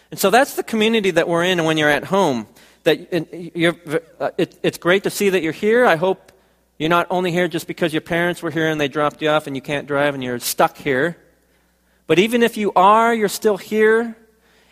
And 0.09 0.19
so 0.19 0.31
that's 0.31 0.55
the 0.55 0.63
community 0.63 1.11
that 1.11 1.27
we're 1.27 1.43
in 1.43 1.63
when 1.63 1.77
you're 1.77 1.91
at 1.91 2.05
home. 2.05 2.47
That 2.85 3.07
it, 3.13 4.59
it's 4.63 4.79
great 4.79 5.03
to 5.03 5.11
see 5.11 5.29
that 5.29 5.43
you're 5.43 5.53
here. 5.53 5.85
I 5.85 5.95
hope 5.95 6.31
you're 6.79 6.89
not 6.89 7.05
only 7.11 7.31
here 7.31 7.47
just 7.47 7.67
because 7.67 7.93
your 7.93 8.01
parents 8.01 8.41
were 8.41 8.49
here 8.49 8.67
and 8.67 8.81
they 8.81 8.87
dropped 8.87 9.21
you 9.21 9.29
off 9.29 9.45
and 9.45 9.55
you 9.55 9.61
can't 9.61 9.85
drive 9.85 10.15
and 10.15 10.23
you're 10.23 10.39
stuck 10.39 10.75
here. 10.75 11.17
But 12.07 12.17
even 12.17 12.41
if 12.41 12.57
you 12.57 12.73
are, 12.75 13.13
you're 13.13 13.29
still 13.29 13.57
here. 13.57 14.17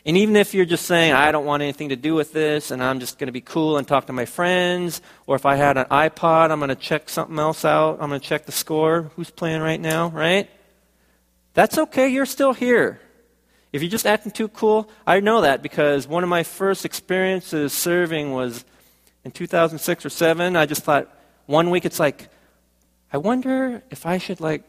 And 0.09 0.17
even 0.17 0.35
if 0.37 0.55
you're 0.55 0.65
just 0.65 0.87
saying, 0.87 1.13
I 1.13 1.31
don't 1.31 1.45
want 1.45 1.61
anything 1.61 1.89
to 1.89 1.95
do 1.95 2.15
with 2.15 2.33
this 2.33 2.71
and 2.71 2.81
I'm 2.83 2.99
just 2.99 3.19
going 3.19 3.27
to 3.27 3.31
be 3.31 3.41
cool 3.41 3.77
and 3.77 3.87
talk 3.87 4.07
to 4.07 4.11
my 4.11 4.25
friends, 4.25 5.03
or 5.27 5.35
if 5.35 5.45
I 5.45 5.55
had 5.55 5.77
an 5.77 5.85
iPod, 5.85 6.49
I'm 6.49 6.57
going 6.57 6.69
to 6.69 6.75
check 6.75 7.09
something 7.09 7.37
else 7.37 7.63
out, 7.63 7.99
I'm 8.01 8.09
going 8.09 8.19
to 8.19 8.27
check 8.27 8.47
the 8.47 8.51
score, 8.51 9.11
who's 9.15 9.29
playing 9.29 9.61
right 9.61 9.79
now, 9.79 10.07
right? 10.07 10.49
That's 11.53 11.77
okay, 11.77 12.07
you're 12.07 12.25
still 12.25 12.53
here. 12.53 12.99
If 13.71 13.83
you're 13.83 13.91
just 13.91 14.07
acting 14.07 14.31
too 14.31 14.47
cool, 14.47 14.89
I 15.05 15.19
know 15.19 15.41
that 15.41 15.61
because 15.61 16.07
one 16.07 16.23
of 16.23 16.29
my 16.29 16.41
first 16.41 16.85
experiences 16.85 17.71
serving 17.71 18.31
was 18.31 18.65
in 19.23 19.29
2006 19.29 20.05
or 20.07 20.09
7. 20.09 20.55
I 20.55 20.65
just 20.65 20.81
thought 20.81 21.07
one 21.45 21.69
week 21.69 21.85
it's 21.85 21.99
like, 21.99 22.29
I 23.13 23.19
wonder 23.19 23.83
if 23.91 24.07
I 24.07 24.17
should 24.17 24.41
like 24.41 24.63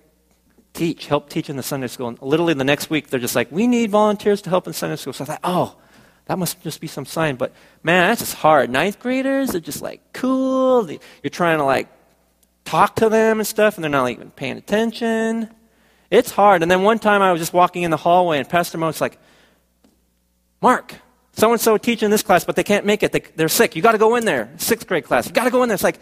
teach, 0.72 1.06
help 1.06 1.28
teach 1.28 1.50
in 1.50 1.56
the 1.56 1.62
Sunday 1.62 1.86
school. 1.86 2.08
And 2.08 2.20
literally 2.22 2.54
the 2.54 2.64
next 2.64 2.90
week 2.90 3.08
they're 3.08 3.20
just 3.20 3.34
like, 3.34 3.50
we 3.50 3.66
need 3.66 3.90
volunteers 3.90 4.42
to 4.42 4.50
help 4.50 4.66
in 4.66 4.72
Sunday 4.72 4.96
school. 4.96 5.12
So 5.12 5.24
I 5.24 5.26
thought, 5.26 5.40
oh, 5.44 5.76
that 6.26 6.38
must 6.38 6.62
just 6.62 6.80
be 6.80 6.86
some 6.86 7.06
sign. 7.06 7.36
But 7.36 7.52
man, 7.82 8.08
that's 8.08 8.20
just 8.20 8.34
hard. 8.34 8.70
Ninth 8.70 9.00
graders 9.00 9.54
are 9.54 9.60
just 9.60 9.82
like 9.82 10.00
cool. 10.12 10.88
You're 10.90 11.30
trying 11.30 11.58
to 11.58 11.64
like 11.64 11.88
talk 12.64 12.96
to 12.96 13.08
them 13.08 13.40
and 13.40 13.46
stuff, 13.46 13.76
and 13.76 13.84
they're 13.84 13.90
not 13.90 14.08
even 14.10 14.30
paying 14.30 14.56
attention. 14.56 15.50
It's 16.10 16.30
hard. 16.30 16.62
And 16.62 16.70
then 16.70 16.82
one 16.82 16.98
time 16.98 17.22
I 17.22 17.32
was 17.32 17.40
just 17.40 17.52
walking 17.52 17.82
in 17.82 17.90
the 17.90 17.96
hallway, 17.96 18.38
and 18.38 18.48
Pastor 18.48 18.78
Mo's 18.78 19.00
like, 19.00 19.18
Mark, 20.60 20.94
so 21.32 21.52
and 21.52 21.60
so 21.60 21.78
teaching 21.78 22.10
this 22.10 22.22
class, 22.22 22.44
but 22.44 22.56
they 22.56 22.64
can't 22.64 22.84
make 22.84 23.02
it. 23.02 23.12
They, 23.12 23.44
are 23.44 23.48
sick. 23.48 23.74
You 23.74 23.82
got 23.82 23.92
to 23.92 23.98
go 23.98 24.16
in 24.16 24.24
there. 24.24 24.52
Sixth 24.56 24.86
grade 24.86 25.04
class. 25.04 25.26
You 25.26 25.32
got 25.32 25.44
to 25.44 25.50
go 25.50 25.62
in 25.62 25.68
there. 25.68 25.74
It's 25.74 25.84
like, 25.84 25.98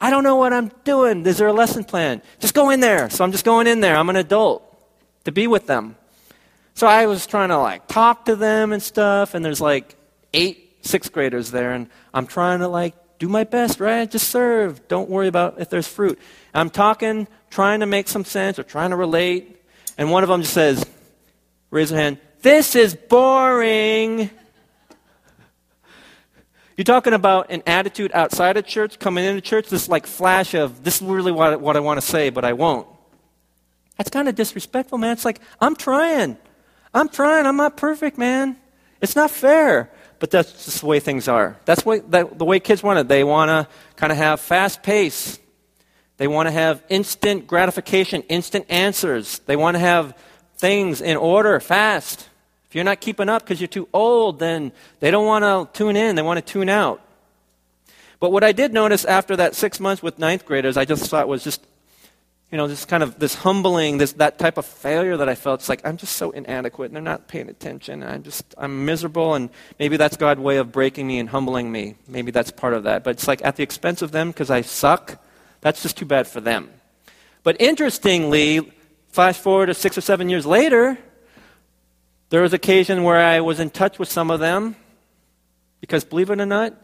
I, 0.00 0.10
don't 0.10 0.22
know 0.22 0.36
what 0.36 0.52
I'm 0.52 0.70
doing. 0.84 1.26
Is 1.26 1.38
there 1.38 1.48
a 1.48 1.52
lesson 1.52 1.84
plan? 1.84 2.22
Just 2.38 2.54
go 2.54 2.70
in 2.70 2.80
there. 2.80 3.10
So 3.10 3.24
I'm 3.24 3.32
just 3.32 3.44
going 3.44 3.66
in 3.66 3.80
there. 3.80 3.96
I'm 3.96 4.08
an 4.10 4.16
adult 4.16 4.64
to 5.24 5.32
be 5.32 5.46
with 5.46 5.66
them. 5.66 5.96
So 6.74 6.86
I 6.86 7.06
was 7.06 7.26
trying 7.26 7.48
to 7.48 7.58
like 7.58 7.88
talk 7.88 8.26
to 8.26 8.36
them 8.36 8.72
and 8.72 8.80
stuff, 8.80 9.34
and 9.34 9.44
there's 9.44 9.60
like 9.60 9.96
eight 10.32 10.78
sixth 10.82 11.12
graders 11.12 11.50
there, 11.50 11.72
and 11.72 11.88
I'm 12.14 12.26
trying 12.26 12.60
to 12.60 12.68
like 12.68 12.94
do 13.18 13.28
my 13.28 13.44
best, 13.44 13.80
right? 13.80 14.08
Just 14.08 14.30
serve. 14.30 14.86
Don't 14.86 15.10
worry 15.10 15.26
about 15.26 15.60
if 15.60 15.70
there's 15.70 15.88
fruit. 15.88 16.18
I'm 16.54 16.70
talking, 16.70 17.26
trying 17.50 17.80
to 17.80 17.86
make 17.86 18.06
some 18.08 18.24
sense 18.24 18.58
or 18.58 18.62
trying 18.62 18.90
to 18.90 18.96
relate, 18.96 19.60
and 19.96 20.10
one 20.10 20.22
of 20.22 20.28
them 20.28 20.42
just 20.42 20.54
says, 20.54 20.86
raise 21.70 21.90
their 21.90 21.98
hand, 21.98 22.18
this 22.42 22.76
is 22.76 22.94
boring. 22.94 24.30
You're 26.78 26.84
talking 26.84 27.12
about 27.12 27.50
an 27.50 27.64
attitude 27.66 28.12
outside 28.14 28.56
of 28.56 28.64
church, 28.64 29.00
coming 29.00 29.24
into 29.24 29.40
church, 29.40 29.68
this 29.68 29.88
like 29.88 30.06
flash 30.06 30.54
of, 30.54 30.84
this 30.84 31.02
is 31.02 31.02
really 31.02 31.32
what, 31.32 31.60
what 31.60 31.76
I 31.76 31.80
want 31.80 32.00
to 32.00 32.06
say, 32.06 32.30
but 32.30 32.44
I 32.44 32.52
won't. 32.52 32.86
That's 33.96 34.10
kind 34.10 34.28
of 34.28 34.36
disrespectful, 34.36 34.96
man. 34.96 35.14
It's 35.14 35.24
like, 35.24 35.40
I'm 35.60 35.74
trying. 35.74 36.38
I'm 36.94 37.08
trying. 37.08 37.46
I'm 37.46 37.56
not 37.56 37.76
perfect, 37.76 38.16
man. 38.16 38.56
It's 39.00 39.16
not 39.16 39.32
fair. 39.32 39.90
But 40.20 40.30
that's 40.30 40.66
just 40.66 40.82
the 40.82 40.86
way 40.86 41.00
things 41.00 41.26
are. 41.26 41.58
That's 41.64 41.84
what, 41.84 42.08
that, 42.12 42.38
the 42.38 42.44
way 42.44 42.60
kids 42.60 42.80
want 42.80 43.00
it. 43.00 43.08
They 43.08 43.24
want 43.24 43.48
to 43.48 43.66
kind 43.96 44.12
of 44.12 44.18
have 44.18 44.40
fast 44.40 44.84
pace. 44.84 45.40
They 46.16 46.28
want 46.28 46.46
to 46.46 46.52
have 46.52 46.84
instant 46.88 47.48
gratification, 47.48 48.22
instant 48.28 48.66
answers. 48.68 49.40
They 49.46 49.56
want 49.56 49.74
to 49.74 49.80
have 49.80 50.16
things 50.58 51.00
in 51.00 51.16
order, 51.16 51.58
fast. 51.58 52.27
If 52.68 52.74
you're 52.74 52.84
not 52.84 53.00
keeping 53.00 53.28
up 53.28 53.42
because 53.42 53.60
you're 53.60 53.68
too 53.68 53.88
old, 53.92 54.38
then 54.38 54.72
they 55.00 55.10
don't 55.10 55.26
want 55.26 55.44
to 55.44 55.78
tune 55.78 55.96
in, 55.96 56.16
they 56.16 56.22
want 56.22 56.44
to 56.44 56.52
tune 56.52 56.68
out. 56.68 57.00
But 58.20 58.30
what 58.30 58.44
I 58.44 58.52
did 58.52 58.72
notice 58.72 59.04
after 59.04 59.36
that 59.36 59.54
six 59.54 59.80
months 59.80 60.02
with 60.02 60.18
ninth 60.18 60.44
graders, 60.44 60.76
I 60.76 60.84
just 60.84 61.08
thought 61.08 61.28
was 61.28 61.44
just, 61.44 61.64
you 62.50 62.58
know, 62.58 62.66
this 62.66 62.84
kind 62.84 63.02
of 63.02 63.18
this 63.18 63.34
humbling, 63.34 63.98
this 63.98 64.12
that 64.14 64.38
type 64.38 64.58
of 64.58 64.66
failure 64.66 65.16
that 65.16 65.28
I 65.28 65.34
felt. 65.34 65.60
It's 65.60 65.68
like 65.68 65.86
I'm 65.86 65.96
just 65.96 66.16
so 66.16 66.30
inadequate, 66.30 66.86
and 66.90 66.96
they're 66.96 67.02
not 67.02 67.28
paying 67.28 67.48
attention. 67.48 68.02
I'm 68.02 68.22
just 68.22 68.54
I'm 68.58 68.84
miserable, 68.84 69.34
and 69.34 69.50
maybe 69.78 69.96
that's 69.96 70.16
God's 70.16 70.40
way 70.40 70.56
of 70.56 70.72
breaking 70.72 71.06
me 71.06 71.18
and 71.20 71.28
humbling 71.28 71.70
me. 71.70 71.94
Maybe 72.08 72.32
that's 72.32 72.50
part 72.50 72.74
of 72.74 72.82
that. 72.84 73.04
But 73.04 73.10
it's 73.10 73.28
like 73.28 73.44
at 73.44 73.56
the 73.56 73.62
expense 73.62 74.02
of 74.02 74.10
them 74.10 74.28
because 74.28 74.50
I 74.50 74.62
suck. 74.62 75.22
That's 75.60 75.82
just 75.82 75.96
too 75.96 76.06
bad 76.06 76.26
for 76.26 76.40
them. 76.40 76.70
But 77.44 77.60
interestingly, 77.60 78.72
flash 79.08 79.38
forward 79.38 79.66
to 79.66 79.74
six 79.74 79.96
or 79.96 80.00
seven 80.00 80.28
years 80.28 80.44
later, 80.44 80.98
there 82.30 82.42
was 82.42 82.52
occasion 82.52 83.04
where 83.04 83.16
I 83.16 83.40
was 83.40 83.60
in 83.60 83.70
touch 83.70 83.98
with 83.98 84.08
some 84.10 84.30
of 84.30 84.40
them 84.40 84.76
because, 85.80 86.04
believe 86.04 86.30
it 86.30 86.40
or 86.40 86.46
not, 86.46 86.74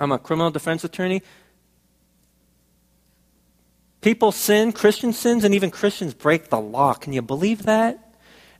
I'm 0.00 0.12
a 0.12 0.18
criminal 0.18 0.50
defense 0.50 0.82
attorney. 0.84 1.22
People 4.00 4.32
sin, 4.32 4.72
Christian 4.72 5.12
sins, 5.12 5.44
and 5.44 5.54
even 5.54 5.70
Christians 5.70 6.14
break 6.14 6.50
the 6.50 6.60
law. 6.60 6.94
Can 6.94 7.12
you 7.12 7.22
believe 7.22 7.62
that? 7.64 8.00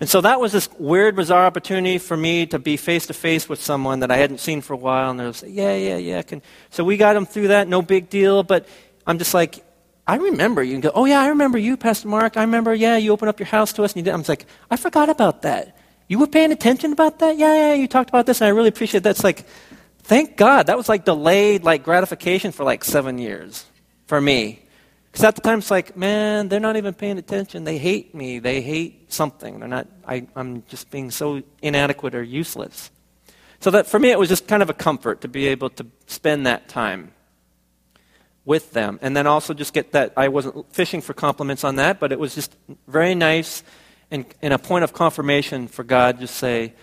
And 0.01 0.09
so 0.09 0.21
that 0.21 0.41
was 0.41 0.53
this 0.53 0.69
weird, 0.79 1.17
bizarre 1.17 1.45
opportunity 1.47 1.99
for 1.99 2.17
me 2.17 2.47
to 2.47 2.59
be 2.59 2.77
face 2.77 3.07
to 3.07 3.15
face 3.15 3.49
with 3.49 3.63
someone 3.63 4.01
that 4.01 4.11
I 4.11 4.17
hadn't 4.17 4.39
seen 4.39 4.61
for 4.61 4.75
a 4.75 4.77
while. 4.77 5.11
And 5.11 5.21
they 5.21 5.27
was, 5.27 5.43
yeah, 5.43 5.75
yeah, 5.75 5.97
yeah. 5.97 6.23
Can. 6.23 6.43
So 6.71 6.85
we 6.85 6.97
got 6.97 7.15
them 7.15 7.27
through 7.27 7.49
that, 7.49 7.69
no 7.69 7.83
big 7.83 8.09
deal. 8.09 8.43
But 8.43 8.67
I'm 9.07 9.19
just 9.19 9.35
like, 9.35 9.65
I 10.07 10.17
remember 10.17 10.63
you. 10.63 10.75
And 10.75 10.83
go, 10.83 10.93
oh, 10.95 11.07
yeah, 11.07 11.21
I 11.21 11.29
remember 11.29 11.57
you, 11.59 11.77
Pastor 11.77 12.09
Mark. 12.09 12.37
I 12.37 12.43
remember, 12.43 12.75
yeah, 12.75 12.97
you 12.97 13.13
opened 13.13 13.31
up 13.31 13.41
your 13.41 13.47
house 13.47 13.73
to 13.75 13.85
us 13.85 13.93
and 13.93 13.99
you 13.99 14.03
did. 14.03 14.13
I'm 14.13 14.25
like, 14.29 14.47
I 14.71 14.77
forgot 14.77 15.09
about 15.09 15.43
that. 15.43 15.79
You 16.09 16.19
were 16.19 16.27
paying 16.27 16.53
attention 16.53 16.93
about 16.93 17.21
that? 17.21 17.39
Yeah, 17.39 17.55
yeah, 17.55 17.75
you 17.75 17.89
talked 17.89 18.11
about 18.11 18.27
this 18.27 18.41
and 18.41 18.47
I 18.47 18.51
really 18.51 18.69
appreciate 18.69 19.03
that. 19.05 19.11
It's 19.11 19.25
like, 19.25 19.47
thank 20.03 20.37
God. 20.37 20.67
That 20.67 20.77
was 20.77 20.89
like 20.89 21.07
delayed 21.07 21.65
like 21.65 21.83
gratification 21.83 22.53
for 22.53 22.65
like 22.65 22.85
seven 22.85 23.17
years 23.17 23.65
for 24.07 24.21
me. 24.21 24.61
Because 25.11 25.25
at 25.25 25.37
the 25.37 25.41
time 25.41 25.61
it's 25.61 25.71
like, 25.71 25.97
man, 25.97 26.49
they're 26.49 26.61
not 26.61 26.77
even 26.77 26.93
paying 26.93 27.17
attention. 27.17 27.65
They 27.65 27.79
hate 27.79 28.15
me. 28.15 28.41
They 28.41 28.61
hate 28.61 29.11
something. 29.13 29.61
They're 29.61 29.69
not, 29.69 29.87
I, 30.07 30.27
I'm 30.37 30.65
just 30.69 30.91
being 30.91 31.11
so 31.11 31.43
inadequate 31.63 32.15
or 32.15 32.23
useless. 32.23 32.91
So 33.61 33.71
that 33.71 33.87
for 33.87 33.99
me 33.99 34.11
it 34.11 34.19
was 34.19 34.29
just 34.29 34.47
kind 34.47 34.63
of 34.63 34.69
a 34.69 34.75
comfort 34.75 35.23
to 35.23 35.29
be 35.29 35.47
able 35.47 35.71
to 35.71 35.87
spend 36.07 36.47
that 36.47 36.69
time 36.69 37.13
with 38.45 38.73
them. 38.73 38.99
And 39.03 39.17
then 39.17 39.27
also 39.27 39.55
just 39.55 39.73
get 39.73 39.93
that, 39.93 40.13
I 40.17 40.29
wasn't 40.29 40.73
fishing 40.73 41.01
for 41.01 41.15
compliments 41.15 41.65
on 41.65 41.77
that, 41.77 41.99
but 41.99 42.13
it 42.13 42.19
was 42.19 42.35
just 42.35 42.57
very 42.87 43.15
nice 43.15 43.63
and, 44.11 44.27
and 44.43 44.53
a 44.53 44.59
point 44.59 44.85
of 44.85 44.93
confirmation 44.93 45.67
for 45.67 45.83
God. 45.83 46.21
Just 46.21 46.37
say, 46.37 46.75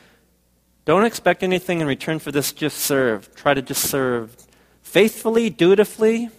don't 0.85 1.05
expect 1.05 1.43
anything 1.43 1.81
in 1.81 1.87
return 1.87 2.19
for 2.19 2.31
this, 2.31 2.51
just 2.51 2.79
serve. 2.79 3.33
Try 3.35 3.53
to 3.53 3.61
just 3.61 3.83
serve 3.83 4.35
faithfully, 4.81 5.49
dutifully, 5.49 6.29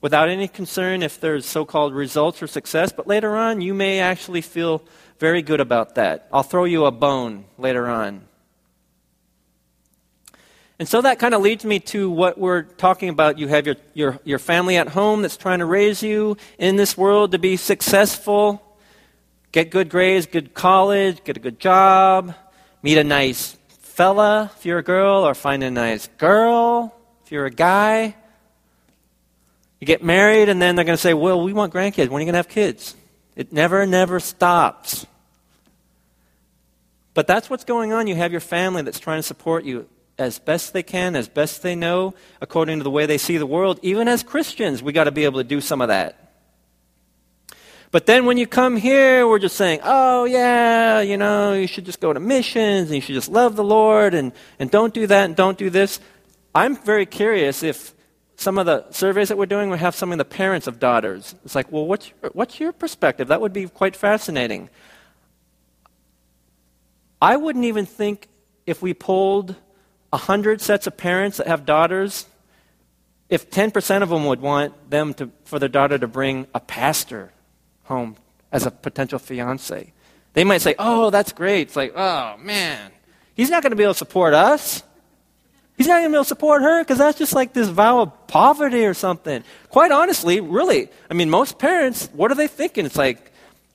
without 0.00 0.28
any 0.28 0.48
concern 0.48 1.02
if 1.02 1.20
there's 1.20 1.46
so 1.46 1.64
called 1.64 1.94
results 1.94 2.42
or 2.42 2.46
success. 2.46 2.92
But 2.92 3.06
later 3.06 3.36
on, 3.36 3.60
you 3.60 3.74
may 3.74 4.00
actually 4.00 4.40
feel 4.40 4.82
very 5.18 5.42
good 5.42 5.60
about 5.60 5.94
that. 5.94 6.28
I'll 6.32 6.42
throw 6.42 6.64
you 6.64 6.84
a 6.84 6.90
bone 6.90 7.44
later 7.56 7.88
on. 7.88 8.27
And 10.78 10.88
so 10.88 11.02
that 11.02 11.18
kind 11.18 11.34
of 11.34 11.42
leads 11.42 11.64
me 11.64 11.80
to 11.80 12.08
what 12.08 12.38
we're 12.38 12.62
talking 12.62 13.08
about. 13.08 13.38
You 13.38 13.48
have 13.48 13.66
your, 13.66 13.76
your, 13.94 14.20
your 14.24 14.38
family 14.38 14.76
at 14.76 14.88
home 14.88 15.22
that's 15.22 15.36
trying 15.36 15.58
to 15.58 15.66
raise 15.66 16.02
you 16.02 16.36
in 16.56 16.76
this 16.76 16.96
world 16.96 17.32
to 17.32 17.38
be 17.38 17.56
successful, 17.56 18.62
get 19.50 19.70
good 19.70 19.88
grades, 19.88 20.26
good 20.26 20.54
college, 20.54 21.24
get 21.24 21.36
a 21.36 21.40
good 21.40 21.58
job, 21.58 22.32
meet 22.82 22.96
a 22.96 23.02
nice 23.02 23.56
fella 23.68 24.52
if 24.56 24.64
you're 24.64 24.78
a 24.78 24.84
girl, 24.84 25.26
or 25.26 25.34
find 25.34 25.64
a 25.64 25.70
nice 25.70 26.06
girl 26.18 26.94
if 27.24 27.32
you're 27.32 27.46
a 27.46 27.50
guy. 27.50 28.14
You 29.80 29.86
get 29.86 30.04
married, 30.04 30.48
and 30.48 30.62
then 30.62 30.76
they're 30.76 30.84
going 30.84 30.96
to 30.96 31.02
say, 31.02 31.14
Well, 31.14 31.42
we 31.42 31.52
want 31.52 31.72
grandkids. 31.72 32.08
When 32.08 32.18
are 32.18 32.20
you 32.20 32.26
going 32.26 32.34
to 32.34 32.38
have 32.38 32.48
kids? 32.48 32.94
It 33.34 33.52
never, 33.52 33.84
never 33.84 34.20
stops. 34.20 35.06
But 37.14 37.26
that's 37.26 37.50
what's 37.50 37.64
going 37.64 37.92
on. 37.92 38.06
You 38.06 38.14
have 38.14 38.30
your 38.30 38.40
family 38.40 38.82
that's 38.82 39.00
trying 39.00 39.18
to 39.18 39.24
support 39.24 39.64
you 39.64 39.88
as 40.18 40.38
best 40.38 40.72
they 40.72 40.82
can, 40.82 41.14
as 41.14 41.28
best 41.28 41.62
they 41.62 41.76
know, 41.76 42.14
according 42.40 42.78
to 42.78 42.84
the 42.84 42.90
way 42.90 43.06
they 43.06 43.18
see 43.18 43.36
the 43.36 43.46
world. 43.46 43.78
Even 43.82 44.08
as 44.08 44.22
Christians, 44.22 44.82
we 44.82 44.92
got 44.92 45.04
to 45.04 45.12
be 45.12 45.24
able 45.24 45.40
to 45.40 45.44
do 45.44 45.60
some 45.60 45.80
of 45.80 45.88
that. 45.88 46.24
But 47.90 48.04
then 48.04 48.26
when 48.26 48.36
you 48.36 48.46
come 48.46 48.76
here, 48.76 49.26
we're 49.26 49.38
just 49.38 49.56
saying, 49.56 49.80
oh, 49.82 50.24
yeah, 50.24 51.00
you 51.00 51.16
know, 51.16 51.54
you 51.54 51.66
should 51.66 51.86
just 51.86 52.00
go 52.00 52.12
to 52.12 52.20
missions 52.20 52.88
and 52.88 52.96
you 52.96 53.00
should 53.00 53.14
just 53.14 53.30
love 53.30 53.56
the 53.56 53.64
Lord 53.64 54.12
and, 54.12 54.32
and 54.58 54.70
don't 54.70 54.92
do 54.92 55.06
that 55.06 55.24
and 55.24 55.34
don't 55.34 55.56
do 55.56 55.70
this. 55.70 56.00
I'm 56.54 56.76
very 56.76 57.06
curious 57.06 57.62
if 57.62 57.94
some 58.36 58.58
of 58.58 58.66
the 58.66 58.90
surveys 58.90 59.28
that 59.28 59.38
we're 59.38 59.46
doing, 59.46 59.70
we 59.70 59.78
have 59.78 59.94
some 59.94 60.12
of 60.12 60.18
the 60.18 60.24
parents 60.24 60.66
of 60.66 60.78
daughters. 60.78 61.34
It's 61.44 61.54
like, 61.54 61.72
well, 61.72 61.86
what's 61.86 62.10
your, 62.10 62.30
what's 62.34 62.60
your 62.60 62.72
perspective? 62.72 63.28
That 63.28 63.40
would 63.40 63.54
be 63.54 63.66
quite 63.66 63.96
fascinating. 63.96 64.68
I 67.22 67.36
wouldn't 67.36 67.64
even 67.64 67.86
think 67.86 68.28
if 68.66 68.82
we 68.82 68.92
polled 68.92 69.56
100 70.10 70.60
sets 70.60 70.86
of 70.86 70.96
parents 70.96 71.36
that 71.36 71.46
have 71.46 71.66
daughters, 71.66 72.26
if 73.28 73.50
10% 73.50 74.02
of 74.02 74.08
them 74.08 74.24
would 74.26 74.40
want 74.40 74.90
them 74.90 75.14
to, 75.14 75.30
for 75.44 75.58
their 75.58 75.68
daughter 75.68 75.98
to 75.98 76.06
bring 76.06 76.46
a 76.54 76.60
pastor 76.60 77.30
home 77.84 78.16
as 78.50 78.64
a 78.64 78.70
potential 78.70 79.18
fiance. 79.18 79.92
They 80.32 80.44
might 80.44 80.62
say, 80.62 80.74
Oh, 80.78 81.10
that's 81.10 81.32
great. 81.32 81.62
It's 81.62 81.76
like, 81.76 81.92
Oh, 81.94 82.36
man, 82.38 82.90
he's 83.34 83.50
not 83.50 83.62
going 83.62 83.70
to 83.70 83.76
be 83.76 83.82
able 83.82 83.94
to 83.94 83.98
support 83.98 84.34
us. 84.34 84.82
He's 85.76 85.86
not 85.86 85.94
going 85.94 86.04
to 86.04 86.10
be 86.10 86.14
able 86.14 86.24
to 86.24 86.28
support 86.28 86.62
her 86.62 86.82
because 86.82 86.98
that's 86.98 87.18
just 87.18 87.34
like 87.34 87.52
this 87.52 87.68
vow 87.68 88.00
of 88.00 88.26
poverty 88.26 88.84
or 88.84 88.94
something. 88.94 89.44
Quite 89.68 89.92
honestly, 89.92 90.40
really, 90.40 90.88
I 91.08 91.14
mean, 91.14 91.30
most 91.30 91.58
parents, 91.58 92.08
what 92.12 92.32
are 92.32 92.34
they 92.34 92.48
thinking? 92.48 92.84
It's 92.84 92.96
like 92.96 93.32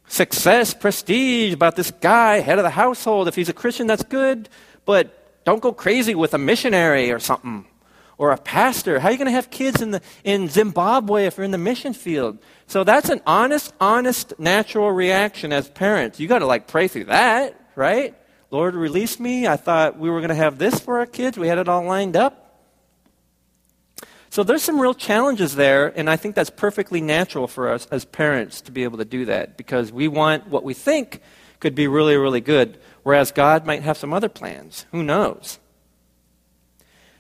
success, 0.10 0.74
prestige 0.74 1.54
about 1.54 1.76
this 1.76 1.92
guy, 1.92 2.40
head 2.40 2.60
of 2.60 2.64
the 2.64 2.70
household. 2.70 3.30
If 3.30 3.36
he's 3.36 3.48
a 3.48 3.54
Christian, 3.54 3.88
that's 3.88 4.04
good, 4.04 4.50
but 4.86 5.23
don't 5.46 5.62
go 5.62 5.74
crazy 5.74 6.16
with 6.16 6.34
a 6.34 6.38
missionary 6.38 7.12
or 7.12 7.20
something 7.20 7.66
or 8.18 8.32
a 8.32 8.38
pastor. 8.38 9.00
How 9.00 9.10
are 9.10 9.12
you 9.12 9.18
going 9.18 9.26
to 9.26 9.32
have 9.32 9.50
kids 9.50 9.82
in, 9.82 9.92
the, 9.92 10.02
in 10.24 10.48
Zimbabwe 10.48 11.26
if 11.26 11.38
you're 11.38 11.44
in 11.44 11.52
the 11.52 11.58
mission 11.58 11.94
field? 11.94 12.38
So 12.68 12.84
that's 12.84 13.10
an 13.10 13.22
honest, 13.26 13.74
honest, 13.80 14.34
natural 14.40 14.92
reaction 14.92 15.52
as 15.52 15.68
parents. 15.70 16.20
You 16.20 16.28
got 16.28 16.40
to 16.40 16.46
like 16.46 16.68
pray 16.68 16.88
through 16.88 17.06
that, 17.06 17.60
right? 17.76 18.16
Lord, 18.52 18.76
release 18.76 19.20
me. 19.20 19.48
I 19.48 19.58
thought 19.58 19.98
we 19.98 20.10
were 20.10 20.20
going 20.20 20.30
to 20.30 20.36
have 20.36 20.58
this 20.58 20.80
for 20.80 21.00
our 21.00 21.06
kids. 21.06 21.38
We 21.38 21.48
had 21.48 21.58
it 21.58 21.68
all 21.68 21.84
lined 21.84 22.16
up. 22.16 22.40
So 24.30 24.44
there's 24.44 24.64
some 24.64 24.80
real 24.80 24.96
challenges 24.96 25.56
there, 25.56 25.94
and 25.96 26.10
I 26.10 26.16
think 26.16 26.34
that's 26.34 26.50
perfectly 26.50 27.02
natural 27.02 27.48
for 27.48 27.70
us 27.70 27.88
as 27.92 28.04
parents 28.04 28.62
to 28.62 28.72
be 28.72 28.84
able 28.84 28.98
to 28.98 29.06
do 29.06 29.26
that 29.26 29.58
because 29.58 29.92
we 29.92 30.08
want 30.08 30.48
what 30.48 30.64
we 30.64 30.74
think 30.74 31.22
could 31.60 31.76
be 31.76 31.88
really, 31.88 32.18
really 32.18 32.42
good, 32.42 32.80
whereas 33.04 33.32
God 33.32 33.66
might 33.66 33.84
have 33.84 33.98
some 33.98 34.14
other 34.14 34.30
plans. 34.30 34.86
Who 34.92 35.04
knows? 35.04 35.60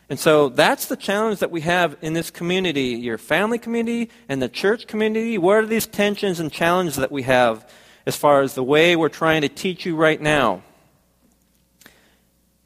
And 0.09 0.19
so 0.19 0.49
that's 0.49 0.87
the 0.87 0.97
challenge 0.97 1.39
that 1.39 1.51
we 1.51 1.61
have 1.61 1.97
in 2.01 2.13
this 2.13 2.29
community, 2.29 2.89
your 2.89 3.17
family 3.17 3.57
community 3.57 4.09
and 4.27 4.41
the 4.41 4.49
church 4.49 4.85
community. 4.87 5.37
What 5.37 5.57
are 5.57 5.65
these 5.65 5.87
tensions 5.87 6.39
and 6.39 6.51
challenges 6.51 6.97
that 6.97 7.11
we 7.11 7.23
have 7.23 7.67
as 8.05 8.15
far 8.15 8.41
as 8.41 8.53
the 8.53 8.63
way 8.63 8.95
we're 8.95 9.09
trying 9.09 9.41
to 9.41 9.49
teach 9.49 9.85
you 9.85 9.95
right 9.95 10.21
now? 10.21 10.61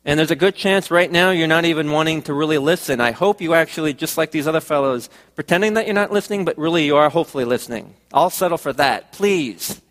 And 0.03 0.17
there's 0.17 0.31
a 0.31 0.37
good 0.37 0.55
chance 0.55 0.89
right 0.89 1.11
now 1.11 1.31
you're 1.31 1.47
not 1.47 1.65
even 1.65 1.91
wanting 1.91 2.21
to 2.23 2.33
really 2.33 2.57
listen. 2.57 3.01
I 3.01 3.11
hope 3.11 3.41
you 3.41 3.53
actually, 3.53 3.93
just 3.93 4.17
like 4.17 4.31
these 4.31 4.47
other 4.47 4.61
fellows, 4.61 5.09
pretending 5.35 5.73
that 5.73 5.85
you're 5.85 5.93
not 5.93 6.13
listening, 6.13 6.45
but 6.45 6.57
really 6.57 6.85
you 6.85 6.95
are 6.95 7.09
hopefully 7.09 7.43
listening. 7.43 7.93
I'll 8.13 8.29
settle 8.29 8.57
for 8.57 8.71
that. 8.73 9.11
Please. 9.11 9.81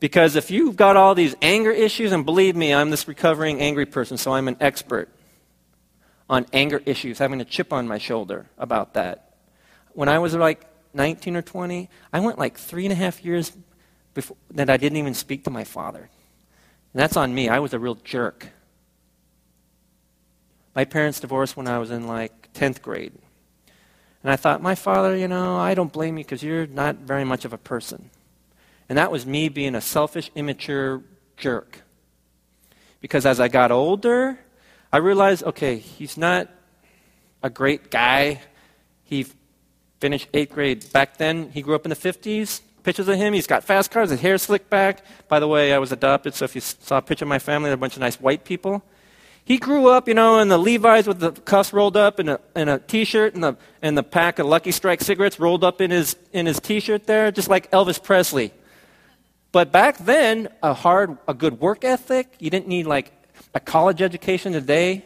Because 0.00 0.34
if 0.34 0.50
you've 0.50 0.76
got 0.76 0.96
all 0.96 1.14
these 1.14 1.36
anger 1.42 1.70
issues, 1.70 2.12
and 2.12 2.24
believe 2.24 2.56
me, 2.56 2.72
I'm 2.72 2.90
this 2.90 3.06
recovering 3.06 3.60
angry 3.60 3.86
person, 3.86 4.16
so 4.16 4.32
I'm 4.32 4.48
an 4.48 4.56
expert 4.58 5.10
on 6.28 6.46
anger 6.52 6.80
issues, 6.86 7.18
having 7.18 7.40
a 7.40 7.44
chip 7.44 7.72
on 7.72 7.86
my 7.86 7.98
shoulder 7.98 8.46
about 8.56 8.94
that. 8.94 9.34
When 9.92 10.08
I 10.08 10.18
was 10.18 10.34
like 10.34 10.64
19 10.94 11.36
or 11.36 11.42
20, 11.42 11.90
I 12.12 12.20
went 12.20 12.38
like 12.38 12.56
three 12.56 12.86
and 12.86 12.92
a 12.92 12.96
half 12.96 13.22
years 13.22 13.52
before, 14.14 14.38
that 14.52 14.70
I 14.70 14.78
didn't 14.78 14.96
even 14.96 15.14
speak 15.14 15.44
to 15.44 15.50
my 15.50 15.64
father. 15.64 16.08
And 16.92 17.00
that's 17.00 17.16
on 17.16 17.34
me. 17.34 17.48
I 17.48 17.58
was 17.58 17.74
a 17.74 17.78
real 17.78 17.96
jerk. 17.96 18.48
My 20.74 20.84
parents 20.84 21.20
divorced 21.20 21.56
when 21.56 21.68
I 21.68 21.78
was 21.78 21.90
in 21.90 22.06
like 22.06 22.52
10th 22.54 22.80
grade. 22.80 23.12
And 24.22 24.32
I 24.32 24.36
thought, 24.36 24.62
my 24.62 24.74
father, 24.74 25.16
you 25.16 25.28
know, 25.28 25.56
I 25.56 25.74
don't 25.74 25.92
blame 25.92 26.16
you 26.16 26.24
because 26.24 26.42
you're 26.42 26.66
not 26.66 26.96
very 26.96 27.24
much 27.24 27.44
of 27.44 27.52
a 27.52 27.58
person. 27.58 28.10
And 28.90 28.98
that 28.98 29.12
was 29.12 29.24
me 29.24 29.48
being 29.48 29.76
a 29.76 29.80
selfish, 29.80 30.32
immature 30.34 31.00
jerk. 31.36 31.82
Because 33.00 33.24
as 33.24 33.38
I 33.38 33.46
got 33.46 33.70
older, 33.70 34.36
I 34.92 34.96
realized 34.96 35.44
okay, 35.44 35.76
he's 35.76 36.18
not 36.18 36.48
a 37.40 37.48
great 37.48 37.92
guy. 37.92 38.40
He 39.04 39.26
finished 40.00 40.28
eighth 40.34 40.52
grade. 40.52 40.92
Back 40.92 41.18
then, 41.18 41.50
he 41.52 41.62
grew 41.62 41.76
up 41.76 41.86
in 41.86 41.90
the 41.90 41.96
50s. 41.96 42.62
Pictures 42.82 43.06
of 43.06 43.16
him, 43.16 43.32
he's 43.32 43.46
got 43.46 43.62
fast 43.62 43.92
cars, 43.92 44.10
his 44.10 44.20
hair 44.20 44.38
slicked 44.38 44.70
back. 44.70 45.04
By 45.28 45.38
the 45.38 45.46
way, 45.46 45.72
I 45.72 45.78
was 45.78 45.92
adopted, 45.92 46.34
so 46.34 46.44
if 46.46 46.54
you 46.56 46.60
saw 46.60 46.96
a 46.96 47.02
picture 47.02 47.26
of 47.26 47.28
my 47.28 47.38
family, 47.38 47.68
they're 47.68 47.74
a 47.74 47.78
bunch 47.78 47.94
of 47.94 48.00
nice 48.00 48.18
white 48.18 48.44
people. 48.44 48.82
He 49.44 49.58
grew 49.58 49.88
up, 49.88 50.08
you 50.08 50.14
know, 50.14 50.38
in 50.40 50.48
the 50.48 50.58
Levi's 50.58 51.06
with 51.06 51.20
the 51.20 51.30
cuffs 51.32 51.72
rolled 51.72 51.96
up 51.96 52.18
and 52.18 52.30
a, 52.30 52.40
and 52.56 52.68
a 52.68 52.78
T-shirt 52.78 53.34
and 53.34 53.44
the, 53.44 53.56
and 53.82 53.96
the 53.96 54.02
pack 54.02 54.38
of 54.38 54.46
Lucky 54.46 54.72
Strike 54.72 55.00
cigarettes 55.00 55.38
rolled 55.38 55.62
up 55.62 55.80
in 55.80 55.90
his, 55.90 56.16
in 56.32 56.46
his 56.46 56.58
T-shirt 56.58 57.06
there, 57.06 57.30
just 57.30 57.48
like 57.48 57.70
Elvis 57.70 58.02
Presley. 58.02 58.52
But 59.52 59.72
back 59.72 59.98
then, 59.98 60.48
a 60.62 60.74
hard, 60.74 61.18
a 61.26 61.34
good 61.34 61.60
work 61.60 61.84
ethic, 61.84 62.36
you 62.38 62.50
didn't 62.50 62.68
need 62.68 62.86
like 62.86 63.12
a 63.54 63.60
college 63.60 64.00
education 64.00 64.52
today. 64.52 65.04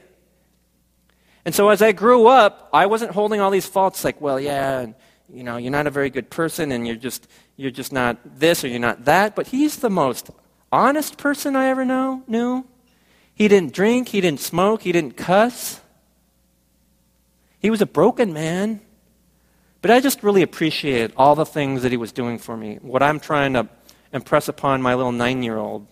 And 1.44 1.54
so 1.54 1.68
as 1.70 1.80
I 1.82 1.92
grew 1.92 2.26
up, 2.26 2.68
I 2.72 2.86
wasn't 2.86 3.12
holding 3.12 3.40
all 3.40 3.50
these 3.50 3.66
faults 3.66 4.04
like, 4.04 4.20
well, 4.20 4.38
yeah, 4.38 4.80
and, 4.80 4.94
you 5.32 5.44
know, 5.44 5.56
you're 5.56 5.70
not 5.70 5.86
a 5.86 5.90
very 5.90 6.10
good 6.10 6.30
person 6.30 6.72
and 6.72 6.86
you're 6.86 6.96
just, 6.96 7.26
you're 7.56 7.70
just 7.70 7.92
not 7.92 8.18
this 8.38 8.64
or 8.64 8.68
you're 8.68 8.78
not 8.78 9.06
that. 9.06 9.34
But 9.34 9.48
he's 9.48 9.78
the 9.78 9.90
most 9.90 10.30
honest 10.70 11.16
person 11.16 11.56
I 11.56 11.68
ever 11.68 11.84
know, 11.84 12.22
knew. 12.26 12.66
He 13.34 13.48
didn't 13.48 13.72
drink, 13.72 14.08
he 14.08 14.20
didn't 14.20 14.40
smoke, 14.40 14.82
he 14.82 14.92
didn't 14.92 15.16
cuss. 15.16 15.80
He 17.58 17.70
was 17.70 17.80
a 17.80 17.86
broken 17.86 18.32
man. 18.32 18.80
But 19.80 19.90
I 19.90 20.00
just 20.00 20.22
really 20.22 20.42
appreciated 20.42 21.12
all 21.16 21.34
the 21.34 21.44
things 21.46 21.82
that 21.82 21.90
he 21.90 21.98
was 21.98 22.12
doing 22.12 22.38
for 22.38 22.56
me. 22.56 22.78
What 22.80 23.02
I'm 23.02 23.20
trying 23.20 23.54
to 23.54 23.68
impress 24.14 24.48
upon 24.48 24.80
my 24.80 24.94
little 24.94 25.12
nine 25.12 25.42
year 25.42 25.58
old. 25.58 25.86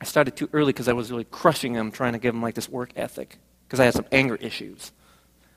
I 0.00 0.04
started 0.04 0.34
too 0.34 0.48
early 0.52 0.72
because 0.72 0.88
I 0.88 0.94
was 0.94 1.12
really 1.12 1.24
crushing 1.24 1.74
him, 1.74 1.92
trying 1.92 2.14
to 2.14 2.18
give 2.18 2.34
him 2.34 2.42
like 2.42 2.56
this 2.56 2.68
work 2.68 2.90
ethic 2.96 3.38
because 3.66 3.78
I 3.78 3.84
had 3.84 3.94
some 3.94 4.06
anger 4.10 4.34
issues. 4.36 4.90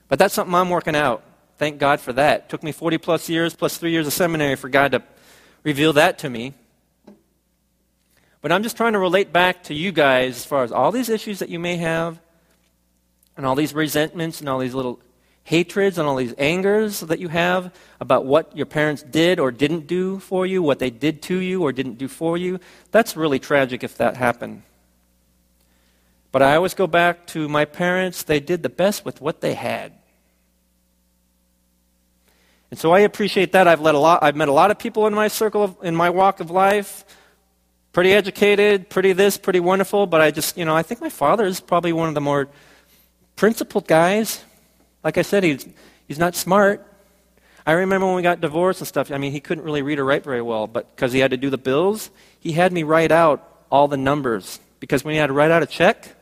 But 0.08 0.20
that's 0.20 0.34
something 0.34 0.54
I'm 0.54 0.70
working 0.70 0.94
out. 0.94 1.24
Thank 1.58 1.78
God 1.78 2.00
for 2.00 2.12
that. 2.12 2.40
It 2.42 2.48
took 2.50 2.62
me 2.62 2.70
40 2.70 2.98
plus 2.98 3.28
years, 3.28 3.56
plus 3.56 3.78
three 3.78 3.90
years 3.90 4.06
of 4.06 4.12
seminary 4.12 4.54
for 4.54 4.68
God 4.68 4.92
to 4.92 5.02
reveal 5.64 5.94
that 5.94 6.18
to 6.18 6.30
me. 6.30 6.52
But 8.42 8.52
I'm 8.52 8.62
just 8.62 8.76
trying 8.76 8.92
to 8.92 8.98
relate 8.98 9.32
back 9.32 9.64
to 9.64 9.74
you 9.74 9.90
guys 9.90 10.36
as 10.36 10.44
far 10.44 10.62
as 10.62 10.70
all 10.70 10.92
these 10.92 11.08
issues 11.08 11.40
that 11.40 11.48
you 11.48 11.58
may 11.58 11.76
have, 11.76 12.20
and 13.36 13.44
all 13.44 13.54
these 13.54 13.74
resentments, 13.74 14.40
and 14.40 14.48
all 14.48 14.58
these 14.58 14.74
little 14.74 15.00
hatreds 15.46 15.96
and 15.96 16.08
all 16.08 16.16
these 16.16 16.34
angers 16.38 16.98
that 17.00 17.20
you 17.20 17.28
have 17.28 17.72
about 18.00 18.26
what 18.26 18.56
your 18.56 18.66
parents 18.66 19.04
did 19.04 19.38
or 19.38 19.52
didn't 19.52 19.86
do 19.86 20.18
for 20.18 20.44
you, 20.44 20.60
what 20.60 20.80
they 20.80 20.90
did 20.90 21.22
to 21.22 21.38
you 21.38 21.62
or 21.62 21.70
didn't 21.70 21.98
do 21.98 22.08
for 22.08 22.36
you, 22.36 22.58
that's 22.90 23.16
really 23.16 23.38
tragic 23.38 23.84
if 23.84 23.96
that 23.96 24.16
happened. 24.16 24.64
But 26.32 26.42
I 26.42 26.56
always 26.56 26.74
go 26.74 26.88
back 26.88 27.28
to 27.28 27.48
my 27.48 27.64
parents, 27.64 28.24
they 28.24 28.40
did 28.40 28.64
the 28.64 28.68
best 28.68 29.04
with 29.04 29.20
what 29.20 29.40
they 29.40 29.54
had. 29.54 29.92
And 32.72 32.80
so 32.80 32.90
I 32.90 33.00
appreciate 33.00 33.52
that. 33.52 33.68
I've, 33.68 33.78
a 33.78 33.92
lot, 33.92 34.24
I've 34.24 34.34
met 34.34 34.48
a 34.48 34.52
lot 34.52 34.72
of 34.72 34.80
people 34.80 35.06
in 35.06 35.14
my 35.14 35.28
circle, 35.28 35.62
of, 35.62 35.76
in 35.80 35.94
my 35.94 36.10
walk 36.10 36.40
of 36.40 36.50
life, 36.50 37.04
pretty 37.92 38.12
educated, 38.12 38.90
pretty 38.90 39.12
this, 39.12 39.38
pretty 39.38 39.60
wonderful, 39.60 40.08
but 40.08 40.20
I 40.20 40.32
just, 40.32 40.58
you 40.58 40.64
know, 40.64 40.74
I 40.74 40.82
think 40.82 41.00
my 41.00 41.08
father 41.08 41.46
is 41.46 41.60
probably 41.60 41.92
one 41.92 42.08
of 42.08 42.14
the 42.16 42.20
more 42.20 42.48
principled 43.36 43.86
guys 43.86 44.42
like 45.04 45.18
I 45.18 45.22
said, 45.22 45.44
he's, 45.44 45.66
he's 46.08 46.18
not 46.18 46.34
smart. 46.34 46.86
I 47.66 47.72
remember 47.72 48.06
when 48.06 48.16
we 48.16 48.22
got 48.22 48.40
divorced 48.40 48.80
and 48.80 48.88
stuff, 48.88 49.10
I 49.10 49.18
mean, 49.18 49.32
he 49.32 49.40
couldn't 49.40 49.64
really 49.64 49.82
read 49.82 49.98
or 49.98 50.04
write 50.04 50.24
very 50.24 50.42
well, 50.42 50.66
but 50.66 50.94
because 50.94 51.12
he 51.12 51.18
had 51.18 51.32
to 51.32 51.36
do 51.36 51.50
the 51.50 51.58
bills, 51.58 52.10
he 52.38 52.52
had 52.52 52.72
me 52.72 52.82
write 52.82 53.12
out 53.12 53.64
all 53.70 53.88
the 53.88 53.96
numbers. 53.96 54.60
Because 54.78 55.04
when 55.04 55.12
he 55.14 55.18
had 55.18 55.28
to 55.28 55.32
write 55.32 55.50
out 55.50 55.62
a 55.62 55.66
check, 55.66 56.15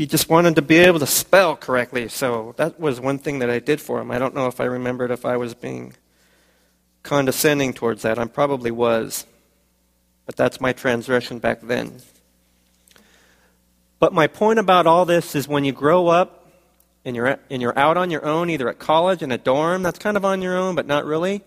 he 0.00 0.06
just 0.06 0.30
wanted 0.30 0.56
to 0.56 0.62
be 0.62 0.78
able 0.78 0.98
to 0.98 1.06
spell 1.06 1.54
correctly. 1.54 2.08
So 2.08 2.54
that 2.56 2.80
was 2.80 2.98
one 2.98 3.18
thing 3.18 3.40
that 3.40 3.50
I 3.50 3.58
did 3.58 3.82
for 3.82 4.00
him. 4.00 4.10
I 4.10 4.18
don't 4.18 4.34
know 4.34 4.46
if 4.46 4.58
I 4.58 4.64
remembered 4.64 5.10
if 5.10 5.26
I 5.26 5.36
was 5.36 5.52
being 5.52 5.92
condescending 7.02 7.74
towards 7.74 8.00
that. 8.00 8.18
I 8.18 8.24
probably 8.24 8.70
was. 8.70 9.26
But 10.24 10.36
that's 10.36 10.58
my 10.58 10.72
transgression 10.72 11.38
back 11.38 11.60
then. 11.60 12.00
But 13.98 14.14
my 14.14 14.26
point 14.26 14.58
about 14.58 14.86
all 14.86 15.04
this 15.04 15.34
is 15.34 15.46
when 15.46 15.66
you 15.66 15.72
grow 15.72 16.08
up 16.08 16.50
and 17.04 17.14
you're, 17.14 17.26
at, 17.26 17.40
and 17.50 17.60
you're 17.60 17.78
out 17.78 17.98
on 17.98 18.10
your 18.10 18.24
own, 18.24 18.48
either 18.48 18.70
at 18.70 18.78
college, 18.78 19.20
in 19.20 19.30
a 19.30 19.36
dorm, 19.36 19.82
that's 19.82 19.98
kind 19.98 20.16
of 20.16 20.24
on 20.24 20.40
your 20.40 20.56
own, 20.56 20.74
but 20.74 20.86
not 20.86 21.04
really, 21.04 21.42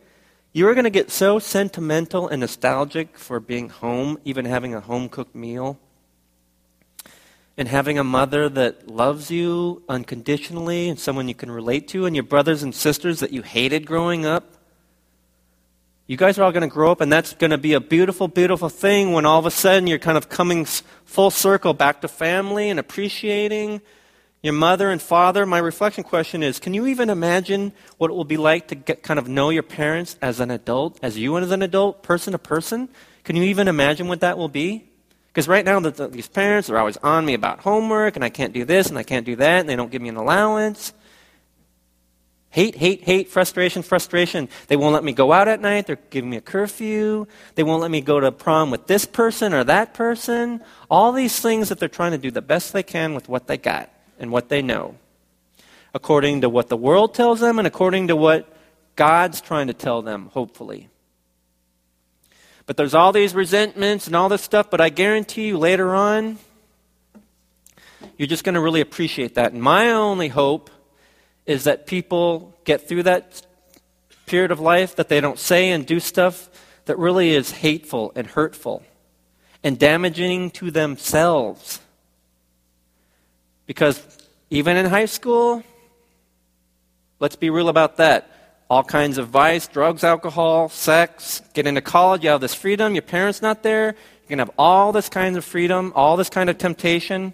you 0.51 0.67
are 0.67 0.75
going 0.75 0.83
to 0.83 0.91
get 0.91 1.09
so 1.09 1.39
sentimental 1.39 2.27
and 2.27 2.41
nostalgic 2.41 3.17
for 3.17 3.39
being 3.39 3.69
home, 3.69 4.19
even 4.23 4.45
having 4.45 4.75
a 4.75 4.79
home 4.79 5.09
cooked 5.09 5.33
meal, 5.33 5.79
and 7.57 7.67
having 7.67 7.99
a 7.99 8.03
mother 8.03 8.49
that 8.49 8.87
loves 8.87 9.29
you 9.29 9.83
unconditionally 9.87 10.89
and 10.89 10.99
someone 10.99 11.27
you 11.27 11.35
can 11.35 11.51
relate 11.51 11.87
to, 11.89 12.05
and 12.05 12.15
your 12.15 12.23
brothers 12.23 12.63
and 12.63 12.73
sisters 12.73 13.19
that 13.19 13.31
you 13.31 13.41
hated 13.41 13.85
growing 13.85 14.25
up. 14.25 14.53
You 16.07 16.17
guys 16.17 16.37
are 16.37 16.43
all 16.43 16.51
going 16.51 16.67
to 16.67 16.73
grow 16.73 16.91
up, 16.91 16.99
and 16.99 17.11
that's 17.11 17.33
going 17.33 17.51
to 17.51 17.57
be 17.57 17.73
a 17.73 17.79
beautiful, 17.79 18.27
beautiful 18.27 18.69
thing 18.69 19.13
when 19.13 19.25
all 19.25 19.39
of 19.39 19.45
a 19.45 19.51
sudden 19.51 19.87
you're 19.87 19.99
kind 19.99 20.17
of 20.17 20.29
coming 20.29 20.65
full 21.05 21.31
circle 21.31 21.73
back 21.73 22.01
to 22.01 22.07
family 22.07 22.69
and 22.69 22.79
appreciating 22.79 23.81
your 24.41 24.53
mother 24.53 24.91
and 24.91 25.01
father. 25.01 25.45
My 25.45 25.59
reflection 25.59 26.03
question 26.03 26.43
is 26.43 26.59
can 26.59 26.73
you 26.73 26.87
even 26.87 27.09
imagine 27.09 27.71
what 27.97 28.11
it 28.11 28.13
will 28.13 28.25
be 28.25 28.37
like 28.37 28.67
to 28.67 28.75
get, 28.75 29.01
kind 29.01 29.17
of 29.17 29.29
know 29.29 29.49
your 29.49 29.63
parents 29.63 30.17
as 30.21 30.39
an 30.41 30.51
adult, 30.51 30.99
as 31.01 31.17
you 31.17 31.35
and 31.37 31.45
as 31.45 31.51
an 31.51 31.61
adult, 31.61 32.03
person 32.03 32.33
to 32.33 32.37
person? 32.37 32.89
Can 33.23 33.37
you 33.37 33.43
even 33.43 33.69
imagine 33.69 34.09
what 34.09 34.19
that 34.19 34.37
will 34.37 34.49
be? 34.49 34.89
Because 35.33 35.47
right 35.47 35.65
now, 35.65 35.79
the, 35.79 35.89
the, 35.89 36.07
these 36.09 36.27
parents 36.27 36.69
are 36.69 36.77
always 36.77 36.97
on 36.97 37.25
me 37.25 37.33
about 37.33 37.61
homework, 37.61 38.15
and 38.15 38.23
I 38.23 38.29
can't 38.29 38.53
do 38.53 38.65
this, 38.65 38.89
and 38.89 38.99
I 38.99 39.03
can't 39.03 39.25
do 39.25 39.35
that, 39.37 39.61
and 39.61 39.67
they 39.67 39.75
don't 39.75 39.91
give 39.91 39.99
me 39.99 40.09
an 40.09 40.15
allowance. 40.15 40.93
Hate, 42.51 42.75
hate, 42.75 43.01
hate, 43.01 43.29
frustration, 43.29 43.81
frustration. 43.81 44.47
They 44.67 44.75
won't 44.75 44.93
let 44.93 45.03
me 45.03 45.11
go 45.11 45.33
out 45.33 45.47
at 45.47 45.59
night. 45.59 45.87
They're 45.87 45.97
giving 46.11 46.29
me 46.29 46.37
a 46.37 46.41
curfew. 46.41 47.25
They 47.55 47.63
won't 47.63 47.81
let 47.81 47.89
me 47.89 47.99
go 47.99 48.19
to 48.19 48.31
prom 48.31 48.69
with 48.69 48.85
this 48.85 49.07
person 49.07 49.55
or 49.55 49.63
that 49.63 49.95
person. 49.95 50.61
All 50.87 51.13
these 51.13 51.39
things 51.39 51.69
that 51.69 51.79
they're 51.79 51.89
trying 51.89 52.11
to 52.11 52.19
do 52.19 52.29
the 52.29 52.43
best 52.43 52.71
they 52.71 52.83
can 52.83 53.15
with 53.15 53.27
what 53.27 53.47
they 53.47 53.57
got 53.57 53.91
and 54.19 54.31
what 54.31 54.49
they 54.49 54.61
know, 54.61 54.97
according 55.95 56.41
to 56.41 56.49
what 56.49 56.69
the 56.69 56.77
world 56.77 57.15
tells 57.15 57.39
them 57.39 57.57
and 57.57 57.67
according 57.67 58.09
to 58.09 58.15
what 58.15 58.55
God's 58.95 59.41
trying 59.41 59.65
to 59.65 59.73
tell 59.73 60.03
them, 60.03 60.27
hopefully. 60.27 60.89
But 62.65 62.77
there's 62.77 62.93
all 62.93 63.11
these 63.11 63.35
resentments 63.35 64.07
and 64.07 64.15
all 64.15 64.29
this 64.29 64.41
stuff, 64.41 64.69
but 64.69 64.79
I 64.79 64.89
guarantee 64.89 65.47
you 65.47 65.57
later 65.57 65.93
on, 65.93 66.37
you're 68.17 68.27
just 68.27 68.43
going 68.43 68.55
to 68.55 68.61
really 68.61 68.81
appreciate 68.81 69.35
that. 69.35 69.51
And 69.51 69.61
my 69.61 69.91
only 69.91 70.29
hope 70.29 70.69
is 71.45 71.65
that 71.65 71.87
people 71.87 72.57
get 72.63 72.87
through 72.87 73.03
that 73.03 73.45
period 74.25 74.51
of 74.51 74.59
life 74.59 74.95
that 74.95 75.09
they 75.09 75.19
don't 75.19 75.39
say 75.39 75.71
and 75.71 75.85
do 75.85 75.99
stuff 75.99 76.49
that 76.85 76.97
really 76.97 77.31
is 77.31 77.51
hateful 77.51 78.11
and 78.15 78.27
hurtful 78.27 78.83
and 79.63 79.77
damaging 79.77 80.51
to 80.51 80.71
themselves. 80.71 81.79
Because 83.65 84.01
even 84.49 84.77
in 84.77 84.85
high 84.85 85.05
school, 85.05 85.63
let's 87.19 87.35
be 87.35 87.49
real 87.49 87.69
about 87.69 87.97
that. 87.97 88.29
All 88.69 88.83
kinds 88.83 89.17
of 89.17 89.27
vice, 89.27 89.67
drugs, 89.67 90.03
alcohol, 90.03 90.69
sex. 90.69 91.41
Get 91.53 91.67
into 91.67 91.81
college, 91.81 92.23
you 92.23 92.29
have 92.29 92.41
this 92.41 92.55
freedom. 92.55 92.95
Your 92.95 93.01
parents 93.01 93.41
not 93.41 93.63
there. 93.63 93.95
You 94.23 94.27
can 94.27 94.39
have 94.39 94.51
all 94.57 94.91
this 94.91 95.09
kind 95.09 95.37
of 95.37 95.45
freedom, 95.45 95.91
all 95.95 96.17
this 96.17 96.29
kind 96.29 96.49
of 96.49 96.57
temptation. 96.57 97.33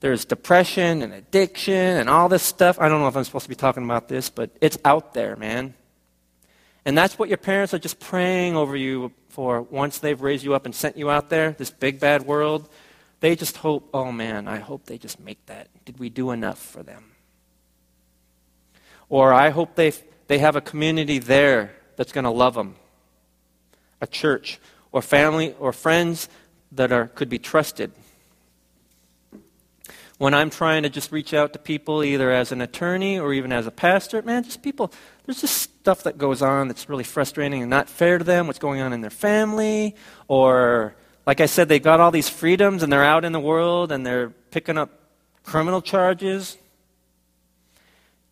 There's 0.00 0.24
depression 0.24 1.02
and 1.02 1.12
addiction 1.12 1.74
and 1.74 2.08
all 2.08 2.28
this 2.28 2.42
stuff. 2.42 2.78
I 2.80 2.88
don't 2.88 3.00
know 3.00 3.08
if 3.08 3.16
I'm 3.16 3.24
supposed 3.24 3.44
to 3.44 3.48
be 3.48 3.54
talking 3.54 3.84
about 3.84 4.08
this, 4.08 4.30
but 4.30 4.50
it's 4.60 4.78
out 4.84 5.12
there, 5.12 5.36
man. 5.36 5.74
And 6.84 6.96
that's 6.96 7.18
what 7.18 7.28
your 7.28 7.38
parents 7.38 7.74
are 7.74 7.78
just 7.78 8.00
praying 8.00 8.56
over 8.56 8.76
you 8.76 9.12
for 9.28 9.62
once 9.62 9.98
they've 9.98 10.20
raised 10.20 10.44
you 10.44 10.54
up 10.54 10.64
and 10.64 10.74
sent 10.74 10.96
you 10.96 11.10
out 11.10 11.28
there, 11.28 11.52
this 11.52 11.70
big 11.70 12.00
bad 12.00 12.26
world. 12.26 12.68
They 13.20 13.36
just 13.36 13.58
hope, 13.58 13.90
oh 13.92 14.10
man, 14.10 14.48
I 14.48 14.58
hope 14.58 14.86
they 14.86 14.96
just 14.96 15.20
make 15.20 15.44
that. 15.46 15.68
Did 15.84 15.98
we 15.98 16.08
do 16.08 16.30
enough 16.30 16.58
for 16.58 16.82
them? 16.82 17.09
Or 19.10 19.34
I 19.34 19.50
hope 19.50 19.74
they, 19.74 19.92
they 20.28 20.38
have 20.38 20.56
a 20.56 20.62
community 20.62 21.18
there 21.18 21.72
that's 21.96 22.12
going 22.12 22.24
to 22.24 22.30
love 22.30 22.54
them, 22.54 22.76
a 24.00 24.06
church, 24.06 24.58
or 24.92 25.02
family, 25.02 25.54
or 25.58 25.74
friends 25.74 26.30
that 26.72 26.90
are, 26.90 27.08
could 27.08 27.28
be 27.28 27.38
trusted 27.38 27.92
when 30.20 30.34
I'm 30.34 30.50
trying 30.50 30.82
to 30.82 30.90
just 30.90 31.12
reach 31.12 31.32
out 31.32 31.54
to 31.54 31.58
people, 31.58 32.04
either 32.04 32.30
as 32.30 32.52
an 32.52 32.60
attorney 32.60 33.18
or 33.18 33.32
even 33.32 33.52
as 33.52 33.66
a 33.66 33.70
pastor, 33.70 34.20
man, 34.20 34.44
just 34.44 34.62
people, 34.62 34.92
there's 35.24 35.40
just 35.40 35.56
stuff 35.56 36.02
that 36.02 36.18
goes 36.18 36.42
on 36.42 36.68
that's 36.68 36.90
really 36.90 37.04
frustrating 37.04 37.62
and 37.62 37.70
not 37.70 37.88
fair 37.88 38.18
to 38.18 38.24
them, 38.24 38.46
what's 38.46 38.58
going 38.58 38.82
on 38.82 38.92
in 38.92 39.00
their 39.00 39.08
family, 39.08 39.96
or, 40.28 40.94
like 41.26 41.40
I 41.40 41.46
said, 41.46 41.70
they've 41.70 41.82
got 41.82 42.00
all 42.00 42.10
these 42.10 42.28
freedoms 42.28 42.82
and 42.82 42.92
they're 42.92 43.02
out 43.02 43.24
in 43.24 43.32
the 43.32 43.40
world 43.40 43.92
and 43.92 44.04
they're 44.04 44.28
picking 44.50 44.76
up 44.76 44.90
criminal 45.42 45.80
charges. 45.80 46.58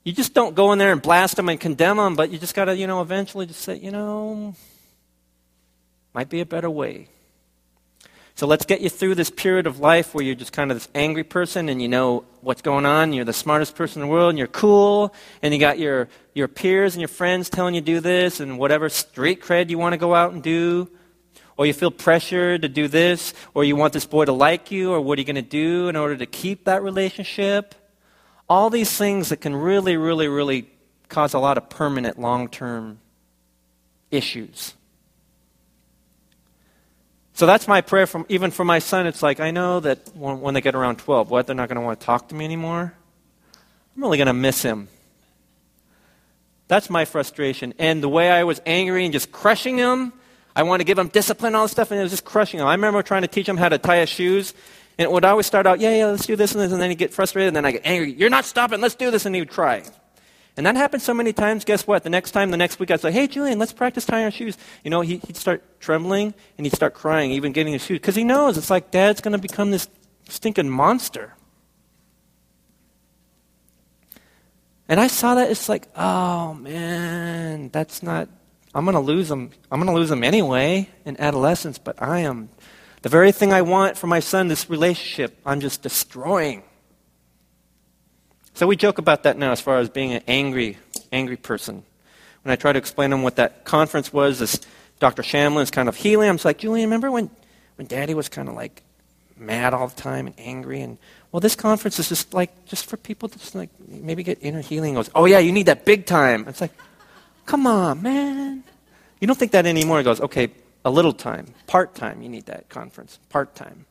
You 0.09 0.15
just 0.15 0.33
don't 0.33 0.55
go 0.55 0.73
in 0.73 0.79
there 0.79 0.91
and 0.91 1.03
blast 1.03 1.37
them 1.37 1.51
and 1.51 1.61
condemn 1.61 1.99
them, 1.99 2.17
but 2.17 2.31
you 2.31 2.39
just 2.39 2.55
got 2.55 2.65
to, 2.65 2.75
you 2.75 2.87
know, 2.87 3.03
eventually 3.03 3.45
just 3.45 3.61
say, 3.61 3.77
you 3.77 3.91
know, 3.91 4.55
might 6.15 6.31
be 6.31 6.41
a 6.41 6.47
better 6.47 6.71
way. 6.71 7.09
So 8.35 8.47
let's 8.47 8.65
get 8.65 8.81
you 8.81 8.89
through 8.89 9.17
this 9.17 9.29
period 9.29 9.67
of 9.67 9.81
life 9.81 10.15
where 10.15 10.25
you're 10.25 10.35
just 10.35 10.55
kind 10.55 10.71
of 10.71 10.79
this 10.79 10.89
angry 10.95 11.25
person 11.25 11.69
and 11.69 11.83
you 11.83 11.89
know 11.89 12.25
what's 12.41 12.63
going 12.63 12.87
on. 12.87 13.13
You're 13.13 13.27
the 13.27 13.35
smartest 13.35 13.77
person 13.77 14.01
in 14.01 14.09
the 14.09 14.11
world 14.11 14.31
and 14.31 14.39
you're 14.39 14.47
cool 14.47 15.13
and 15.43 15.53
you 15.53 15.61
got 15.61 15.79
your, 15.79 16.09
your 16.33 16.49
peers 16.49 16.95
and 16.95 17.03
your 17.03 17.09
friends 17.09 17.51
telling 17.51 17.75
you 17.75 17.83
do 17.83 18.01
this 18.01 18.41
and 18.41 18.59
whatever 18.59 18.89
street 18.89 19.43
cred 19.43 19.69
you 19.69 19.77
want 19.77 19.93
to 19.93 19.99
go 19.99 20.15
out 20.15 20.33
and 20.33 20.43
do. 20.43 20.89
Or 21.59 21.67
you 21.67 21.75
feel 21.75 21.91
pressured 21.91 22.63
to 22.63 22.71
do 22.71 22.89
this 22.89 23.35
or 23.53 23.63
you 23.63 23.77
want 23.77 23.93
this 23.93 24.07
boy 24.07 24.25
to 24.25 24.33
like 24.33 24.71
you 24.71 24.91
or 24.91 25.03
what 25.03 25.19
are 25.19 25.21
you 25.21 25.27
going 25.27 25.37
to 25.37 25.43
do 25.43 25.91
in 25.91 25.97
order 25.97 26.17
to 26.17 26.25
keep 26.25 26.65
that 26.65 26.83
relationship. 26.83 27.75
All 28.49 28.71
these 28.71 28.97
things 28.97 29.29
that 29.29 29.41
can 29.41 29.55
really, 29.55 29.97
really, 29.97 30.29
really 30.29 30.71
cause 31.09 31.35
a 31.35 31.39
lot 31.39 31.59
of 31.59 31.69
permanent 31.69 32.19
long 32.19 32.49
term 32.49 32.99
issues. 34.11 34.75
So 37.35 37.47
that's 37.47 37.69
my 37.69 37.83
prayer 37.83 38.07
from 38.07 38.27
even 38.29 38.51
for 38.51 38.65
my 38.65 38.81
son. 38.81 39.07
It's 39.07 39.23
like 39.23 39.39
I 39.39 39.53
know 39.53 39.81
that 39.81 40.15
when, 40.17 40.41
when 40.41 40.55
they 40.55 40.61
get 40.61 40.75
around 40.75 40.97
12, 40.97 41.31
what 41.31 41.47
they're 41.47 41.55
not 41.55 41.69
going 41.69 41.77
to 41.77 41.83
want 41.83 42.01
to 42.01 42.07
talk 42.07 42.29
to 42.29 42.35
me 42.35 42.45
anymore. 42.45 42.93
I'm 43.95 44.03
really 44.03 44.19
going 44.19 44.27
to 44.27 44.33
miss 44.33 44.63
him. 44.63 44.89
That's 46.67 46.91
my 46.91 47.05
frustration. 47.05 47.75
And 47.79 48.03
the 48.03 48.09
way 48.09 48.31
I 48.31 48.45
was 48.45 48.61
angry 48.67 49.05
and 49.05 49.13
just 49.13 49.33
crushing 49.33 49.79
him, 49.79 50.13
I 50.55 50.65
want 50.65 50.81
to 50.81 50.85
give 50.85 50.99
him 50.99 51.09
discipline, 51.09 51.55
all 51.55 51.63
this 51.63 51.71
stuff, 51.71 51.93
and 51.93 52.01
it 52.01 52.03
was 52.03 52.11
just 52.11 52.25
crushing 52.25 52.61
him. 52.61 52.67
I 52.67 52.75
remember 52.75 53.03
trying 53.03 53.23
to 53.23 53.29
teach 53.29 53.49
him 53.49 53.57
how 53.57 53.69
to 53.69 53.79
tie 53.79 53.99
his 53.99 54.09
shoes, 54.09 54.53
and 54.99 55.05
it 55.05 55.13
would 55.13 55.25
always 55.25 55.47
start 55.47 55.67
out, 55.67 55.79
yeah, 55.79 55.95
yeah, 55.95 56.07
let's 56.07 56.27
do 56.27 56.35
this 56.35 56.53
and 56.53 56.61
this, 56.61 56.73
and 56.73 56.83
then 56.83 56.91
he'd 56.91 56.99
get 56.99 57.15
frustrated, 57.15 57.49
and 57.49 57.57
then 57.57 57.65
I 57.65 57.71
get 57.71 57.83
angry. 57.85 58.13
You're 58.13 58.31
not 58.31 58.45
stopping, 58.45 58.81
let's 58.81 58.97
do 58.97 59.13
this, 59.13 59.27
and 59.27 59.35
he 59.35 59.41
would 59.41 59.51
cry. 59.51 59.85
And 60.57 60.67
that 60.67 60.75
happened 60.75 61.03
so 61.03 61.15
many 61.15 61.33
times, 61.33 61.65
guess 61.65 61.87
what? 61.87 62.03
The 62.03 62.11
next 62.11 62.33
time, 62.33 62.51
the 62.51 62.57
next 62.57 62.81
week, 62.81 62.91
I'd 62.91 63.01
say, 63.01 63.13
hey, 63.13 63.29
Julian, 63.29 63.61
let's 63.61 63.73
practice 63.73 64.05
tying 64.05 64.25
our 64.25 64.33
shoes. 64.33 64.59
You 64.83 64.91
know, 64.91 65.03
he, 65.03 65.21
would 65.25 65.37
start 65.37 65.63
trembling 65.81 66.35
and 66.57 66.67
he'd 66.67 66.75
start 66.75 66.95
crying, 66.95 67.31
even 67.31 67.53
getting 67.53 67.73
his 67.73 67.85
shoes, 67.85 68.01
because 68.01 68.17
he 68.17 68.25
knows 68.25 68.59
it's 68.59 68.71
like 68.71 68.91
dad's 68.91 69.21
going 69.21 69.33
to 69.33 69.39
become 69.39 69.71
this 69.71 69.89
stinking 70.29 70.69
monster. 70.69 71.35
And 74.89 74.99
I 74.99 75.07
saw 75.07 75.37
that, 75.37 75.49
it's 75.49 75.69
like, 75.69 75.87
oh 75.95 76.55
man, 76.55 77.69
that's 77.69 78.03
not, 78.03 78.29
I'm 78.75 78.85
going 78.85 78.95
to 78.95 79.01
lose 79.01 79.31
him. 79.31 79.51
I'm 79.71 79.79
going 79.79 79.95
to 79.95 79.99
lose 79.99 80.11
him 80.11 80.25
anyway 80.25 80.89
in 81.05 81.21
adolescence, 81.21 81.79
but 81.79 82.03
I 82.03 82.21
am, 82.21 82.49
the 83.03 83.09
very 83.09 83.33
thing 83.33 83.53
I 83.53 83.63
want 83.63 83.97
for 83.97 84.07
my 84.07 84.21
son, 84.21 84.49
this 84.49 84.69
relationship, 84.69 85.39
I'm 85.47 85.61
just 85.61 85.83
destroying. 85.83 86.63
So 88.55 88.67
we 88.67 88.77
joke 88.77 88.99
about 88.99 89.23
that 89.23 89.39
now 89.39 89.53
as 89.53 89.61
far 89.61 89.79
as 89.79 89.89
being 89.89 90.13
an 90.13 90.23
angry, 90.27 90.79
angry 91.13 91.37
person. 91.37 91.85
When 92.43 92.53
I 92.53 92.57
try 92.57 92.73
to 92.73 92.79
explain 92.79 93.11
to 93.11 93.15
them 93.15 93.23
what 93.23 93.37
that 93.37 93.65
conference 93.65 94.13
was, 94.13 94.41
this 94.41 94.61
Dr. 94.99 95.23
Shamlin's 95.23 95.71
kind 95.71 95.89
of 95.89 95.97
healing, 95.97 96.29
I'm 96.29 96.37
just 96.37 96.45
like, 96.45 96.59
Julian, 96.59 96.89
remember 96.89 97.11
when, 97.11 97.31
when 97.77 97.87
Daddy 97.87 98.15
was 98.15 98.29
kind 98.29 98.49
of 98.49 98.55
like 98.55 98.83
mad 99.37 99.75
all 99.75 99.87
the 99.87 100.01
time 100.01 100.27
and 100.27 100.35
angry? 100.39 100.81
And 100.81 100.99
well, 101.31 101.39
this 101.41 101.55
conference 101.55 102.01
is 102.01 102.09
just 102.09 102.35
like 102.35 102.67
just 102.67 102.87
for 102.87 102.97
people 102.97 103.29
to 103.29 103.39
just 103.39 103.55
like 103.55 103.71
maybe 103.87 104.25
get 104.25 104.39
inner 104.41 104.61
healing. 104.61 104.91
He 104.91 104.95
goes, 104.97 105.11
oh 105.15 105.27
yeah, 105.27 105.39
you 105.39 105.53
need 105.53 105.67
that 105.67 105.85
big 105.85 106.07
time. 106.07 106.49
It's 106.49 106.61
like, 106.61 106.73
come 107.47 107.67
on, 107.67 108.03
man. 108.03 108.65
You 109.21 109.27
don't 109.27 109.39
think 109.39 109.53
that 109.53 109.67
anymore. 109.67 109.99
He 109.99 110.05
goes, 110.05 110.21
okay, 110.21 110.51
a 110.89 110.91
little 110.91 111.13
time, 111.13 111.47
part 111.67 111.95
time. 111.95 112.23
You 112.23 112.29
need 112.29 112.47
that 112.47 112.69
conference, 112.69 113.19
part 113.29 113.55
time. 113.55 113.87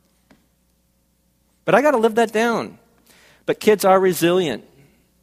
But 1.64 1.74
I 1.74 1.82
got 1.82 1.92
to 1.92 1.98
live 1.98 2.16
that 2.16 2.32
down. 2.32 2.78
But 3.46 3.60
kids 3.60 3.84
are 3.84 3.98
resilient. 3.98 4.64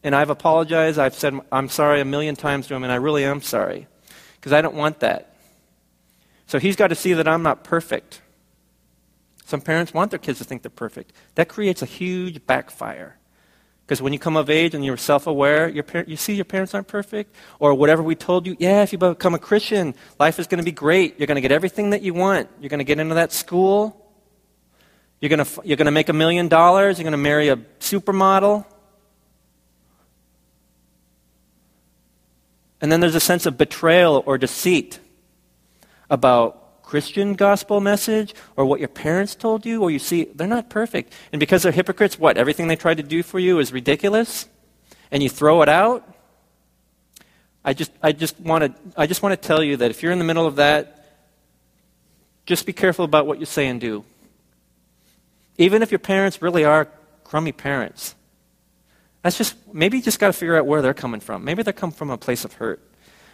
And 0.04 0.16
I've 0.16 0.30
apologized. 0.30 1.00
I've 1.00 1.16
said 1.16 1.40
I'm 1.52 1.68
sorry 1.68 2.00
a 2.00 2.06
million 2.06 2.36
times 2.36 2.68
to 2.68 2.76
him, 2.76 2.84
and 2.84 2.92
I 2.92 2.96
really 2.96 3.26
am 3.26 3.42
sorry 3.42 3.88
because 4.36 4.54
I 4.54 4.62
don't 4.62 4.76
want 4.76 5.00
that. 5.00 5.36
So 6.48 6.60
he's 6.60 6.76
got 6.76 6.88
to 6.88 6.96
see 6.96 7.14
that 7.14 7.28
I'm 7.28 7.42
not 7.42 7.64
perfect. 7.64 8.22
Some 9.46 9.62
parents 9.62 9.94
want 9.94 10.12
their 10.12 10.20
kids 10.20 10.38
to 10.40 10.46
think 10.46 10.62
they're 10.62 10.70
perfect. 10.70 11.12
That 11.34 11.50
creates 11.50 11.82
a 11.82 11.88
huge 11.88 12.46
backfire. 12.46 13.18
Because 13.86 14.02
when 14.02 14.14
you 14.14 14.20
come 14.20 14.36
of 14.36 14.50
age 14.50 14.74
and 14.74 14.84
you're 14.84 14.98
self 14.98 15.28
aware, 15.28 15.70
your 15.70 15.84
par- 15.84 16.06
you 16.08 16.18
see 16.18 16.34
your 16.34 16.46
parents 16.46 16.74
aren't 16.74 16.88
perfect, 16.88 17.36
or 17.60 17.76
whatever 17.76 18.02
we 18.02 18.16
told 18.16 18.48
you, 18.48 18.56
yeah, 18.58 18.82
if 18.82 18.92
you 18.92 18.98
become 18.98 19.36
a 19.36 19.40
Christian, 19.40 19.94
life 20.20 20.40
is 20.40 20.48
going 20.48 20.58
to 20.58 20.64
be 20.64 20.72
great. 20.72 21.20
You're 21.20 21.28
going 21.28 21.36
to 21.36 21.42
get 21.42 21.52
everything 21.52 21.92
that 21.92 22.02
you 22.02 22.16
want. 22.16 22.50
You're 22.60 22.70
going 22.70 22.80
to 22.80 22.84
get 22.84 23.00
into 23.00 23.16
that 23.16 23.32
school. 23.32 24.02
You're 25.22 25.30
going 25.30 25.46
to, 25.46 25.62
you're 25.64 25.78
going 25.78 25.86
to 25.86 25.92
make 25.92 26.10
a 26.10 26.14
million 26.14 26.48
dollars. 26.48 26.98
You're 26.98 27.04
going 27.04 27.12
to 27.12 27.18
marry 27.18 27.50
a 27.50 27.58
supermodel. 27.80 28.66
And 32.82 32.92
then 32.92 33.00
there's 33.00 33.16
a 33.16 33.20
sense 33.20 33.46
of 33.46 33.58
betrayal 33.58 34.24
or 34.26 34.38
deceit 34.38 35.00
about 36.10 36.65
Christian 36.86 37.34
gospel 37.34 37.82
message 37.82 38.36
or 38.56 38.66
what 38.66 38.80
your 38.80 38.88
parents 38.88 39.34
told 39.34 39.66
you, 39.66 39.82
or 39.82 39.90
you 39.90 39.98
see 39.98 40.26
they're 40.36 40.48
not 40.48 40.70
perfect. 40.70 41.12
And 41.32 41.40
because 41.40 41.64
they're 41.64 41.72
hypocrites, 41.72 42.20
what? 42.20 42.38
Everything 42.38 42.68
they 42.68 42.76
tried 42.76 42.98
to 42.98 43.04
do 43.04 43.24
for 43.24 43.40
you 43.40 43.60
is 43.60 43.74
ridiculous? 43.74 44.48
And 45.12 45.24
you 45.24 45.30
throw 45.30 45.62
it 45.64 45.70
out? 45.70 46.08
I 47.64 47.74
just, 47.74 47.92
I 48.04 48.12
just 48.12 48.40
want 48.40 48.64
to, 48.64 48.74
I 48.96 49.08
just 49.08 49.24
want 49.24 49.34
to 49.34 49.48
tell 49.48 49.64
you 49.64 49.78
that 49.78 49.90
if 49.90 50.04
you're 50.04 50.12
in 50.12 50.20
the 50.20 50.26
middle 50.26 50.46
of 50.46 50.58
that, 50.58 51.10
just 52.46 52.68
be 52.68 52.74
careful 52.74 53.04
about 53.04 53.26
what 53.26 53.40
you 53.40 53.48
say 53.48 53.68
and 53.68 53.82
do. 53.82 54.06
Even 55.58 55.82
if 55.82 55.92
your 55.92 56.00
parents 56.00 56.42
really 56.42 56.64
are 56.64 56.88
crummy 57.24 57.52
parents, 57.52 58.14
that's 59.24 59.40
just, 59.40 59.56
maybe 59.74 59.98
you 59.98 60.04
just 60.04 60.20
got 60.20 60.28
to 60.28 60.34
figure 60.34 60.56
out 60.56 60.68
where 60.68 60.84
they're 60.84 60.94
coming 60.94 61.20
from. 61.20 61.44
Maybe 61.44 61.64
they 61.64 61.74
come 61.74 61.92
from 61.92 62.12
a 62.12 62.18
place 62.18 62.46
of 62.46 62.54
hurt. 62.54 62.80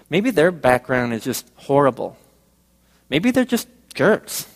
Maybe 0.09 0.31
their 0.31 0.51
background 0.51 1.13
is 1.13 1.25
just 1.25 1.51
horrible. 1.55 2.17
Maybe 3.12 3.30
they're 3.30 3.43
just 3.43 3.68
jerks. 3.93 4.47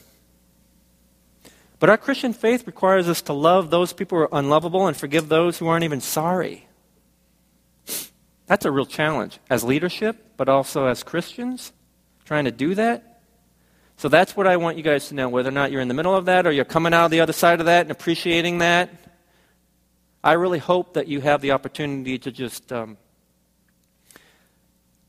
But 1.77 1.89
our 1.89 1.97
Christian 1.97 2.31
faith 2.31 2.65
requires 2.65 3.09
us 3.09 3.21
to 3.23 3.33
love 3.33 3.69
those 3.69 3.91
people 3.91 4.17
who 4.17 4.23
are 4.23 4.29
unlovable 4.31 4.87
and 4.87 4.95
forgive 4.95 5.27
those 5.27 5.59
who 5.59 5.67
aren't 5.67 5.83
even 5.83 5.99
sorry. 5.99 6.65
That's 8.47 8.63
a 8.63 8.71
real 8.71 8.85
challenge 8.85 9.39
as 9.49 9.65
leadership, 9.65 10.37
but 10.37 10.47
also 10.47 10.87
as 10.87 11.03
Christians, 11.03 11.73
trying 12.23 12.45
to 12.45 12.51
do 12.51 12.75
that. 12.75 13.19
So 13.97 14.07
that's 14.07 14.37
what 14.37 14.47
I 14.47 14.55
want 14.55 14.77
you 14.77 14.83
guys 14.83 15.09
to 15.09 15.15
know, 15.15 15.27
whether 15.27 15.49
or 15.49 15.51
not 15.51 15.73
you're 15.73 15.81
in 15.81 15.89
the 15.89 15.93
middle 15.93 16.15
of 16.15 16.25
that 16.25 16.47
or 16.47 16.51
you're 16.53 16.63
coming 16.63 16.93
out 16.93 17.05
of 17.05 17.11
the 17.11 17.19
other 17.19 17.33
side 17.33 17.59
of 17.59 17.65
that 17.65 17.81
and 17.81 17.91
appreciating 17.91 18.59
that. 18.59 18.89
I 20.23 20.33
really 20.33 20.59
hope 20.59 20.93
that 20.93 21.09
you 21.09 21.19
have 21.19 21.41
the 21.41 21.51
opportunity 21.51 22.17
to 22.19 22.31
just 22.31 22.71
um, 22.71 22.95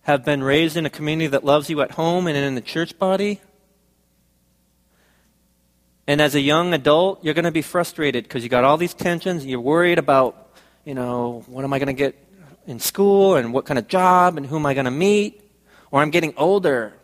have 0.07 0.25
been 0.25 0.41
raised 0.41 0.77
in 0.77 0.87
a 0.87 0.91
community 0.91 1.27
that 1.27 1.43
loves 1.45 1.69
you 1.69 1.81
at 1.81 1.91
home 1.91 2.29
and 2.29 2.37
in 2.37 2.55
the 2.55 2.61
church 2.61 2.97
body. 2.97 3.41
And 6.07 6.21
as 6.21 6.37
a 6.37 6.41
young 6.41 6.73
adult, 6.73 7.25
you're 7.25 7.35
going 7.35 7.45
to 7.45 7.51
be 7.51 7.61
frustrated 7.61 8.23
because 8.23 8.45
you 8.45 8.49
got 8.49 8.63
all 8.63 8.77
these 8.77 8.95
tensions. 8.95 9.43
And 9.43 9.51
you're 9.51 9.61
worried 9.61 9.99
about, 9.99 10.57
you 10.85 10.95
know, 10.95 11.43
what 11.49 11.65
am 11.65 11.73
I 11.73 11.81
going 11.81 11.89
to 11.89 11.93
get 11.93 12.15
in 12.69 12.79
school 12.79 13.35
and 13.35 13.53
what 13.53 13.67
kind 13.67 13.81
of 13.81 13.89
job 13.89 14.37
and 14.37 14.47
who 14.47 14.55
am 14.55 14.65
I 14.65 14.75
going 14.75 14.85
to 14.85 14.93
meet? 14.93 15.43
Or 15.91 16.01
I'm 16.01 16.11
getting 16.11 16.35
older. 16.37 16.95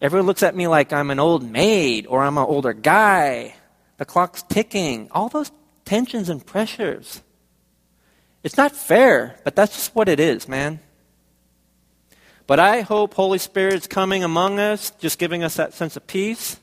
Everyone 0.00 0.28
looks 0.28 0.44
at 0.44 0.54
me 0.54 0.68
like 0.68 0.92
I'm 0.92 1.10
an 1.10 1.18
old 1.18 1.42
maid 1.42 2.06
or 2.06 2.22
I'm 2.22 2.38
an 2.38 2.44
older 2.44 2.72
guy. 2.72 3.56
The 3.96 4.04
clock's 4.04 4.44
ticking. 4.44 5.08
All 5.10 5.28
those 5.28 5.50
tensions 5.84 6.28
and 6.28 6.46
pressures. 6.46 7.22
It's 8.44 8.56
not 8.56 8.70
fair, 8.70 9.40
but 9.42 9.56
that's 9.56 9.74
just 9.74 9.96
what 9.96 10.08
it 10.08 10.20
is, 10.20 10.46
man. 10.46 10.78
But 12.46 12.60
I 12.60 12.82
hope 12.82 13.14
Holy 13.14 13.38
Spirit's 13.38 13.86
coming 13.86 14.22
among 14.22 14.60
us, 14.60 14.90
just 14.98 15.18
giving 15.18 15.42
us 15.42 15.56
that 15.56 15.74
sense 15.74 15.96
of 15.96 16.06
peace. 16.06 16.60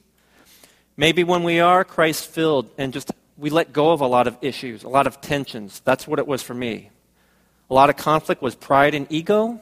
Maybe 0.96 1.24
when 1.24 1.44
we 1.44 1.60
are 1.60 1.84
Christ 1.84 2.28
filled 2.28 2.70
and 2.78 2.94
just 2.94 3.12
we 3.38 3.50
let 3.50 3.74
go 3.74 3.92
of 3.92 4.00
a 4.00 4.08
lot 4.08 4.28
of 4.28 4.38
issues, 4.42 4.84
a 4.84 4.90
lot 4.90 5.08
of 5.08 5.20
tensions. 5.20 5.82
That's 5.84 6.08
what 6.08 6.20
it 6.20 6.28
was 6.28 6.42
for 6.42 6.54
me. 6.54 6.90
A 7.70 7.74
lot 7.74 7.90
of 7.90 7.98
conflict 7.98 8.42
was 8.42 8.56
pride 8.56 8.94
and 8.94 9.08
ego. 9.10 9.60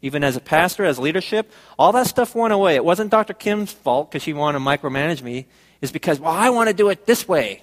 Even 0.00 0.22
as 0.22 0.36
a 0.36 0.40
pastor, 0.40 0.84
as 0.84 0.98
leadership, 0.98 1.50
all 1.78 1.92
that 1.92 2.06
stuff 2.06 2.34
went 2.34 2.52
away. 2.52 2.74
It 2.74 2.84
wasn't 2.84 3.10
Dr. 3.10 3.32
Kim's 3.32 3.72
fault 3.72 4.10
because 4.10 4.22
she 4.22 4.32
wanted 4.32 4.58
to 4.58 4.64
micromanage 4.64 5.22
me. 5.22 5.46
It's 5.80 5.92
because, 5.92 6.20
well, 6.20 6.32
I 6.32 6.50
want 6.50 6.68
to 6.68 6.74
do 6.74 6.90
it 6.90 7.06
this 7.06 7.26
way. 7.26 7.62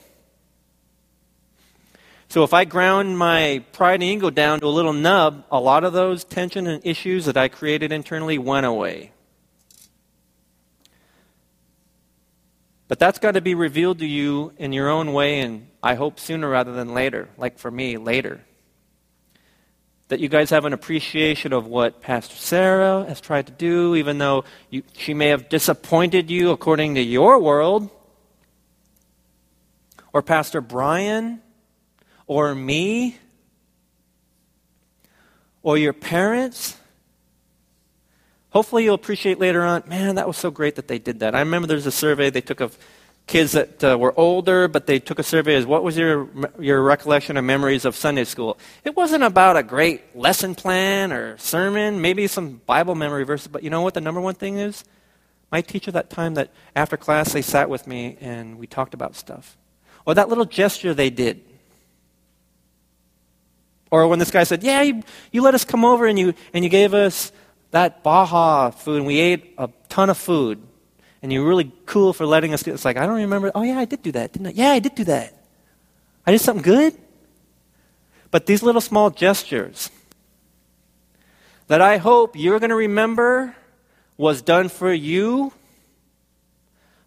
So 2.32 2.46
if 2.46 2.54
I 2.54 2.64
ground 2.64 3.18
my 3.18 3.62
pride 3.74 3.96
and 3.96 4.04
ego 4.04 4.30
down 4.30 4.62
to 4.62 4.66
a 4.66 4.70
little 4.70 4.94
nub, 4.94 5.44
a 5.52 5.60
lot 5.60 5.84
of 5.84 5.92
those 5.92 6.24
tension 6.24 6.66
and 6.66 6.82
issues 6.86 7.26
that 7.26 7.36
I 7.36 7.50
created 7.50 7.92
internally 7.92 8.38
went 8.38 8.66
away. 8.66 9.12
But 12.88 13.00
that's 13.00 13.20
got 13.20 13.34
to 13.34 13.42
be 13.42 13.54
revealed 13.54 14.00
to 14.00 14.06
you 14.06 14.54
in 14.58 14.72
your 14.72 14.88
own 14.88 15.12
way, 15.12 15.42
and 15.42 15.68
I 15.84 15.96
hope 15.96 16.22
sooner 16.22 16.48
rather 16.48 16.72
than 16.72 16.94
later, 16.94 17.28
like 17.38 17.60
for 17.60 17.70
me, 17.70 17.98
later. 17.98 18.40
That 20.08 20.22
you 20.22 20.30
guys 20.30 20.52
have 20.52 20.64
an 20.64 20.72
appreciation 20.72 21.52
of 21.52 21.68
what 21.68 22.00
Pastor 22.00 22.38
Sarah 22.38 23.04
has 23.10 23.20
tried 23.20 23.48
to 23.48 23.52
do, 23.52 23.94
even 23.96 24.20
though 24.20 24.46
you, 24.70 24.84
she 24.94 25.14
may 25.14 25.28
have 25.28 25.50
disappointed 25.50 26.32
you 26.32 26.52
according 26.52 26.96
to 26.96 27.02
your 27.02 27.40
world. 27.40 27.90
Or 30.14 30.22
Pastor 30.22 30.62
Brian 30.62 31.42
or 32.32 32.56
me 32.56 33.18
or 35.64 35.78
your 35.78 35.92
parents. 35.92 36.78
Hopefully, 38.52 38.86
you'll 38.86 38.96
appreciate 38.96 39.38
later 39.38 39.62
on, 39.64 39.84
man, 39.86 40.16
that 40.16 40.28
was 40.28 40.38
so 40.38 40.50
great 40.50 40.76
that 40.76 40.88
they 40.88 40.98
did 40.98 41.20
that. 41.20 41.36
I 41.36 41.40
remember 41.40 41.68
there's 41.68 41.88
a 41.88 41.92
survey 41.92 42.30
they 42.30 42.40
took 42.40 42.62
of 42.62 42.78
kids 43.28 43.52
that 43.52 43.84
uh, 43.84 43.98
were 43.98 44.18
older, 44.18 44.70
but 44.70 44.88
they 44.88 44.98
took 44.98 45.20
a 45.20 45.24
survey 45.24 45.56
as 45.56 45.66
what 45.66 45.84
was 45.84 45.98
your, 45.98 46.30
your 46.58 46.82
recollection 46.82 47.38
or 47.38 47.42
memories 47.42 47.84
of 47.84 47.98
Sunday 47.98 48.24
school? 48.24 48.58
It 48.86 48.96
wasn't 48.96 49.24
about 49.24 49.58
a 49.58 49.64
great 49.64 50.16
lesson 50.16 50.56
plan 50.56 51.12
or 51.12 51.38
sermon, 51.38 52.00
maybe 52.00 52.28
some 52.28 52.62
Bible 52.66 52.96
memory 52.96 53.26
verses, 53.26 53.50
but 53.50 53.62
you 53.62 53.70
know 53.70 53.82
what 53.82 53.94
the 53.94 54.00
number 54.00 54.22
one 54.22 54.36
thing 54.36 54.58
is? 54.58 54.86
My 55.52 55.60
teacher 55.60 55.92
that 55.92 56.10
time 56.10 56.36
that 56.36 56.50
after 56.78 56.96
class 56.96 57.34
they 57.34 57.42
sat 57.42 57.70
with 57.70 57.88
me 57.88 58.16
and 58.22 58.58
we 58.58 58.68
talked 58.68 58.94
about 58.94 59.18
stuff. 59.18 59.58
Or 60.06 60.14
that 60.14 60.30
little 60.30 60.46
gesture 60.46 60.94
they 60.94 61.10
did. 61.10 61.51
Or 63.92 64.08
when 64.08 64.20
this 64.20 64.32
guy 64.32 64.44
said, 64.44 64.64
Yeah, 64.64 64.82
you, 64.82 65.04
you 65.32 65.42
let 65.42 65.54
us 65.54 65.66
come 65.66 65.86
over 65.86 66.08
and 66.08 66.18
you, 66.18 66.34
and 66.54 66.64
you 66.64 66.70
gave 66.70 66.94
us 66.94 67.32
that 67.72 68.04
Baja 68.04 68.72
food 68.72 68.98
and 68.98 69.06
we 69.06 69.20
ate 69.20 69.54
a 69.58 69.70
ton 69.90 70.10
of 70.10 70.18
food. 70.18 70.62
And 71.22 71.32
you're 71.32 71.46
really 71.46 71.72
cool 71.86 72.14
for 72.14 72.26
letting 72.26 72.54
us 72.54 72.64
do 72.64 72.74
It's 72.74 72.86
like, 72.86 72.98
I 72.98 73.06
don't 73.06 73.18
remember. 73.18 73.52
Oh, 73.54 73.62
yeah, 73.62 73.78
I 73.78 73.86
did 73.86 74.02
do 74.02 74.12
that, 74.14 74.34
didn't 74.34 74.48
I? 74.48 74.52
Yeah, 74.52 74.72
I 74.72 74.80
did 74.80 74.96
do 74.96 75.04
that. 75.04 75.36
I 76.26 76.32
did 76.32 76.42
something 76.42 76.64
good. 76.64 76.98
But 78.32 78.46
these 78.46 78.64
little 78.64 78.82
small 78.82 79.10
gestures 79.10 79.92
that 81.68 81.82
I 81.82 81.98
hope 81.98 82.36
you're 82.36 82.60
going 82.60 82.70
to 82.70 82.76
remember 82.76 83.56
was 84.18 84.42
done 84.42 84.70
for 84.70 84.92
you, 84.92 85.54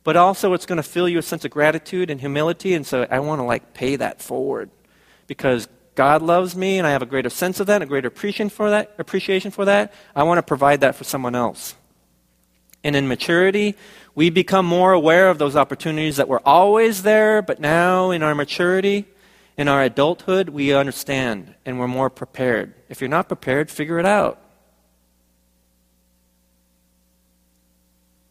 but 0.05 0.17
also 0.17 0.53
it's 0.53 0.67
going 0.67 0.77
to 0.77 0.83
fill 0.83 1.09
you 1.09 1.19
a 1.19 1.23
sense 1.23 1.45
of 1.45 1.51
gratitude 1.51 2.11
and 2.11 2.21
humility. 2.21 2.75
And 2.75 2.87
so 2.87 3.07
I 3.11 3.21
want 3.21 3.41
to 3.41 3.45
like 3.45 3.73
pay 3.75 3.97
that 3.97 4.21
forward 4.21 4.71
because 5.27 5.67
God 5.95 6.23
loves 6.23 6.57
me 6.57 6.79
and 6.79 6.87
I 6.87 6.91
have 6.91 7.03
a 7.03 7.07
greater 7.07 7.31
sense 7.31 7.61
of 7.61 7.67
that, 7.69 7.83
a 7.83 7.87
greater 7.87 8.09
appreciation 8.09 8.49
for 8.49 8.71
that, 8.71 8.95
appreciation 8.99 9.51
for 9.51 9.65
that, 9.65 9.93
I 10.15 10.25
want 10.25 10.39
to 10.39 10.43
provide 10.43 10.81
that 10.81 10.97
for 10.97 11.05
someone 11.05 11.35
else. 11.35 11.75
And 12.83 12.97
in 12.97 13.09
maturity, 13.09 13.77
we 14.15 14.29
become 14.31 14.67
more 14.67 14.93
aware 14.93 15.31
of 15.31 15.39
those 15.39 15.57
opportunities 15.57 16.17
that 16.17 16.29
were 16.29 16.43
always 16.47 17.03
there, 17.03 17.41
but 17.43 17.61
now 17.61 18.11
in 18.11 18.23
our 18.23 18.35
maturity, 18.35 19.07
in 19.57 19.69
our 19.69 19.83
adulthood, 19.83 20.49
we 20.51 20.75
understand 20.75 21.55
and 21.65 21.79
we're 21.79 21.89
more 21.89 22.11
prepared. 22.11 22.75
If 22.89 23.01
you're 23.01 23.09
not 23.09 23.29
prepared, 23.29 23.71
figure 23.71 23.99
it 23.99 24.07
out. 24.07 24.41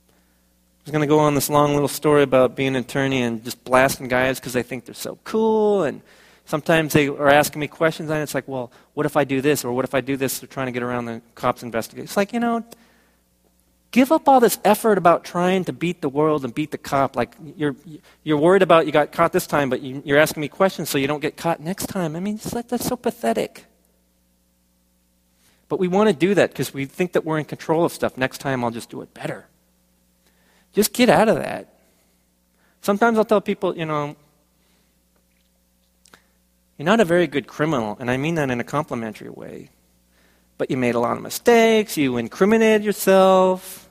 I 0.09 0.85
was 0.85 0.91
going 0.91 1.01
to 1.01 1.07
go 1.07 1.19
on 1.19 1.33
this 1.33 1.49
long 1.49 1.73
little 1.73 1.87
story 1.87 2.23
about 2.23 2.57
being 2.57 2.75
an 2.75 2.83
attorney 2.83 3.21
and 3.21 3.41
just 3.41 3.63
blasting 3.63 4.09
guys 4.09 4.37
because 4.39 4.51
they 4.51 4.63
think 4.63 4.83
they're 4.83 4.93
so 4.93 5.17
cool 5.23 5.83
and 5.83 6.01
Sometimes 6.45 6.93
they 6.93 7.07
are 7.07 7.29
asking 7.29 7.61
me 7.61 7.67
questions, 7.67 8.09
and 8.09 8.21
it's 8.21 8.35
like, 8.35 8.47
well, 8.47 8.71
what 8.93 9.05
if 9.05 9.15
I 9.15 9.23
do 9.23 9.41
this? 9.41 9.63
Or 9.63 9.71
what 9.71 9.85
if 9.85 9.95
I 9.95 10.01
do 10.01 10.17
this? 10.17 10.39
They're 10.39 10.47
trying 10.47 10.67
to 10.67 10.71
get 10.71 10.83
around 10.83 11.05
the 11.05 11.21
cops' 11.35 11.63
investigation. 11.63 12.03
It's 12.03 12.17
like, 12.17 12.33
you 12.33 12.39
know, 12.39 12.65
give 13.91 14.11
up 14.11 14.27
all 14.27 14.39
this 14.39 14.59
effort 14.65 14.97
about 14.97 15.23
trying 15.23 15.63
to 15.65 15.73
beat 15.73 16.01
the 16.01 16.09
world 16.09 16.43
and 16.43 16.53
beat 16.53 16.71
the 16.71 16.77
cop. 16.77 17.15
Like, 17.15 17.35
you're, 17.55 17.75
you're 18.23 18.37
worried 18.37 18.61
about 18.61 18.85
you 18.85 18.91
got 18.91 19.11
caught 19.11 19.31
this 19.31 19.47
time, 19.47 19.69
but 19.69 19.81
you, 19.81 20.15
are 20.15 20.19
asking 20.19 20.41
me 20.41 20.49
questions 20.49 20.89
so 20.89 20.97
you 20.97 21.07
don't 21.07 21.21
get 21.21 21.37
caught 21.37 21.61
next 21.61 21.87
time. 21.87 22.15
I 22.15 22.19
mean, 22.19 22.35
it's 22.35 22.53
like, 22.53 22.67
that's 22.67 22.85
so 22.85 22.97
pathetic. 22.97 23.65
But 25.69 25.79
we 25.79 25.87
want 25.87 26.09
to 26.09 26.15
do 26.15 26.33
that 26.35 26.49
because 26.49 26.73
we 26.73 26.85
think 26.85 27.13
that 27.13 27.23
we're 27.23 27.39
in 27.39 27.45
control 27.45 27.85
of 27.85 27.93
stuff. 27.93 28.17
Next 28.17 28.39
time, 28.39 28.63
I'll 28.63 28.71
just 28.71 28.89
do 28.89 29.01
it 29.01 29.13
better. 29.13 29.47
Just 30.73 30.91
get 30.91 31.07
out 31.07 31.29
of 31.29 31.35
that. 31.37 31.73
Sometimes 32.81 33.17
I'll 33.17 33.25
tell 33.25 33.41
people, 33.41 33.77
you 33.77 33.85
know, 33.85 34.15
you're 36.77 36.85
not 36.85 36.99
a 36.99 37.05
very 37.05 37.27
good 37.27 37.47
criminal, 37.47 37.97
and 37.99 38.09
I 38.09 38.17
mean 38.17 38.35
that 38.35 38.49
in 38.49 38.59
a 38.59 38.63
complimentary 38.63 39.29
way. 39.29 39.69
But 40.57 40.71
you 40.71 40.77
made 40.77 40.95
a 40.95 40.99
lot 40.99 41.17
of 41.17 41.23
mistakes, 41.23 41.97
you 41.97 42.17
incriminated 42.17 42.83
yourself, 42.83 43.89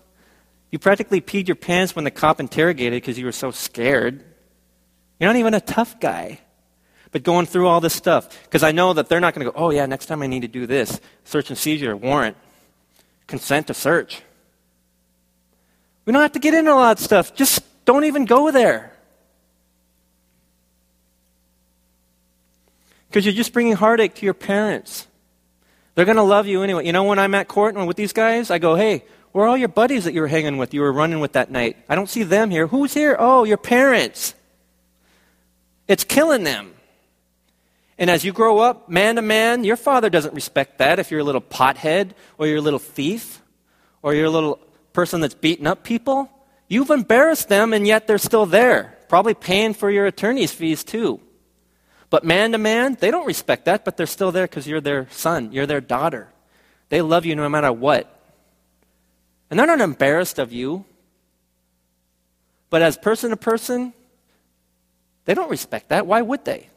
you 0.70 0.78
practically 0.78 1.20
peed 1.20 1.48
your 1.48 1.54
pants 1.54 1.94
when 1.94 2.04
the 2.04 2.10
cop 2.10 2.40
interrogated 2.40 3.02
because 3.02 3.18
you 3.18 3.26
were 3.26 3.32
so 3.32 3.50
scared. 3.50 4.24
You're 5.20 5.28
not 5.28 5.36
even 5.36 5.54
a 5.54 5.60
tough 5.60 6.00
guy. 6.00 6.40
But 7.12 7.24
going 7.24 7.44
through 7.44 7.68
all 7.68 7.80
this 7.80 7.92
stuff, 7.92 8.42
because 8.44 8.62
I 8.62 8.72
know 8.72 8.94
that 8.94 9.10
they're 9.10 9.20
not 9.20 9.34
going 9.34 9.46
to 9.46 9.52
go, 9.52 9.58
oh, 9.58 9.70
yeah, 9.70 9.84
next 9.84 10.06
time 10.06 10.22
I 10.22 10.26
need 10.26 10.40
to 10.40 10.48
do 10.48 10.66
this 10.66 10.98
search 11.24 11.50
and 11.50 11.58
seizure, 11.58 11.94
warrant, 11.94 12.38
consent 13.26 13.66
to 13.66 13.74
search. 13.74 14.22
We 16.06 16.12
don't 16.12 16.22
have 16.22 16.32
to 16.32 16.38
get 16.38 16.54
into 16.54 16.72
a 16.72 16.74
lot 16.74 16.98
of 16.98 17.04
stuff. 17.04 17.34
Just 17.34 17.62
don't 17.84 18.04
even 18.04 18.24
go 18.24 18.50
there. 18.50 18.91
Because 23.12 23.26
you're 23.26 23.34
just 23.34 23.52
bringing 23.52 23.74
heartache 23.74 24.14
to 24.14 24.24
your 24.24 24.32
parents. 24.32 25.06
They're 25.94 26.06
going 26.06 26.16
to 26.16 26.22
love 26.22 26.46
you 26.46 26.62
anyway. 26.62 26.86
You 26.86 26.94
know, 26.94 27.04
when 27.04 27.18
I'm 27.18 27.34
at 27.34 27.46
court 27.46 27.74
and 27.74 27.86
with 27.86 27.98
these 27.98 28.14
guys, 28.14 28.50
I 28.50 28.58
go, 28.58 28.74
hey, 28.74 29.04
where 29.32 29.44
are 29.44 29.48
all 29.48 29.56
your 29.58 29.68
buddies 29.68 30.04
that 30.04 30.14
you 30.14 30.22
were 30.22 30.28
hanging 30.28 30.56
with, 30.56 30.72
you 30.72 30.80
were 30.80 30.90
running 30.90 31.20
with 31.20 31.32
that 31.32 31.50
night? 31.50 31.76
I 31.90 31.94
don't 31.94 32.08
see 32.08 32.22
them 32.22 32.50
here. 32.50 32.66
Who's 32.66 32.94
here? 32.94 33.14
Oh, 33.18 33.44
your 33.44 33.58
parents. 33.58 34.34
It's 35.88 36.04
killing 36.04 36.42
them. 36.42 36.72
And 37.98 38.08
as 38.08 38.24
you 38.24 38.32
grow 38.32 38.60
up, 38.60 38.88
man 38.88 39.16
to 39.16 39.22
man, 39.22 39.62
your 39.62 39.76
father 39.76 40.08
doesn't 40.08 40.32
respect 40.32 40.78
that 40.78 40.98
if 40.98 41.10
you're 41.10 41.20
a 41.20 41.24
little 41.24 41.42
pothead 41.42 42.12
or 42.38 42.46
you're 42.46 42.56
a 42.56 42.62
little 42.62 42.78
thief 42.78 43.42
or 44.00 44.14
you're 44.14 44.24
a 44.24 44.30
little 44.30 44.58
person 44.94 45.20
that's 45.20 45.34
beating 45.34 45.66
up 45.66 45.84
people. 45.84 46.30
You've 46.66 46.88
embarrassed 46.88 47.50
them, 47.50 47.74
and 47.74 47.86
yet 47.86 48.06
they're 48.06 48.16
still 48.16 48.46
there, 48.46 48.96
probably 49.10 49.34
paying 49.34 49.74
for 49.74 49.90
your 49.90 50.06
attorney's 50.06 50.50
fees 50.50 50.82
too. 50.82 51.20
But 52.12 52.24
man 52.24 52.52
to 52.52 52.58
man, 52.58 52.98
they 53.00 53.10
don't 53.10 53.26
respect 53.26 53.64
that, 53.64 53.86
but 53.86 53.96
they're 53.96 54.04
still 54.04 54.32
there 54.32 54.46
because 54.46 54.68
you're 54.68 54.82
their 54.82 55.08
son, 55.12 55.50
you're 55.50 55.64
their 55.64 55.80
daughter. 55.80 56.28
They 56.90 57.00
love 57.00 57.24
you 57.24 57.34
no 57.34 57.48
matter 57.48 57.72
what. 57.72 58.20
And 59.48 59.58
they're 59.58 59.66
not 59.66 59.80
embarrassed 59.80 60.38
of 60.38 60.52
you. 60.52 60.84
But 62.68 62.82
as 62.82 62.98
person 62.98 63.30
to 63.30 63.36
person, 63.38 63.94
they 65.24 65.32
don't 65.32 65.48
respect 65.48 65.88
that. 65.88 66.06
Why 66.06 66.20
would 66.20 66.44
they? 66.44 66.68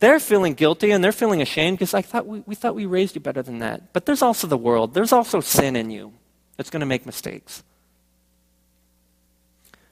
They're 0.00 0.18
feeling 0.18 0.54
guilty 0.54 0.90
and 0.90 1.04
they're 1.04 1.12
feeling 1.12 1.40
ashamed 1.40 1.78
because 1.78 1.94
I 1.94 2.02
thought 2.02 2.26
we, 2.26 2.42
we 2.44 2.56
thought 2.56 2.74
we 2.74 2.84
raised 2.84 3.14
you 3.14 3.20
better 3.20 3.42
than 3.42 3.60
that. 3.60 3.92
But 3.92 4.06
there's 4.06 4.22
also 4.22 4.48
the 4.48 4.58
world. 4.58 4.92
There's 4.92 5.12
also 5.12 5.38
sin 5.38 5.76
in 5.76 5.88
you 5.88 6.12
that's 6.56 6.70
going 6.70 6.80
to 6.80 6.86
make 6.86 7.06
mistakes. 7.06 7.62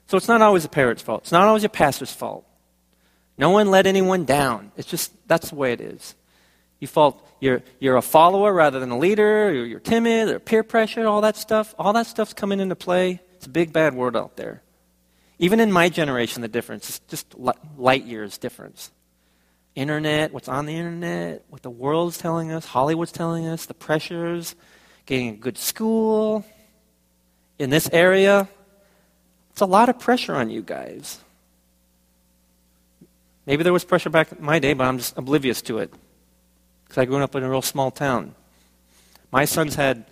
So 0.09 0.17
it's 0.17 0.27
not 0.27 0.43
always 0.43 0.65
a 0.65 0.69
parent's 0.69 1.03
fault. 1.03 1.23
It's 1.23 1.31
not 1.31 1.47
always 1.47 1.63
a 1.63 1.69
pastor's 1.69 2.13
fault. 2.13 2.45
No 3.39 3.51
one 3.51 3.71
let 3.71 3.87
anyone 3.87 4.25
down. 4.25 4.73
It's 4.77 4.89
just 4.89 5.13
that's 5.29 5.51
the 5.51 5.57
way 5.57 5.73
it 5.73 5.81
is. 5.81 6.15
You 6.81 6.89
fault 6.89 7.27
you're 7.41 7.63
you're 7.81 7.97
a 7.97 8.03
follower 8.03 8.53
rather 8.53 8.81
than 8.81 8.91
a 8.91 8.99
leader, 8.99 9.53
you're, 9.53 9.67
you're 9.67 9.81
timid, 9.81 10.29
or 10.29 10.39
peer 10.39 10.63
pressure, 10.63 11.07
all 11.07 11.21
that 11.23 11.37
stuff. 11.37 11.75
All 11.79 11.93
that 11.93 12.07
stuff's 12.07 12.33
coming 12.33 12.61
into 12.61 12.77
play. 12.77 13.21
It's 13.35 13.47
a 13.47 13.51
big 13.51 13.73
bad 13.73 13.95
world 13.95 14.17
out 14.17 14.37
there. 14.37 14.63
Even 15.39 15.61
in 15.61 15.71
my 15.71 15.89
generation, 15.89 16.41
the 16.41 16.49
difference 16.49 16.89
is 16.89 16.99
just 17.09 17.35
light 17.77 18.05
years 18.05 18.39
difference. 18.39 18.91
Internet, 19.75 20.33
what's 20.33 20.49
on 20.49 20.65
the 20.65 20.75
internet, 20.75 21.45
what 21.51 21.63
the 21.63 21.71
world's 21.71 22.17
telling 22.17 22.51
us, 22.51 22.65
Hollywood's 22.65 23.13
telling 23.13 23.47
us, 23.47 23.67
the 23.67 23.75
pressures, 23.75 24.55
getting 25.05 25.29
a 25.29 25.37
good 25.37 25.59
school 25.59 26.47
in 27.59 27.69
this 27.69 27.91
area. 27.93 28.49
It's 29.51 29.61
a 29.61 29.67
lot 29.67 29.91
of 29.91 29.99
pressure 29.99 30.35
on 30.35 30.49
you 30.49 30.63
guys. 30.63 31.19
Maybe 33.47 33.63
there 33.63 33.73
was 33.73 33.85
pressure 33.85 34.11
back 34.11 34.33
in 34.33 34.45
my 34.45 34.59
day, 34.59 34.75
but 34.75 34.85
I'm 34.85 34.99
just 34.99 35.17
oblivious 35.17 35.63
to 35.63 35.79
it 35.79 35.93
because 36.85 36.99
I 36.99 37.05
grew 37.05 37.23
up 37.23 37.35
in 37.37 37.45
a 37.45 37.49
real 37.49 37.63
small 37.63 37.93
town. 37.93 38.35
My 39.31 39.45
sons 39.45 39.77
had 39.77 40.05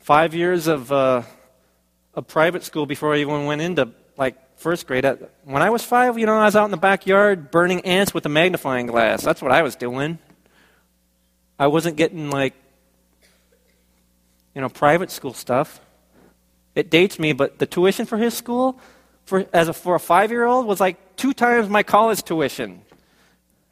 five 0.00 0.34
years 0.34 0.66
of 0.66 0.92
uh, 0.92 1.22
a 2.14 2.22
private 2.22 2.62
school 2.62 2.84
before 2.84 3.14
I 3.14 3.18
even 3.18 3.46
went 3.46 3.62
into 3.62 3.88
like 4.18 4.36
first 4.58 4.86
grade. 4.86 5.06
When 5.44 5.62
I 5.62 5.70
was 5.70 5.82
five, 5.82 6.18
you 6.18 6.26
know, 6.26 6.34
I 6.34 6.44
was 6.44 6.54
out 6.54 6.66
in 6.66 6.70
the 6.70 6.76
backyard 6.76 7.50
burning 7.50 7.80
ants 7.86 8.12
with 8.12 8.26
a 8.26 8.28
magnifying 8.28 8.86
glass. 8.86 9.22
That's 9.22 9.40
what 9.40 9.50
I 9.50 9.62
was 9.62 9.74
doing. 9.74 10.18
I 11.58 11.68
wasn't 11.68 11.96
getting 11.96 12.30
like, 12.30 12.54
you 14.54 14.60
know, 14.60 14.68
private 14.68 15.10
school 15.10 15.32
stuff. 15.32 15.80
It 16.74 16.90
dates 16.90 17.18
me, 17.18 17.32
but 17.32 17.58
the 17.58 17.66
tuition 17.66 18.04
for 18.04 18.18
his 18.18 18.34
school, 18.34 18.78
for 19.24 19.46
as 19.52 19.68
a, 19.68 19.72
for 19.72 19.94
a 19.94 20.00
five-year-old, 20.00 20.66
was 20.66 20.80
like 20.80 21.11
two 21.16 21.32
times 21.32 21.68
my 21.68 21.82
college 21.82 22.22
tuition. 22.22 22.82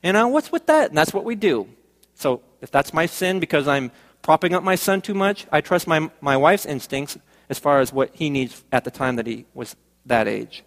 You 0.03 0.13
know, 0.13 0.29
what's 0.29 0.51
with 0.51 0.67
that? 0.67 0.91
And 0.91 0.99
that's 0.99 1.13
what 1.13 1.25
we 1.25 1.35
do. 1.35 1.69
So 2.15 2.43
if 2.61 2.71
that's 2.71 2.95
my 2.95 3.07
sin 3.07 3.41
because 3.41 3.69
I'm 3.69 3.91
propping 4.23 4.55
up 4.55 4.63
my 4.63 4.75
son 4.75 5.01
too 5.01 5.15
much, 5.15 5.47
I 5.51 5.61
trust 5.61 5.87
my, 5.87 6.11
my 6.21 6.37
wife's 6.37 6.67
instincts 6.67 7.19
as 7.49 7.59
far 7.59 7.81
as 7.81 7.93
what 7.93 8.11
he 8.15 8.31
needs 8.31 8.65
at 8.73 8.85
the 8.85 8.91
time 8.91 9.17
that 9.17 9.27
he 9.27 9.47
was 9.55 9.77
that 10.07 10.29
age. 10.29 10.63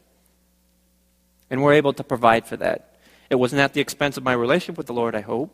And 1.49 1.63
we're 1.63 1.73
able 1.73 1.93
to 1.93 2.03
provide 2.03 2.45
for 2.45 2.57
that. 2.57 2.97
It 3.29 3.35
wasn't 3.35 3.61
at 3.61 3.73
the 3.73 3.81
expense 3.81 4.17
of 4.17 4.23
my 4.23 4.33
relationship 4.33 4.77
with 4.77 4.87
the 4.87 4.93
Lord, 4.93 5.15
I 5.15 5.21
hope. 5.21 5.51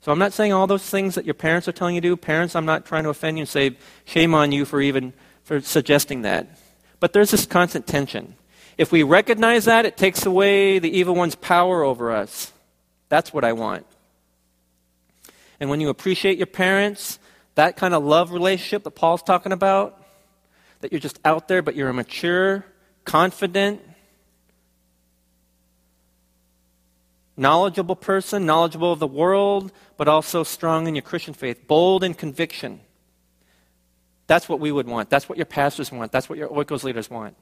So 0.00 0.10
I'm 0.10 0.18
not 0.18 0.32
saying 0.32 0.52
all 0.52 0.66
those 0.66 0.88
things 0.88 1.14
that 1.14 1.26
your 1.26 1.34
parents 1.34 1.68
are 1.68 1.72
telling 1.72 1.94
you 1.94 2.00
to 2.00 2.08
do. 2.08 2.16
Parents, 2.16 2.56
I'm 2.56 2.64
not 2.64 2.86
trying 2.86 3.04
to 3.04 3.10
offend 3.10 3.36
you 3.36 3.42
and 3.42 3.48
say, 3.48 3.76
shame 4.04 4.34
on 4.34 4.50
you 4.50 4.64
for 4.64 4.80
even 4.80 5.12
for 5.42 5.60
suggesting 5.60 6.22
that. 6.22 6.48
But 7.00 7.12
there's 7.12 7.30
this 7.30 7.46
constant 7.46 7.86
tension. 7.86 8.36
If 8.80 8.90
we 8.90 9.02
recognize 9.02 9.66
that, 9.66 9.84
it 9.84 9.98
takes 9.98 10.24
away 10.24 10.78
the 10.78 10.88
evil 10.88 11.14
one's 11.14 11.34
power 11.34 11.82
over 11.82 12.10
us. 12.10 12.50
That's 13.10 13.30
what 13.30 13.44
I 13.44 13.52
want. 13.52 13.84
And 15.60 15.68
when 15.68 15.82
you 15.82 15.90
appreciate 15.90 16.38
your 16.38 16.46
parents, 16.46 17.18
that 17.56 17.76
kind 17.76 17.92
of 17.92 18.02
love 18.02 18.32
relationship 18.32 18.84
that 18.84 18.92
Paul's 18.92 19.22
talking 19.22 19.52
about, 19.52 20.02
that 20.80 20.92
you're 20.92 20.98
just 20.98 21.20
out 21.26 21.46
there, 21.46 21.60
but 21.60 21.74
you're 21.76 21.90
a 21.90 21.92
mature, 21.92 22.64
confident, 23.04 23.82
knowledgeable 27.36 27.96
person, 27.96 28.46
knowledgeable 28.46 28.92
of 28.92 28.98
the 28.98 29.06
world, 29.06 29.72
but 29.98 30.08
also 30.08 30.42
strong 30.42 30.86
in 30.86 30.94
your 30.94 31.02
Christian 31.02 31.34
faith, 31.34 31.66
bold 31.66 32.02
in 32.02 32.14
conviction. 32.14 32.80
That's 34.26 34.48
what 34.48 34.58
we 34.58 34.72
would 34.72 34.86
want. 34.86 35.10
That's 35.10 35.28
what 35.28 35.36
your 35.36 35.44
pastors 35.44 35.92
want. 35.92 36.12
That's 36.12 36.30
what 36.30 36.38
your 36.38 36.48
Oikos 36.48 36.82
leaders 36.82 37.10
want. 37.10 37.36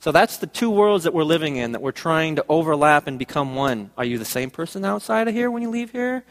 So 0.00 0.12
that's 0.12 0.36
the 0.36 0.46
two 0.46 0.70
worlds 0.70 1.04
that 1.04 1.14
we're 1.14 1.24
living 1.24 1.56
in 1.56 1.72
that 1.72 1.82
we're 1.82 1.90
trying 1.90 2.36
to 2.36 2.44
overlap 2.48 3.06
and 3.06 3.18
become 3.18 3.56
one. 3.56 3.90
Are 3.98 4.04
you 4.04 4.18
the 4.18 4.24
same 4.24 4.50
person 4.50 4.84
outside 4.84 5.26
of 5.26 5.34
here 5.34 5.50
when 5.50 5.62
you 5.62 5.70
leave 5.70 5.90
here? 5.90 6.24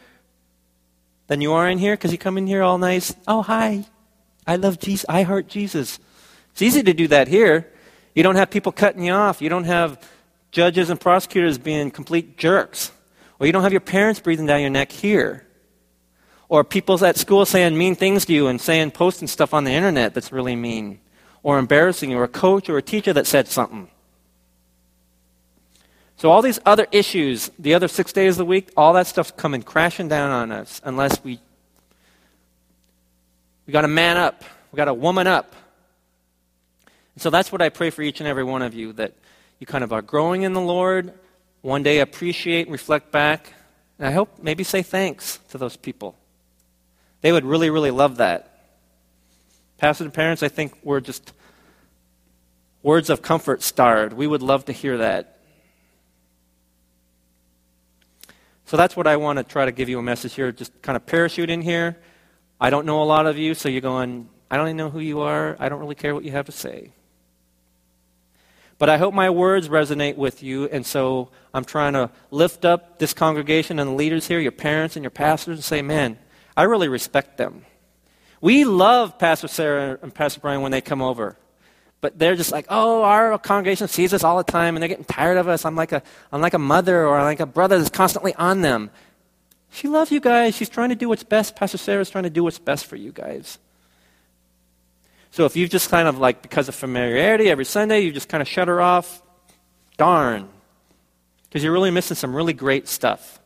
Than 1.26 1.42
you 1.42 1.52
are 1.52 1.68
in 1.68 1.76
here 1.76 1.94
because 1.94 2.10
you 2.10 2.18
come 2.18 2.38
in 2.38 2.46
here 2.46 2.62
all 2.62 2.78
nice. 2.78 3.14
Oh, 3.26 3.42
hi. 3.42 3.84
I 4.46 4.56
love 4.56 4.78
Jesus. 4.78 5.04
I 5.08 5.22
heart 5.22 5.48
Jesus. 5.48 5.98
It's 6.52 6.62
easy 6.62 6.82
to 6.82 6.94
do 6.94 7.08
that 7.08 7.28
here. 7.28 7.70
You 8.14 8.22
don't 8.22 8.36
have 8.36 8.50
people 8.50 8.72
cutting 8.72 9.04
you 9.04 9.12
off. 9.12 9.42
You 9.42 9.50
don't 9.50 9.64
have 9.64 10.02
judges 10.50 10.88
and 10.88 10.98
prosecutors 10.98 11.58
being 11.58 11.90
complete 11.90 12.38
jerks. 12.38 12.90
Or 13.38 13.46
you 13.46 13.52
don't 13.52 13.62
have 13.62 13.72
your 13.72 13.82
parents 13.82 14.18
breathing 14.18 14.46
down 14.46 14.62
your 14.62 14.70
neck 14.70 14.90
here. 14.90 15.46
Or 16.48 16.64
people 16.64 17.04
at 17.04 17.18
school 17.18 17.44
saying 17.44 17.76
mean 17.76 17.94
things 17.94 18.24
to 18.24 18.32
you 18.32 18.46
and 18.46 18.58
saying, 18.58 18.92
posting 18.92 19.28
stuff 19.28 19.52
on 19.52 19.64
the 19.64 19.72
internet 19.72 20.14
that's 20.14 20.32
really 20.32 20.56
mean 20.56 21.00
or 21.42 21.58
embarrassing 21.58 22.14
or 22.14 22.24
a 22.24 22.28
coach 22.28 22.68
or 22.68 22.78
a 22.78 22.82
teacher 22.82 23.12
that 23.12 23.26
said 23.26 23.48
something. 23.48 23.88
So, 26.16 26.30
all 26.30 26.42
these 26.42 26.58
other 26.66 26.86
issues, 26.90 27.50
the 27.58 27.74
other 27.74 27.86
six 27.86 28.12
days 28.12 28.34
of 28.34 28.38
the 28.38 28.44
week, 28.44 28.70
all 28.76 28.92
that 28.94 29.06
stuff's 29.06 29.30
coming 29.30 29.62
crashing 29.62 30.08
down 30.08 30.30
on 30.30 30.50
us 30.50 30.80
unless 30.84 31.22
we 31.22 31.38
we 33.68 33.72
got 33.72 33.82
to 33.82 33.88
man 33.88 34.16
up, 34.16 34.44
we 34.72 34.78
got 34.78 34.86
to 34.86 34.94
woman 34.94 35.26
up. 35.26 35.54
And 37.14 37.22
so 37.22 37.28
that's 37.28 37.52
what 37.52 37.60
I 37.60 37.68
pray 37.68 37.90
for 37.90 38.02
each 38.02 38.18
and 38.20 38.26
every 38.26 38.42
one 38.42 38.62
of 38.62 38.72
you 38.72 38.94
that 38.94 39.12
you 39.58 39.66
kind 39.66 39.84
of 39.84 39.92
are 39.92 40.00
growing 40.00 40.42
in 40.42 40.54
the 40.54 40.60
Lord, 40.60 41.12
one 41.60 41.82
day 41.82 42.00
appreciate 42.00 42.62
and 42.62 42.72
reflect 42.72 43.12
back, 43.12 43.52
and 43.98 44.08
I 44.08 44.12
hope 44.12 44.38
maybe 44.40 44.64
say 44.64 44.82
thanks 44.82 45.38
to 45.50 45.58
those 45.58 45.76
people. 45.76 46.16
They 47.20 47.30
would 47.30 47.44
really, 47.44 47.68
really 47.68 47.90
love 47.90 48.16
that. 48.16 48.47
Pastors 49.78 50.04
and 50.04 50.14
parents, 50.14 50.42
I 50.42 50.48
think 50.48 50.76
we're 50.82 51.00
just 51.00 51.32
words 52.82 53.10
of 53.10 53.22
comfort 53.22 53.62
starved. 53.62 54.12
We 54.12 54.26
would 54.26 54.42
love 54.42 54.66
to 54.66 54.72
hear 54.72 54.98
that. 54.98 55.38
So 58.66 58.76
that's 58.76 58.96
what 58.96 59.06
I 59.06 59.16
want 59.16 59.38
to 59.38 59.44
try 59.44 59.64
to 59.64 59.72
give 59.72 59.88
you 59.88 59.98
a 59.98 60.02
message 60.02 60.34
here. 60.34 60.52
Just 60.52 60.82
kind 60.82 60.94
of 60.94 61.06
parachute 61.06 61.48
in 61.48 61.62
here. 61.62 61.96
I 62.60 62.70
don't 62.70 62.86
know 62.86 63.02
a 63.02 63.04
lot 63.04 63.26
of 63.26 63.38
you, 63.38 63.54
so 63.54 63.68
you're 63.68 63.80
going, 63.80 64.28
I 64.50 64.56
don't 64.56 64.66
even 64.66 64.76
know 64.76 64.90
who 64.90 65.00
you 65.00 65.20
are. 65.20 65.56
I 65.58 65.68
don't 65.68 65.80
really 65.80 65.94
care 65.94 66.14
what 66.14 66.24
you 66.24 66.32
have 66.32 66.46
to 66.46 66.52
say. 66.52 66.92
But 68.78 68.90
I 68.90 68.98
hope 68.98 69.14
my 69.14 69.30
words 69.30 69.68
resonate 69.68 70.16
with 70.16 70.42
you, 70.42 70.66
and 70.66 70.84
so 70.84 71.30
I'm 71.54 71.64
trying 71.64 71.94
to 71.94 72.10
lift 72.30 72.64
up 72.64 72.98
this 72.98 73.14
congregation 73.14 73.78
and 73.78 73.90
the 73.90 73.94
leaders 73.94 74.28
here, 74.28 74.38
your 74.38 74.52
parents 74.52 74.96
and 74.96 75.02
your 75.02 75.10
pastors, 75.10 75.56
and 75.56 75.64
say, 75.64 75.82
man, 75.82 76.18
I 76.56 76.64
really 76.64 76.88
respect 76.88 77.38
them. 77.38 77.64
We 78.40 78.64
love 78.64 79.18
Pastor 79.18 79.48
Sarah 79.48 79.98
and 80.02 80.14
Pastor 80.14 80.40
Brian 80.40 80.62
when 80.62 80.72
they 80.72 80.80
come 80.80 81.02
over. 81.02 81.36
But 82.00 82.18
they're 82.18 82.36
just 82.36 82.52
like, 82.52 82.66
oh, 82.68 83.02
our 83.02 83.36
congregation 83.38 83.88
sees 83.88 84.14
us 84.14 84.22
all 84.22 84.36
the 84.36 84.44
time 84.44 84.76
and 84.76 84.82
they're 84.82 84.88
getting 84.88 85.04
tired 85.04 85.36
of 85.36 85.48
us. 85.48 85.64
I'm 85.64 85.74
like 85.74 85.90
a, 85.90 86.02
I'm 86.30 86.40
like 86.40 86.54
a 86.54 86.58
mother 86.58 87.04
or 87.06 87.20
like 87.22 87.40
a 87.40 87.46
brother 87.46 87.76
that's 87.76 87.90
constantly 87.90 88.34
on 88.36 88.60
them. 88.60 88.90
She 89.70 89.88
loves 89.88 90.12
you 90.12 90.20
guys. 90.20 90.54
She's 90.54 90.68
trying 90.68 90.90
to 90.90 90.94
do 90.94 91.08
what's 91.08 91.24
best. 91.24 91.56
Pastor 91.56 91.78
Sarah's 91.78 92.08
trying 92.08 92.24
to 92.24 92.30
do 92.30 92.44
what's 92.44 92.58
best 92.58 92.86
for 92.86 92.96
you 92.96 93.10
guys. 93.10 93.58
So 95.30 95.44
if 95.44 95.56
you've 95.56 95.70
just 95.70 95.90
kind 95.90 96.08
of 96.08 96.18
like, 96.18 96.40
because 96.40 96.68
of 96.68 96.74
familiarity, 96.74 97.50
every 97.50 97.64
Sunday, 97.64 98.00
you 98.00 98.12
just 98.12 98.28
kind 98.28 98.40
of 98.40 98.48
shut 98.48 98.68
her 98.68 98.80
off, 98.80 99.20
darn. 99.96 100.48
Because 101.44 101.64
you're 101.64 101.72
really 101.72 101.90
missing 101.90 102.14
some 102.14 102.34
really 102.34 102.52
great 102.52 102.88
stuff. 102.88 103.40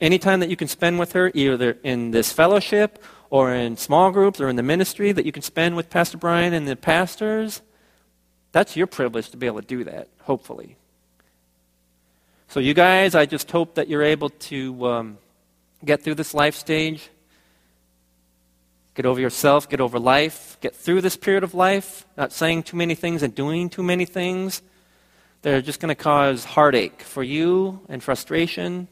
Anytime 0.00 0.40
that 0.40 0.50
you 0.50 0.56
can 0.56 0.68
spend 0.68 0.98
with 0.98 1.12
her, 1.12 1.30
either 1.34 1.78
in 1.82 2.10
this 2.10 2.32
fellowship 2.32 3.02
or 3.30 3.52
in 3.52 3.76
small 3.76 4.10
groups 4.10 4.40
or 4.40 4.48
in 4.48 4.56
the 4.56 4.62
ministry 4.62 5.12
that 5.12 5.26
you 5.26 5.32
can 5.32 5.42
spend 5.42 5.76
with 5.76 5.90
Pastor 5.90 6.16
Brian 6.18 6.52
and 6.52 6.66
the 6.66 6.76
pastors, 6.76 7.62
that's 8.52 8.76
your 8.76 8.86
privilege 8.86 9.30
to 9.30 9.36
be 9.36 9.46
able 9.46 9.60
to 9.60 9.66
do 9.66 9.84
that, 9.84 10.08
hopefully. 10.22 10.76
So, 12.48 12.60
you 12.60 12.72
guys, 12.72 13.14
I 13.14 13.26
just 13.26 13.50
hope 13.50 13.74
that 13.74 13.88
you're 13.88 14.02
able 14.02 14.30
to 14.30 14.86
um, 14.86 15.18
get 15.84 16.02
through 16.02 16.14
this 16.14 16.32
life 16.32 16.54
stage, 16.54 17.10
get 18.94 19.04
over 19.04 19.20
yourself, 19.20 19.68
get 19.68 19.80
over 19.80 19.98
life, 19.98 20.56
get 20.62 20.74
through 20.74 21.02
this 21.02 21.16
period 21.16 21.44
of 21.44 21.52
life, 21.52 22.06
not 22.16 22.32
saying 22.32 22.62
too 22.62 22.76
many 22.76 22.94
things 22.94 23.22
and 23.22 23.34
doing 23.34 23.68
too 23.68 23.82
many 23.82 24.06
things 24.06 24.62
that 25.42 25.54
are 25.54 25.62
just 25.62 25.78
going 25.78 25.90
to 25.90 26.02
cause 26.02 26.44
heartache 26.44 27.02
for 27.02 27.22
you 27.22 27.80
and 27.88 28.02
frustration 28.02 28.88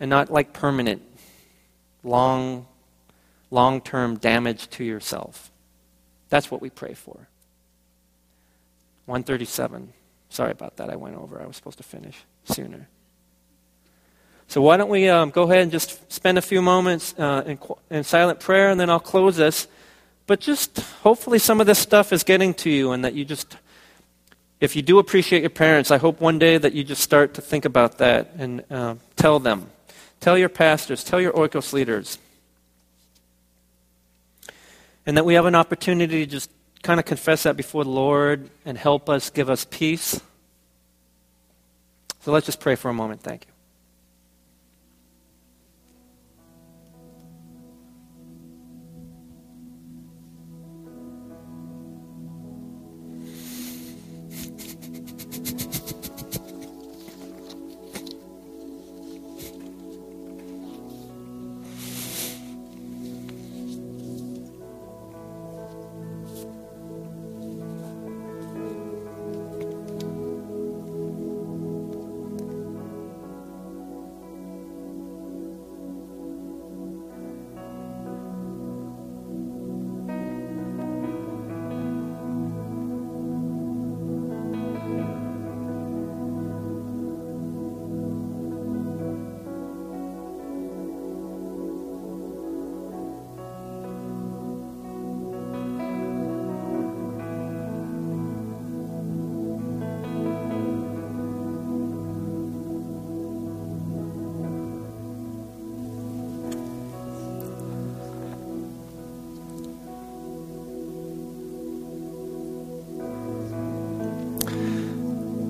and 0.00 0.10
not 0.10 0.30
like 0.30 0.52
permanent, 0.52 1.02
long, 2.02 2.66
long 3.54 3.80
term 3.80 4.16
damage 4.16 4.68
to 4.70 4.84
yourself. 4.84 5.50
That's 6.28 6.50
what 6.50 6.60
we 6.60 6.68
pray 6.68 6.94
for. 6.94 7.28
137. 9.06 9.92
Sorry 10.28 10.50
about 10.50 10.76
that. 10.76 10.90
I 10.90 10.96
went 10.96 11.16
over. 11.16 11.40
I 11.40 11.46
was 11.46 11.56
supposed 11.56 11.78
to 11.78 11.84
finish 11.84 12.24
sooner. 12.44 12.88
So, 14.48 14.60
why 14.60 14.76
don't 14.76 14.90
we 14.90 15.08
um, 15.08 15.30
go 15.30 15.44
ahead 15.44 15.62
and 15.62 15.70
just 15.70 16.12
spend 16.12 16.36
a 16.36 16.42
few 16.42 16.60
moments 16.60 17.14
uh, 17.16 17.44
in, 17.46 17.58
in 17.90 18.04
silent 18.04 18.40
prayer, 18.40 18.70
and 18.70 18.78
then 18.78 18.90
I'll 18.90 19.00
close 19.00 19.36
this. 19.36 19.68
But 20.26 20.40
just 20.40 20.80
hopefully, 21.02 21.38
some 21.38 21.60
of 21.60 21.66
this 21.66 21.78
stuff 21.78 22.12
is 22.12 22.24
getting 22.24 22.52
to 22.54 22.70
you, 22.70 22.92
and 22.92 23.04
that 23.04 23.14
you 23.14 23.24
just, 23.24 23.56
if 24.60 24.74
you 24.74 24.82
do 24.82 24.98
appreciate 24.98 25.40
your 25.42 25.50
parents, 25.50 25.90
I 25.90 25.98
hope 25.98 26.20
one 26.20 26.38
day 26.38 26.58
that 26.58 26.72
you 26.72 26.84
just 26.84 27.02
start 27.02 27.34
to 27.34 27.40
think 27.40 27.64
about 27.64 27.98
that 27.98 28.32
and 28.36 28.64
uh, 28.70 28.96
tell 29.16 29.38
them. 29.38 29.70
Tell 30.20 30.36
your 30.36 30.48
pastors, 30.48 31.04
tell 31.04 31.20
your 31.20 31.32
Oikos 31.32 31.72
leaders. 31.72 32.18
And 35.06 35.16
that 35.16 35.24
we 35.24 35.34
have 35.34 35.46
an 35.46 35.54
opportunity 35.54 36.24
to 36.24 36.30
just 36.30 36.50
kind 36.82 37.00
of 37.00 37.06
confess 37.06 37.42
that 37.44 37.56
before 37.56 37.84
the 37.84 37.90
Lord 37.90 38.48
and 38.64 38.78
help 38.78 39.08
us, 39.08 39.30
give 39.30 39.50
us 39.50 39.66
peace. 39.68 40.20
So 42.20 42.32
let's 42.32 42.46
just 42.46 42.60
pray 42.60 42.74
for 42.74 42.88
a 42.88 42.94
moment. 42.94 43.22
Thank 43.22 43.46
you. 43.46 43.53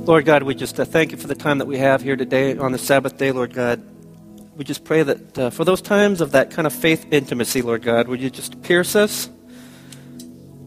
Lord 0.07 0.27
God, 0.27 0.43
we 0.43 0.55
just 0.55 0.79
uh, 0.79 0.85
thank 0.85 1.13
you 1.13 1.17
for 1.17 1.29
the 1.29 1.35
time 1.35 1.57
that 1.57 1.65
we 1.65 1.79
have 1.79 2.03
here 2.03 2.15
today 2.15 2.59
on 2.59 2.73
the 2.73 2.79
Sabbath 2.79 3.17
day, 3.17 3.33
Lord 3.33 3.55
God. 3.55 3.83
We 4.55 4.63
just 4.63 4.85
pray 4.85 5.03
that 5.03 5.39
uh, 5.39 5.49
for 5.49 5.65
those 5.65 5.81
times 5.81 6.21
of 6.21 6.33
that 6.33 6.51
kind 6.51 6.67
of 6.67 6.75
faith 6.75 7.07
intimacy, 7.11 7.63
Lord 7.63 7.81
God, 7.81 8.07
would 8.09 8.21
you 8.21 8.29
just 8.29 8.61
pierce 8.61 8.95
us 8.95 9.31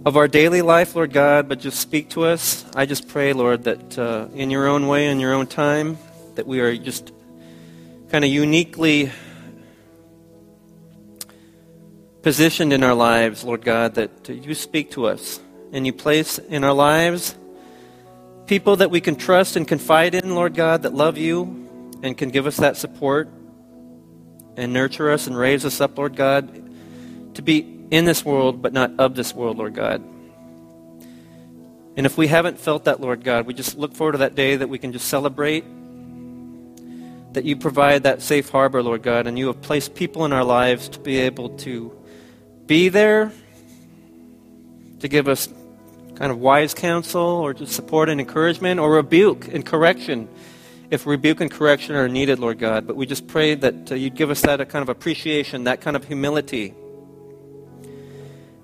of 0.07 0.17
our 0.17 0.27
daily 0.27 0.63
life, 0.63 0.95
Lord 0.95 1.13
God, 1.13 1.47
but 1.47 1.59
just 1.59 1.79
speak 1.79 2.09
to 2.11 2.23
us. 2.23 2.65
I 2.75 2.87
just 2.87 3.09
pray, 3.09 3.33
Lord, 3.33 3.65
that 3.65 3.99
uh, 3.99 4.27
in 4.33 4.49
your 4.49 4.65
own 4.65 4.87
way, 4.87 5.05
in 5.07 5.19
your 5.19 5.35
own 5.35 5.45
time, 5.45 5.99
that 6.33 6.47
we 6.47 6.59
are 6.59 6.75
just 6.75 7.11
kind 8.09 8.25
of 8.25 8.31
uniquely 8.31 9.11
positioned 12.23 12.73
in 12.73 12.81
our 12.83 12.95
lives, 12.95 13.43
Lord 13.43 13.61
God, 13.61 13.93
that 13.95 14.27
you 14.27 14.55
speak 14.55 14.89
to 14.91 15.05
us 15.05 15.39
and 15.71 15.85
you 15.85 15.93
place 15.93 16.39
in 16.39 16.63
our 16.63 16.73
lives 16.73 17.35
people 18.47 18.77
that 18.77 18.89
we 18.89 19.01
can 19.01 19.15
trust 19.15 19.55
and 19.55 19.67
confide 19.67 20.15
in, 20.15 20.33
Lord 20.33 20.55
God, 20.55 20.83
that 20.83 20.93
love 20.93 21.17
you 21.17 21.99
and 22.01 22.17
can 22.17 22.29
give 22.29 22.47
us 22.47 22.57
that 22.57 22.77
support 22.77 23.29
and 24.55 24.73
nurture 24.73 25.11
us 25.11 25.27
and 25.27 25.37
raise 25.37 25.65
us 25.65 25.81
up, 25.81 25.97
Lord 25.97 26.15
God, 26.15 27.35
to 27.35 27.41
be 27.41 27.59
in 27.91 28.05
this 28.05 28.25
world 28.25 28.61
but 28.61 28.73
not 28.73 28.91
of 28.97 29.15
this 29.15 29.33
world, 29.33 29.57
Lord 29.57 29.75
God. 29.75 30.01
And 31.97 32.05
if 32.05 32.17
we 32.17 32.27
haven't 32.27 32.59
felt 32.59 32.85
that, 32.85 33.01
Lord 33.01 33.23
God, 33.23 33.45
we 33.45 33.53
just 33.53 33.77
look 33.77 33.93
forward 33.93 34.13
to 34.13 34.17
that 34.19 34.35
day 34.35 34.55
that 34.55 34.69
we 34.69 34.77
can 34.77 34.91
just 34.93 35.07
celebrate 35.07 35.65
that 37.33 37.43
you 37.43 37.55
provide 37.55 38.03
that 38.03 38.21
safe 38.21 38.49
harbor, 38.49 38.81
Lord 38.81 39.03
God, 39.03 39.27
and 39.27 39.37
you 39.37 39.47
have 39.47 39.61
placed 39.61 39.93
people 39.93 40.25
in 40.25 40.33
our 40.33 40.43
lives 40.43 40.89
to 40.89 40.99
be 40.99 41.17
able 41.17 41.49
to 41.57 41.91
be 42.65 42.89
there, 42.89 43.31
to 45.01 45.07
give 45.07 45.27
us 45.27 45.47
kind 46.17 46.31
of 46.31 46.39
wise 46.39 46.73
counsel 46.73 47.21
or 47.21 47.53
just 47.53 47.73
support 47.73 48.09
and 48.09 48.19
encouragement 48.19 48.79
or 48.79 48.91
rebuke 48.91 49.47
and 49.53 49.65
correction 49.65 50.27
if 50.89 51.05
rebuke 51.05 51.41
and 51.41 51.51
correction 51.51 51.95
are 51.95 52.07
needed, 52.07 52.39
Lord 52.39 52.59
God. 52.59 52.87
But 52.87 52.95
we 52.95 53.05
just 53.05 53.27
pray 53.27 53.55
that 53.55 53.91
uh, 53.91 53.95
you'd 53.95 54.15
give 54.15 54.29
us 54.29 54.41
that 54.41 54.57
kind 54.69 54.81
of 54.81 54.89
appreciation, 54.89 55.65
that 55.65 55.81
kind 55.81 55.95
of 55.95 56.05
humility. 56.05 56.73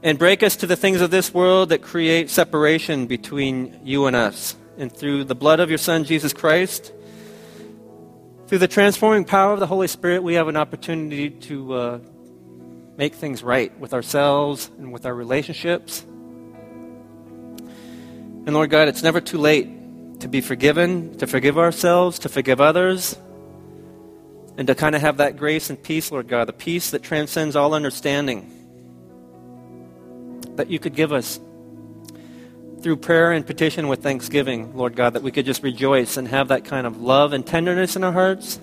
And 0.01 0.17
break 0.17 0.43
us 0.43 0.55
to 0.57 0.67
the 0.67 0.75
things 0.75 1.01
of 1.01 1.11
this 1.11 1.33
world 1.33 1.69
that 1.69 1.81
create 1.81 2.29
separation 2.29 3.07
between 3.07 3.81
you 3.83 4.05
and 4.05 4.15
us. 4.15 4.55
And 4.77 4.91
through 4.91 5.25
the 5.25 5.35
blood 5.35 5.59
of 5.59 5.69
your 5.69 5.77
Son, 5.77 6.03
Jesus 6.03 6.33
Christ, 6.33 6.93
through 8.47 8.57
the 8.57 8.67
transforming 8.67 9.25
power 9.25 9.53
of 9.53 9.59
the 9.59 9.67
Holy 9.67 9.87
Spirit, 9.87 10.23
we 10.23 10.33
have 10.35 10.47
an 10.47 10.57
opportunity 10.57 11.29
to 11.29 11.73
uh, 11.73 11.99
make 12.97 13.15
things 13.15 13.43
right 13.43 13.77
with 13.79 13.93
ourselves 13.93 14.69
and 14.77 14.91
with 14.91 15.05
our 15.05 15.13
relationships. 15.13 16.05
And 18.45 18.53
Lord 18.53 18.69
God, 18.69 18.87
it's 18.87 19.03
never 19.03 19.21
too 19.21 19.37
late 19.37 20.19
to 20.19 20.27
be 20.27 20.41
forgiven, 20.41 21.17
to 21.17 21.27
forgive 21.27 21.57
ourselves, 21.57 22.19
to 22.19 22.29
forgive 22.29 22.59
others, 22.59 23.17
and 24.57 24.67
to 24.67 24.75
kind 24.75 24.95
of 24.95 25.01
have 25.01 25.17
that 25.17 25.37
grace 25.37 25.69
and 25.69 25.81
peace, 25.81 26.11
Lord 26.11 26.27
God, 26.27 26.47
the 26.47 26.53
peace 26.53 26.91
that 26.91 27.03
transcends 27.03 27.55
all 27.55 27.73
understanding 27.73 28.49
that 30.55 30.69
you 30.69 30.77
could 30.77 30.93
give 30.93 31.11
us 31.11 31.39
through 32.81 32.97
prayer 32.97 33.31
and 33.31 33.47
petition 33.47 33.87
with 33.87 34.03
thanksgiving, 34.03 34.75
Lord 34.75 34.95
God, 34.95 35.13
that 35.13 35.23
we 35.23 35.31
could 35.31 35.45
just 35.45 35.63
rejoice 35.63 36.17
and 36.17 36.27
have 36.27 36.49
that 36.49 36.65
kind 36.65 36.85
of 36.85 37.01
love 37.01 37.31
and 37.31 37.45
tenderness 37.45 37.95
in 37.95 38.03
our 38.03 38.11
hearts. 38.11 38.59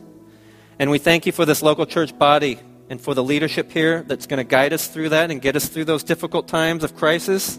And 0.78 0.90
we 0.90 0.98
thank 0.98 1.24
you 1.24 1.32
for 1.32 1.46
this 1.46 1.62
local 1.62 1.86
church 1.86 2.16
body 2.16 2.60
and 2.90 3.00
for 3.00 3.14
the 3.14 3.24
leadership 3.24 3.70
here 3.72 4.02
that's 4.02 4.26
going 4.26 4.38
to 4.38 4.44
guide 4.44 4.72
us 4.72 4.88
through 4.88 5.08
that 5.10 5.30
and 5.30 5.40
get 5.40 5.56
us 5.56 5.68
through 5.68 5.86
those 5.86 6.04
difficult 6.04 6.48
times 6.48 6.84
of 6.84 6.96
crisis. 6.96 7.58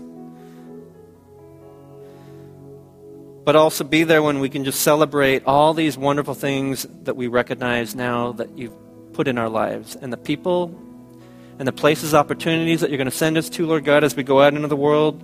But 3.44 3.56
also 3.56 3.84
be 3.84 4.04
there 4.04 4.22
when 4.22 4.40
we 4.40 4.50
can 4.50 4.64
just 4.64 4.82
celebrate 4.82 5.44
all 5.46 5.74
these 5.74 5.98
wonderful 5.98 6.34
things 6.34 6.86
that 7.04 7.16
we 7.16 7.28
recognize 7.28 7.96
now 7.96 8.34
that 8.34 8.58
you've 8.58 8.76
put 9.14 9.28
in 9.28 9.38
our 9.38 9.50
lives 9.50 9.96
and 9.96 10.14
the 10.14 10.18
people 10.18 10.76
and 11.58 11.68
the 11.68 11.72
places, 11.72 12.14
opportunities 12.14 12.82
that 12.82 12.90
you're 12.90 12.98
going 12.98 13.10
to 13.10 13.16
send 13.16 13.38
us 13.38 13.50
to, 13.50 13.66
Lord 13.66 13.86
God, 13.86 14.04
as 14.04 14.16
we 14.16 14.24
go 14.24 14.42
out 14.42 14.54
into 14.54 14.68
the 14.68 14.76
world. 14.76 15.22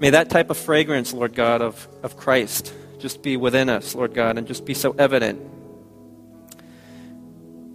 May 0.00 0.10
that 0.10 0.30
type 0.30 0.50
of 0.50 0.56
fragrance, 0.56 1.12
Lord 1.12 1.34
God, 1.34 1.62
of, 1.62 1.88
of 2.02 2.16
Christ 2.16 2.72
just 2.98 3.22
be 3.22 3.36
within 3.36 3.68
us, 3.68 3.94
Lord 3.94 4.14
God, 4.14 4.38
and 4.38 4.46
just 4.46 4.64
be 4.64 4.74
so 4.74 4.92
evident. 4.92 5.40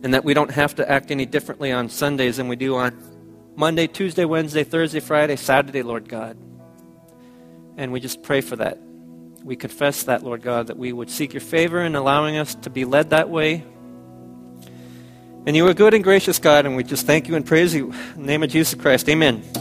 And 0.04 0.14
that 0.14 0.24
we 0.24 0.34
don't 0.34 0.52
have 0.52 0.76
to 0.76 0.90
act 0.90 1.12
any 1.12 1.26
differently 1.26 1.72
on 1.72 1.90
Sundays 1.90 2.38
than 2.38 2.48
we 2.48 2.56
do 2.56 2.76
on 2.76 2.98
Monday, 3.56 3.88
Tuesday, 3.88 4.26
Wednesday, 4.26 4.64
Thursday, 4.64 5.00
Friday, 5.00 5.36
Saturday, 5.36 5.84
Lord 5.84 6.08
God. 6.08 6.38
And 7.78 7.92
we 7.92 8.00
just 8.00 8.24
pray 8.24 8.42
for 8.42 8.56
that. 8.58 8.78
We 9.44 9.56
confess 9.56 10.04
that, 10.04 10.24
Lord 10.24 10.42
God, 10.42 10.68
that 10.68 10.78
we 10.78 10.94
would 10.94 11.10
seek 11.10 11.34
your 11.34 11.42
favor 11.42 11.82
in 11.82 11.96
allowing 11.96 12.38
us 12.38 12.56
to 12.56 12.70
be 12.70 12.86
led 12.86 13.10
that 13.10 13.30
way. 13.30 13.64
And 15.48 15.56
you 15.56 15.68
are 15.68 15.74
good 15.74 15.96
and 15.96 16.04
gracious 16.04 16.38
God, 16.38 16.66
and 16.66 16.76
we 16.76 16.84
just 16.84 17.08
thank 17.08 17.28
you 17.28 17.36
and 17.36 17.46
praise 17.46 17.74
you. 17.74 17.92
In 18.16 18.22
the 18.22 18.28
name 18.28 18.44
of 18.44 18.50
Jesus 18.50 18.80
Christ, 18.80 19.10
amen. 19.10 19.61